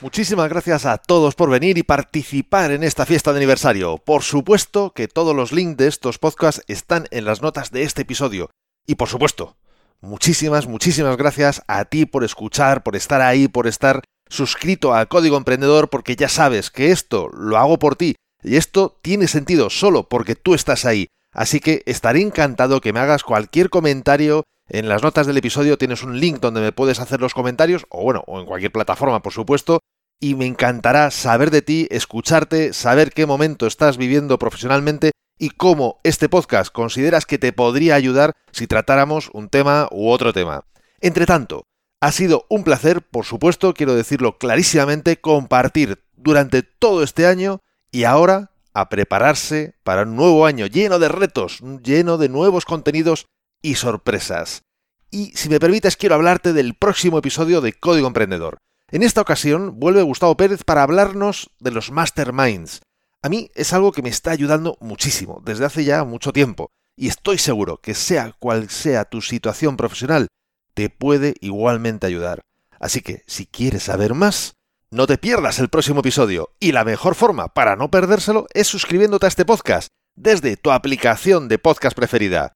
Muchísimas 0.01 0.49
gracias 0.49 0.87
a 0.87 0.97
todos 0.97 1.35
por 1.35 1.51
venir 1.51 1.77
y 1.77 1.83
participar 1.83 2.71
en 2.71 2.83
esta 2.83 3.05
fiesta 3.05 3.31
de 3.31 3.37
aniversario. 3.37 3.99
Por 3.99 4.23
supuesto 4.23 4.93
que 4.93 5.07
todos 5.07 5.35
los 5.35 5.51
links 5.51 5.77
de 5.77 5.87
estos 5.87 6.17
podcasts 6.17 6.63
están 6.67 7.05
en 7.11 7.25
las 7.25 7.43
notas 7.43 7.69
de 7.69 7.83
este 7.83 8.01
episodio. 8.01 8.49
Y 8.87 8.95
por 8.95 9.07
supuesto, 9.07 9.57
muchísimas, 10.01 10.65
muchísimas 10.65 11.15
gracias 11.15 11.61
a 11.67 11.85
ti 11.85 12.07
por 12.07 12.23
escuchar, 12.23 12.81
por 12.81 12.95
estar 12.95 13.21
ahí, 13.21 13.47
por 13.47 13.67
estar 13.67 14.01
suscrito 14.27 14.95
a 14.95 15.05
Código 15.05 15.37
Emprendedor, 15.37 15.91
porque 15.91 16.15
ya 16.15 16.29
sabes 16.29 16.71
que 16.71 16.91
esto 16.91 17.29
lo 17.29 17.57
hago 17.57 17.77
por 17.77 17.95
ti 17.95 18.15
Y 18.41 18.55
esto 18.55 18.99
tiene 19.03 19.27
sentido 19.27 19.69
solo 19.69 20.09
porque 20.09 20.35
tú 20.35 20.55
estás 20.55 20.83
ahí. 20.83 21.07
Así 21.33 21.59
que 21.59 21.83
estaré 21.85 22.21
encantado 22.21 22.81
que 22.81 22.93
me 22.93 22.99
hagas 22.99 23.23
cualquier 23.23 23.69
comentario. 23.69 24.43
En 24.69 24.87
las 24.87 25.03
notas 25.03 25.27
del 25.27 25.37
episodio 25.37 25.77
tienes 25.77 26.03
un 26.03 26.19
link 26.19 26.39
donde 26.39 26.61
me 26.61 26.71
puedes 26.71 26.99
hacer 26.99 27.19
los 27.19 27.33
comentarios, 27.33 27.85
o 27.89 28.03
bueno, 28.03 28.23
o 28.27 28.39
en 28.39 28.45
cualquier 28.45 28.71
plataforma, 28.71 29.21
por 29.21 29.33
supuesto. 29.33 29.79
Y 30.19 30.35
me 30.35 30.45
encantará 30.45 31.11
saber 31.11 31.51
de 31.51 31.61
ti, 31.61 31.87
escucharte, 31.91 32.71
saber 32.71 33.11
qué 33.11 33.25
momento 33.25 33.67
estás 33.67 33.97
viviendo 33.97 34.39
profesionalmente 34.39 35.11
y 35.37 35.49
cómo 35.49 35.99
este 36.03 36.29
podcast 36.29 36.71
consideras 36.71 37.25
que 37.25 37.39
te 37.39 37.51
podría 37.51 37.95
ayudar 37.95 38.33
si 38.51 38.67
tratáramos 38.67 39.29
un 39.33 39.49
tema 39.49 39.89
u 39.91 40.09
otro 40.09 40.31
tema. 40.31 40.65
Entre 41.01 41.25
tanto, 41.25 41.65
ha 41.99 42.11
sido 42.11 42.45
un 42.49 42.63
placer, 42.63 43.01
por 43.01 43.25
supuesto, 43.25 43.73
quiero 43.73 43.95
decirlo 43.95 44.37
clarísimamente, 44.37 45.19
compartir 45.19 46.03
durante 46.15 46.63
todo 46.63 47.03
este 47.03 47.25
año 47.27 47.59
y 47.91 48.05
ahora 48.05 48.51
a 48.73 48.89
prepararse 48.89 49.75
para 49.83 50.03
un 50.03 50.15
nuevo 50.15 50.45
año 50.45 50.65
lleno 50.65 50.99
de 50.99 51.09
retos, 51.09 51.59
lleno 51.83 52.17
de 52.17 52.29
nuevos 52.29 52.65
contenidos 52.65 53.27
y 53.61 53.75
sorpresas. 53.75 54.63
Y 55.11 55.31
si 55.35 55.49
me 55.49 55.59
permites, 55.59 55.95
quiero 55.95 56.15
hablarte 56.15 56.53
del 56.53 56.75
próximo 56.75 57.19
episodio 57.19 57.61
de 57.61 57.73
Código 57.73 58.07
Emprendedor. 58.07 58.57
En 58.91 59.03
esta 59.03 59.21
ocasión 59.21 59.79
vuelve 59.79 60.01
Gustavo 60.01 60.35
Pérez 60.37 60.63
para 60.63 60.83
hablarnos 60.83 61.49
de 61.59 61.71
los 61.71 61.91
masterminds. 61.91 62.81
A 63.21 63.29
mí 63.29 63.49
es 63.55 63.73
algo 63.73 63.91
que 63.91 64.01
me 64.01 64.09
está 64.09 64.31
ayudando 64.31 64.77
muchísimo 64.81 65.41
desde 65.45 65.65
hace 65.65 65.85
ya 65.85 66.03
mucho 66.03 66.33
tiempo 66.33 66.71
y 66.95 67.07
estoy 67.07 67.37
seguro 67.37 67.77
que 67.77 67.93
sea 67.93 68.33
cual 68.37 68.69
sea 68.69 69.05
tu 69.05 69.21
situación 69.21 69.77
profesional, 69.77 70.27
te 70.73 70.89
puede 70.89 71.35
igualmente 71.41 72.07
ayudar. 72.07 72.41
Así 72.79 73.01
que 73.01 73.23
si 73.27 73.45
quieres 73.45 73.83
saber 73.83 74.13
más, 74.13 74.55
no 74.93 75.07
te 75.07 75.17
pierdas 75.17 75.57
el 75.57 75.69
próximo 75.69 76.01
episodio 76.01 76.51
y 76.59 76.71
la 76.71 76.85
mejor 76.85 77.15
forma 77.15 77.47
para 77.47 77.75
no 77.75 77.89
perdérselo 77.89 78.45
es 78.53 78.67
suscribiéndote 78.67 79.25
a 79.25 79.29
este 79.29 79.43
podcast 79.43 79.87
desde 80.15 80.55
tu 80.55 80.71
aplicación 80.71 81.47
de 81.47 81.57
podcast 81.57 81.95
preferida. 81.95 82.53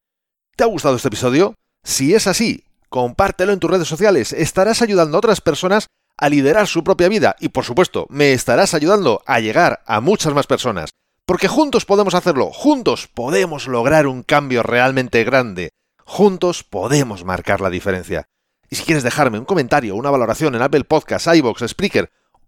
¿Te 0.56 0.64
ha 0.64 0.68
gustado 0.68 0.98
este 0.98 1.08
episodio? 1.08 1.56
Si 1.84 2.14
es 2.14 2.28
así, 2.28 2.64
compártelo 2.90 3.54
en 3.54 3.60
tus 3.60 3.72
redes 3.72 3.88
sociales, 3.88 4.34
estarás 4.34 4.84
ayudando 4.84 5.18
a 5.18 5.20
otras 5.20 5.42
personas 5.42 5.88
a 6.16 6.30
liderar 6.30 6.68
su 6.68 6.84
propia 6.84 7.10
vida 7.10 7.36
y 7.40 7.50
por 7.50 7.66
supuesto 7.66 8.06
me 8.12 8.34
estarás 8.34 8.76
ayudando 8.76 9.24
a 9.26 9.40
llegar 9.40 9.82
a 9.88 10.00
muchas 10.00 10.36
más 10.36 10.46
personas. 10.46 10.92
Porque 11.26 11.48
juntos 11.48 11.86
podemos 11.86 12.14
hacerlo, 12.14 12.52
juntos 12.54 13.10
podemos 13.12 13.68
lograr 13.68 14.06
un 14.06 14.22
cambio 14.22 14.62
realmente 14.62 15.24
grande, 15.24 15.72
juntos 16.06 16.64
podemos 16.64 17.26
marcar 17.26 17.62
la 17.62 17.72
diferencia. 17.72 18.28
Y 18.70 18.76
si 18.76 18.84
quieres 18.84 19.04
dejarme 19.04 19.40
un 19.40 19.46
comentario 19.46 19.96
una 19.96 20.12
valoración 20.12 20.54
en 20.54 20.62
Apple 20.62 20.84
Podcasts, 20.84 21.34
iVoox, 21.36 21.68
Spreaker 21.68 22.12